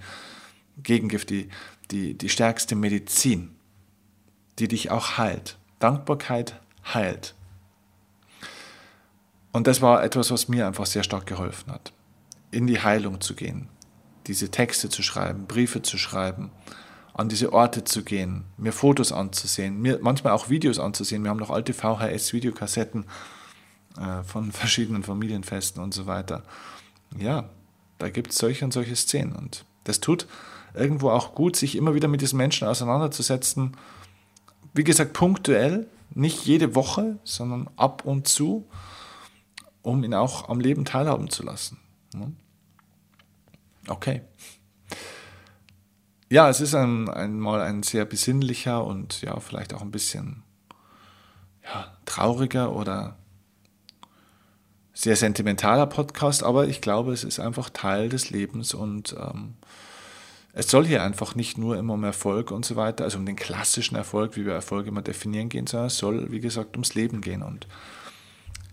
Gegengift, 0.84 1.30
die, 1.30 1.50
die, 1.92 2.14
die 2.14 2.30
stärkste 2.30 2.76
Medizin, 2.76 3.56
die 4.60 4.68
dich 4.68 4.92
auch 4.92 5.18
heilt. 5.18 5.58
Dankbarkeit 5.80 6.60
heilt. 6.94 7.34
Und 9.52 9.66
das 9.66 9.82
war 9.82 10.04
etwas, 10.04 10.30
was 10.30 10.48
mir 10.48 10.68
einfach 10.68 10.86
sehr 10.86 11.04
stark 11.04 11.26
geholfen 11.26 11.72
hat, 11.72 11.92
in 12.52 12.68
die 12.68 12.80
Heilung 12.80 13.22
zu 13.22 13.34
gehen, 13.34 13.68
diese 14.28 14.52
Texte 14.52 14.90
zu 14.90 15.02
schreiben, 15.02 15.48
Briefe 15.48 15.82
zu 15.82 15.98
schreiben, 15.98 16.52
an 17.14 17.30
diese 17.30 17.54
Orte 17.54 17.84
zu 17.84 18.04
gehen, 18.04 18.46
mir 18.58 18.72
Fotos 18.72 19.12
anzusehen, 19.12 19.82
mir 19.82 20.00
manchmal 20.02 20.34
auch 20.34 20.50
Videos 20.50 20.80
anzusehen. 20.80 21.24
Wir 21.24 21.30
haben 21.30 21.40
noch 21.40 21.50
alte 21.50 21.74
VHS-Videokassetten 21.74 23.06
äh, 23.98 24.24
von 24.24 24.52
verschiedenen 24.52 25.04
Familienfesten 25.04 25.82
und 25.82 25.94
so 25.94 26.06
weiter. 26.06 26.44
Ja, 27.18 27.50
da 27.98 28.10
gibt 28.10 28.32
es 28.32 28.38
solche 28.38 28.66
und 28.66 28.72
solche 28.72 28.96
Szenen. 28.96 29.36
Und 29.36 29.66
das 29.84 30.00
tut 30.00 30.28
irgendwo 30.74 31.10
auch 31.10 31.36
gut, 31.36 31.56
sich 31.56 31.76
immer 31.76 31.96
wieder 31.96 32.08
mit 32.08 32.22
diesen 32.22 32.38
Menschen 32.38 32.68
auseinanderzusetzen. 32.68 33.76
Wie 34.74 34.84
gesagt, 34.84 35.14
punktuell, 35.14 35.88
nicht 36.14 36.46
jede 36.46 36.76
Woche, 36.76 37.18
sondern 37.24 37.70
ab 37.76 38.06
und 38.06 38.28
zu, 38.28 38.68
um 39.82 40.04
ihn 40.04 40.14
auch 40.14 40.50
am 40.50 40.60
Leben 40.60 40.86
teilhaben 40.86 41.30
zu 41.30 41.44
lassen. 41.44 41.78
Okay 43.88 44.22
ja, 46.30 46.50
es 46.50 46.62
ist 46.62 46.76
ein, 46.76 47.10
einmal 47.10 47.62
ein 47.62 47.84
sehr 47.84 48.06
besinnlicher 48.06 48.86
und 48.86 49.22
ja, 49.22 49.40
vielleicht 49.40 49.74
auch 49.74 49.82
ein 49.82 49.92
bisschen 49.92 50.44
ja, 51.64 51.98
trauriger 52.06 52.76
oder 52.76 53.18
sehr 54.94 55.16
sentimentaler 55.16 55.88
Podcast, 55.88 56.44
aber 56.44 56.68
ich 56.68 56.82
glaube, 56.82 57.14
es 57.14 57.24
ist 57.24 57.40
einfach 57.40 57.70
Teil 57.70 58.10
des 58.10 58.30
Lebens 58.30 58.74
und 58.74 59.16
ähm, 59.18 59.56
es 60.54 60.70
soll 60.70 60.86
hier 60.86 61.04
einfach 61.04 61.36
nicht 61.36 61.58
nur 61.58 61.78
immer 61.78 61.94
um 61.94 62.04
Erfolg 62.04 62.52
und 62.52 62.66
so 62.66 62.76
weiter, 62.76 63.06
also 63.06 63.18
um 63.18 63.26
den 63.26 63.36
klassischen 63.36 63.96
Erfolg, 63.96 64.36
wie 64.36 64.46
wir 64.46 64.54
Erfolg 64.54 64.88
immer 64.88 65.02
definieren 65.02 65.50
gehen, 65.50 65.68
sondern 65.68 65.88
es 65.88 65.98
soll, 65.98 66.32
wie 66.32 66.42
gesagt, 66.42 66.76
ums 66.76 66.96
Leben 66.96 67.22
gehen. 67.22 67.44
Und 67.44 67.68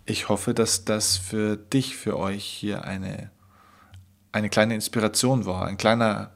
ich 0.05 0.29
hoffe, 0.29 0.53
dass 0.53 0.85
das 0.85 1.17
für 1.17 1.57
dich, 1.57 1.97
für 1.97 2.19
euch 2.19 2.45
hier 2.45 2.85
eine, 2.85 3.31
eine 4.33 4.49
kleine 4.49 4.75
Inspiration 4.75 5.47
war, 5.47 5.67
ein 5.67 5.77
kleiner 5.77 6.33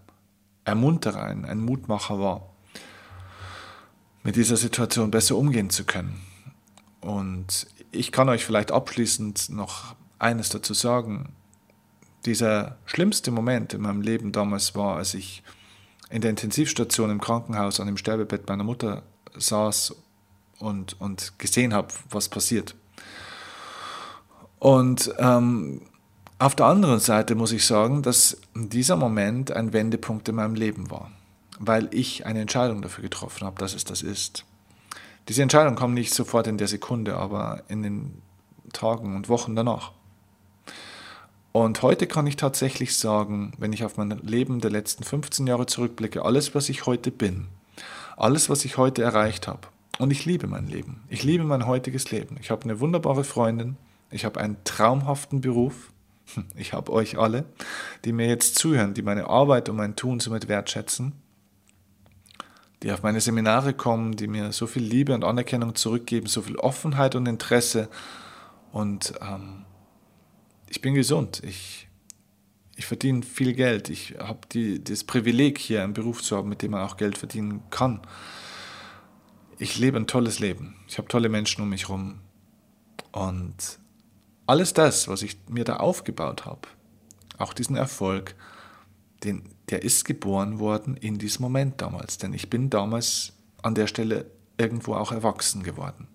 Ermunterer, 0.65 1.23
ein, 1.23 1.45
ein 1.45 1.61
Mutmacher 1.61 2.19
war, 2.19 2.51
mit 4.23 4.37
dieser 4.37 4.57
Situation 4.57 5.11
besser 5.11 5.37
umgehen 5.37 5.71
zu 5.71 5.85
können. 5.85 6.21
Und 7.01 7.67
ich 7.91 8.13
kann 8.13 8.29
euch 8.29 8.45
vielleicht 8.45 8.73
abschließend 8.73 9.51
noch 9.51 9.95
eines 10.19 10.51
dazu 10.51 10.75
sagen. 10.75 11.33
Dieser 12.27 12.77
schlimmste 12.85 13.31
Moment 13.31 13.73
in 13.73 13.81
meinem 13.81 14.03
Leben 14.03 14.33
damals 14.33 14.75
war, 14.75 14.97
als 14.97 15.15
ich 15.15 15.43
in 16.11 16.21
der 16.21 16.31
Intensivstation 16.31 17.11
im 17.11 17.21
Krankenhaus 17.21 17.81
an 17.81 17.87
dem 17.87 17.97
Sterbebett 17.97 18.49
meiner 18.49 18.65
Mutter 18.65 19.03
saß 19.35 19.95
und, 20.59 21.01
und 21.01 21.39
gesehen 21.39 21.73
habe, 21.73 21.89
was 22.11 22.29
passiert. 22.29 22.75
Und 24.59 25.15
ähm, 25.19 25.83
auf 26.41 26.55
der 26.55 26.67
anderen 26.67 27.01
Seite 27.01 27.35
muss 27.35 27.53
ich 27.53 27.67
sagen, 27.67 28.03
dass 28.03 28.39
dieser 28.55 28.97
Moment 28.97 29.53
ein 29.53 29.75
Wendepunkt 29.75 30.27
in 30.31 30.37
meinem 30.37 30.55
Leben 30.55 30.91
war, 30.91 31.11
weil 31.59 31.89
ich 31.93 32.25
eine 32.25 32.41
Entscheidung 32.41 32.81
dafür 32.81 33.03
getroffen 33.03 33.47
habe, 33.47 33.59
dass 33.59 33.75
es 33.75 33.85
das 33.85 34.01
ist. 34.01 34.47
Diese 35.29 35.43
Entscheidung 35.43 35.77
kam 35.77 35.93
nicht 35.93 36.15
sofort 36.15 36.47
in 36.47 36.57
der 36.57 36.67
Sekunde, 36.67 37.17
aber 37.17 37.63
in 37.69 37.83
den 37.83 38.23
Tagen 38.73 39.17
und 39.17 39.29
Wochen 39.29 39.55
danach. 39.55 39.93
Und 41.53 41.83
heute 41.83 42.07
kann 42.07 42.27
ich 42.27 42.37
tatsächlich 42.37 42.97
sagen, 42.97 43.53
wenn 43.59 43.75
ich 43.75 43.85
auf 43.85 43.99
mein 43.99 44.11
Leben 44.23 44.61
der 44.61 44.71
letzten 44.71 45.05
15 45.05 45.47
Jahre 45.47 45.67
zurückblicke, 45.67 46.25
alles, 46.25 46.55
was 46.55 46.71
ich 46.71 46.87
heute 46.87 47.11
bin, 47.11 47.49
alles, 48.17 48.49
was 48.49 48.65
ich 48.65 48.79
heute 48.79 49.03
erreicht 49.03 49.47
habe, 49.47 49.69
und 49.99 50.11
ich 50.11 50.25
liebe 50.25 50.47
mein 50.47 50.69
Leben. 50.69 51.03
Ich 51.11 51.23
liebe 51.23 51.45
mein 51.45 51.67
heutiges 51.67 52.11
Leben. 52.11 52.39
Ich 52.41 52.51
habe 52.51 52.63
eine 52.63 52.81
wunderbare 52.81 53.25
Freundin, 53.25 53.77
ich 54.11 54.25
habe 54.25 54.41
einen 54.41 54.57
traumhaften 54.65 55.43
Beruf, 55.43 55.91
ich 56.55 56.73
habe 56.73 56.93
euch 56.93 57.19
alle, 57.19 57.45
die 58.05 58.13
mir 58.13 58.27
jetzt 58.27 58.57
zuhören, 58.57 58.95
die 58.95 59.03
meine 59.03 59.29
Arbeit 59.29 59.69
und 59.69 59.77
mein 59.77 59.97
Tun 59.97 60.21
somit 60.21 60.49
wertschätzen, 60.49 61.13
die 62.83 62.93
auf 62.93 63.03
meine 63.03 63.21
Seminare 63.21 63.75
kommen, 63.75 64.17
die 64.17 64.27
mir 64.27 64.53
so 64.53 64.67
viel 64.67 64.83
Liebe 64.83 65.15
und 65.15 65.25
Anerkennung 65.25 65.75
zurückgeben, 65.75 66.27
so 66.27 66.43
viel 66.43 66.57
Offenheit 66.57 67.15
und 67.15 67.27
Interesse. 67.27 67.89
Und 68.73 69.15
ähm, 69.21 69.65
ich 70.69 70.81
bin 70.81 70.95
gesund. 70.95 71.43
Ich, 71.45 71.89
ich 72.77 72.87
verdiene 72.87 73.23
viel 73.23 73.53
Geld. 73.53 73.91
Ich 73.91 74.15
habe 74.19 74.41
das 74.81 75.05
Privileg, 75.05 75.59
hier 75.59 75.83
einen 75.83 75.93
Beruf 75.93 76.23
zu 76.23 76.37
haben, 76.37 76.49
mit 76.49 76.63
dem 76.63 76.71
man 76.71 76.87
auch 76.87 76.97
Geld 76.97 77.19
verdienen 77.19 77.63
kann. 77.71 78.01
Ich 79.59 79.79
lebe 79.79 79.99
ein 79.99 80.07
tolles 80.07 80.39
Leben. 80.39 80.77
Ich 80.89 80.97
habe 80.97 81.09
tolle 81.09 81.29
Menschen 81.29 81.63
um 81.63 81.69
mich 81.69 81.89
herum. 81.89 82.21
Und 83.13 83.80
alles 84.51 84.75
das, 84.75 85.07
was 85.07 85.23
ich 85.23 85.39
mir 85.49 85.63
da 85.63 85.77
aufgebaut 85.77 86.45
habe, 86.45 86.67
auch 87.39 87.55
diesen 87.55 87.77
Erfolg, 87.77 88.35
den, 89.23 89.49
der 89.69 89.83
ist 89.85 90.05
geboren 90.05 90.59
worden 90.59 90.97
in 90.97 91.19
diesem 91.19 91.43
Moment 91.43 91.81
damals. 91.81 92.19
Denn 92.19 92.33
ich 92.33 92.51
bin 92.51 92.69
damals 92.69 93.33
an 93.63 93.77
der 93.77 93.87
Stelle 93.87 94.29
irgendwo 94.59 94.95
auch 94.95 95.13
erwachsen 95.13 95.63
geworden. 95.63 96.09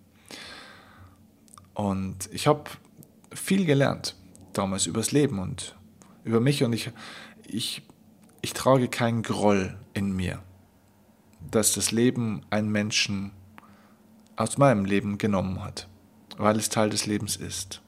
Und 1.73 2.29
ich 2.33 2.45
habe 2.47 2.65
viel 3.33 3.65
gelernt 3.65 4.17
damals 4.51 4.85
übers 4.85 5.13
Leben 5.13 5.39
und 5.39 5.75
über 6.25 6.41
mich 6.41 6.61
und 6.63 6.73
ich, 6.73 6.91
ich, 7.47 7.83
ich 8.41 8.51
trage 8.51 8.89
keinen 8.89 9.23
Groll 9.23 9.77
in 9.93 10.13
mir, 10.13 10.41
dass 11.39 11.73
das 11.73 11.91
Leben 11.91 12.41
einen 12.49 12.69
Menschen 12.69 13.31
aus 14.35 14.57
meinem 14.57 14.83
Leben 14.83 15.17
genommen 15.17 15.63
hat, 15.63 15.87
weil 16.37 16.57
es 16.57 16.67
Teil 16.67 16.89
des 16.89 17.05
Lebens 17.05 17.37
ist. 17.37 17.81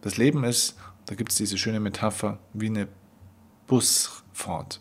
Das 0.00 0.16
Leben 0.16 0.44
ist, 0.44 0.76
da 1.06 1.14
gibt 1.14 1.32
es 1.32 1.38
diese 1.38 1.58
schöne 1.58 1.80
Metapher, 1.80 2.38
wie 2.52 2.66
eine 2.66 2.88
Busfahrt. 3.66 4.80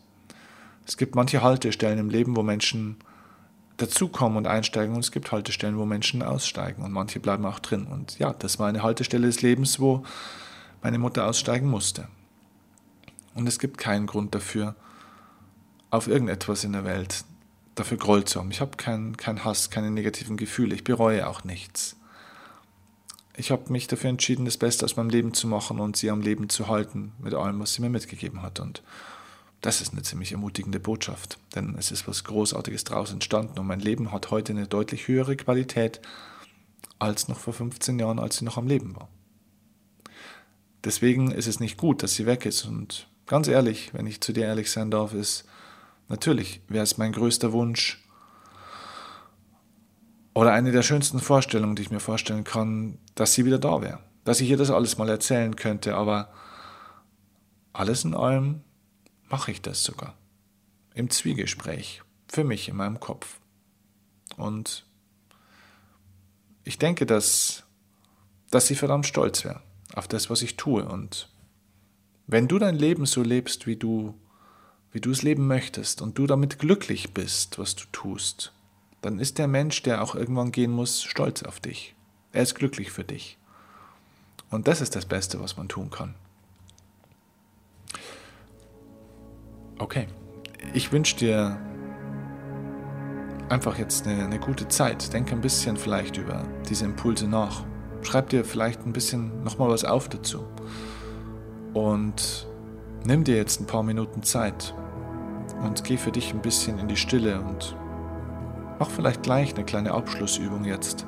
Es 0.86 0.98
gibt 0.98 1.16
manche 1.16 1.42
Haltestellen 1.42 2.00
im 2.00 2.10
Leben, 2.10 2.36
wo 2.36 2.44
Menschen 2.44 2.98
dazukommen 3.78 4.38
und 4.38 4.48
einsteigen 4.48 4.96
und 4.96 5.02
es 5.02 5.12
gibt 5.12 5.32
Haltestellen, 5.32 5.78
wo 5.78 5.86
Menschen 5.86 6.22
aussteigen 6.22 6.84
und 6.84 6.92
manche 6.92 7.20
bleiben 7.20 7.46
auch 7.46 7.60
drin. 7.60 7.86
Und 7.88 8.20
ja, 8.20 8.34
das 8.34 8.60
war 8.60 8.68
eine 8.68 8.84
Haltestelle 8.84 9.28
des 9.28 9.42
Lebens, 9.42 9.80
wo 9.80 10.04
meine 10.82 11.00
Mutter 11.00 11.26
aussteigen 11.28 11.70
musste. 11.70 12.08
Und 13.36 13.48
es 13.48 13.60
gibt 13.60 13.78
keinen 13.78 14.08
Grund 14.08 14.36
dafür, 14.36 14.76
auf 15.92 16.08
irgendetwas 16.08 16.64
in 16.64 16.74
der 16.74 16.86
Welt 16.86 17.24
dafür 17.76 17.98
Groll 17.98 18.26
zu 18.26 18.40
haben. 18.40 18.52
Ich 18.52 18.62
habe 18.62 18.78
keinen 18.78 19.16
kein 19.18 19.44
Hass, 19.44 19.70
keine 19.70 19.92
negativen 19.92 20.38
Gefühle, 20.38 20.76
ich 20.76 20.84
bereue 20.84 21.28
auch 21.28 21.44
nichts 21.44 21.99
ich 23.40 23.52
habe 23.52 23.72
mich 23.72 23.88
dafür 23.88 24.10
entschieden, 24.10 24.44
das 24.44 24.58
Beste 24.58 24.84
aus 24.84 24.98
meinem 24.98 25.10
Leben 25.10 25.34
zu 25.34 25.48
machen 25.48 25.80
und 25.80 25.96
sie 25.96 26.10
am 26.12 26.22
Leben 26.22 26.50
zu 26.50 26.68
halten 26.68 27.14
mit 27.20 27.34
allem, 27.34 27.60
was 27.60 27.74
sie 27.74 27.82
mir 27.82 27.90
mitgegeben 27.90 28.42
hat. 28.42 28.60
Und 28.60 28.84
das 29.62 29.80
ist 29.80 29.94
eine 29.94 30.04
ziemlich 30.04 30.34
ermutigende 30.34 30.80
Botschaft, 30.80 31.38
denn 31.56 31.76
es 31.78 31.92
ist 31.92 32.08
was 32.08 32.26
Großartiges 32.26 32.84
daraus 32.84 33.12
entstanden 33.12 33.58
und 33.58 33.68
mein 33.68 33.80
Leben 33.80 34.12
hat 34.12 34.30
heute 34.30 34.52
eine 34.52 34.68
deutlich 34.68 35.08
höhere 35.08 35.38
Qualität 35.38 36.02
als 37.00 37.30
noch 37.30 37.40
vor 37.40 37.54
15 37.54 37.98
Jahren, 37.98 38.20
als 38.20 38.38
sie 38.38 38.46
noch 38.46 38.58
am 38.58 38.68
Leben 38.68 38.96
war. 38.96 39.08
Deswegen 40.84 41.32
ist 41.32 41.48
es 41.48 41.60
nicht 41.62 41.78
gut, 41.78 42.04
dass 42.04 42.16
sie 42.16 42.26
weg 42.26 42.46
ist 42.46 42.66
und 42.66 43.08
ganz 43.26 43.48
ehrlich, 43.48 43.94
wenn 43.94 44.08
ich 44.08 44.22
zu 44.22 44.34
dir 44.34 44.46
ehrlich 44.46 44.70
sein 44.70 44.92
darf, 44.92 45.14
ist 45.14 45.46
natürlich 46.10 46.62
wäre 46.68 46.84
es 46.84 46.98
mein 46.98 47.14
größter 47.14 47.54
Wunsch, 47.54 48.04
oder 50.40 50.54
eine 50.54 50.72
der 50.72 50.84
schönsten 50.84 51.20
Vorstellungen, 51.20 51.76
die 51.76 51.82
ich 51.82 51.92
mir 51.92 52.00
vorstellen 52.00 52.46
kann, 52.46 52.98
dass 53.14 53.34
sie 53.34 53.44
wieder 53.44 53.60
da 53.60 53.82
wäre. 53.82 54.00
Dass 54.24 54.40
ich 54.40 54.50
ihr 54.50 54.56
das 54.56 54.72
alles 54.72 54.98
mal 54.98 55.10
erzählen 55.10 55.54
könnte, 55.58 55.96
aber 55.96 56.32
alles 57.74 58.06
in 58.06 58.16
allem 58.16 58.62
mache 59.30 59.52
ich 59.52 59.62
das 59.62 59.84
sogar. 59.84 60.16
Im 60.94 61.10
Zwiegespräch. 61.10 62.04
Für 62.30 62.46
mich 62.46 62.70
in 62.70 62.78
meinem 62.78 63.02
Kopf. 63.02 63.42
Und 64.38 64.86
ich 66.64 66.78
denke, 66.78 67.06
dass, 67.06 67.66
dass 68.50 68.68
sie 68.68 68.76
verdammt 68.76 69.08
stolz 69.08 69.44
wäre 69.44 69.60
auf 69.94 70.08
das, 70.08 70.30
was 70.30 70.42
ich 70.42 70.56
tue. 70.56 70.86
Und 70.86 71.28
wenn 72.28 72.48
du 72.48 72.60
dein 72.60 72.76
Leben 72.76 73.06
so 73.06 73.24
lebst, 73.24 73.68
wie 73.68 73.76
du, 73.76 74.18
wie 74.94 75.02
du 75.02 75.12
es 75.12 75.22
leben 75.22 75.48
möchtest 75.48 76.02
und 76.02 76.18
du 76.18 76.28
damit 76.28 76.60
glücklich 76.60 77.14
bist, 77.14 77.60
was 77.60 77.76
du 77.76 77.84
tust, 77.92 78.54
dann 79.02 79.20
ist 79.20 79.38
der 79.38 79.48
Mensch, 79.48 79.82
der 79.84 80.04
auch 80.04 80.16
irgendwann 80.16 80.52
gehen 80.52 80.72
muss, 80.72 81.04
stolz 81.04 81.44
auf 81.44 81.60
dich. 81.60 81.96
Er 82.32 82.44
ist 82.44 82.56
glücklich 82.56 82.92
für 82.92 83.04
dich. 83.04 83.38
Und 84.50 84.68
das 84.68 84.82
ist 84.82 84.96
das 84.96 85.06
Beste, 85.06 85.40
was 85.40 85.58
man 85.58 85.70
tun 85.70 85.90
kann. 85.90 86.16
Okay, 89.78 90.08
ich 90.74 90.92
wünsche 90.92 91.16
dir 91.16 91.58
einfach 93.48 93.78
jetzt 93.78 94.06
eine, 94.06 94.26
eine 94.26 94.40
gute 94.40 94.68
Zeit. 94.68 95.14
Denk 95.14 95.32
ein 95.32 95.42
bisschen 95.42 95.78
vielleicht 95.78 96.18
über 96.18 96.44
diese 96.70 96.86
Impulse 96.86 97.28
nach. 97.28 97.64
Schreib 98.02 98.30
dir 98.30 98.44
vielleicht 98.44 98.86
ein 98.86 98.94
bisschen 98.94 99.44
nochmal 99.44 99.70
was 99.70 99.86
auf 99.86 100.10
dazu. 100.10 100.46
Und 101.74 102.48
nimm 103.06 103.24
dir 103.24 103.38
jetzt 103.38 103.62
ein 103.62 103.68
paar 103.68 103.84
Minuten 103.84 104.24
Zeit 104.24 104.74
und 105.64 105.84
geh 105.84 105.98
für 105.98 106.12
dich 106.12 106.34
ein 106.34 106.42
bisschen 106.42 106.80
in 106.80 106.88
die 106.88 106.98
Stille 106.98 107.42
und 107.42 107.76
mach 108.80 108.90
vielleicht 108.90 109.24
gleich 109.24 109.54
eine 109.54 109.66
kleine 109.66 109.92
Abschlussübung 109.92 110.64
jetzt, 110.64 111.06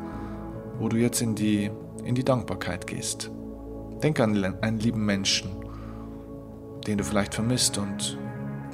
wo 0.78 0.90
du 0.90 0.98
jetzt 0.98 1.22
in 1.22 1.36
die, 1.36 1.72
in 2.04 2.16
die 2.16 2.24
Dankbarkeit 2.24 2.86
gehst. 2.86 3.32
Denk 4.04 4.20
an 4.20 4.44
einen 4.62 4.80
lieben 4.80 5.06
Menschen, 5.06 5.52
den 6.86 6.98
du 6.98 7.04
vielleicht 7.04 7.34
vermisst 7.34 7.78
und 7.78 8.18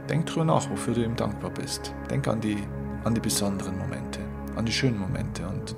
denk 0.10 0.26
drüber 0.26 0.46
nach, 0.46 0.70
wofür 0.70 0.94
du 0.94 1.04
ihm 1.04 1.16
dankbar 1.16 1.52
bist. 1.52 1.94
Denk 2.10 2.28
an 2.28 2.42
die, 2.42 2.58
an 3.04 3.14
die 3.14 3.22
besonderen 3.22 3.78
Momente, 3.78 4.20
an 4.56 4.66
die 4.66 4.72
schönen 4.72 5.00
Momente 5.00 5.48
und, 5.48 5.76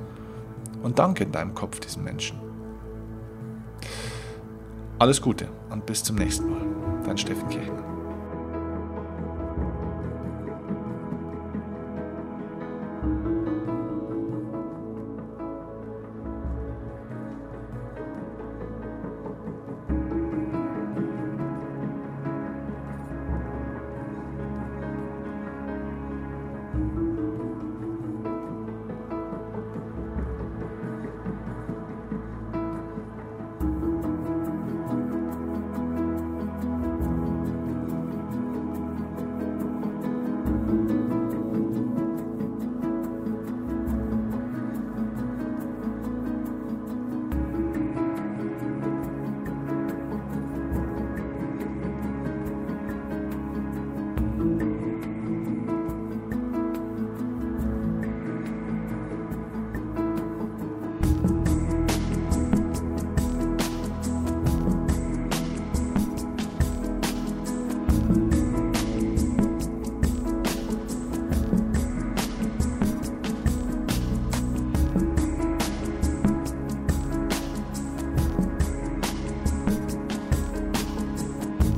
und 0.84 0.98
danke 0.98 1.26
in 1.26 1.32
deinem 1.32 1.54
Kopf 1.54 1.80
diesen 1.80 2.04
Menschen. 2.04 2.40
Alles 5.00 5.22
Gute 5.22 5.48
und 5.70 5.86
bis 5.86 6.04
zum 6.04 6.18
nächsten 6.18 6.50
Mal. 6.50 6.62
Dein 7.06 7.18
Steffen 7.18 7.48
Kirchner. 7.50 7.99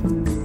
Bye. 0.02 0.41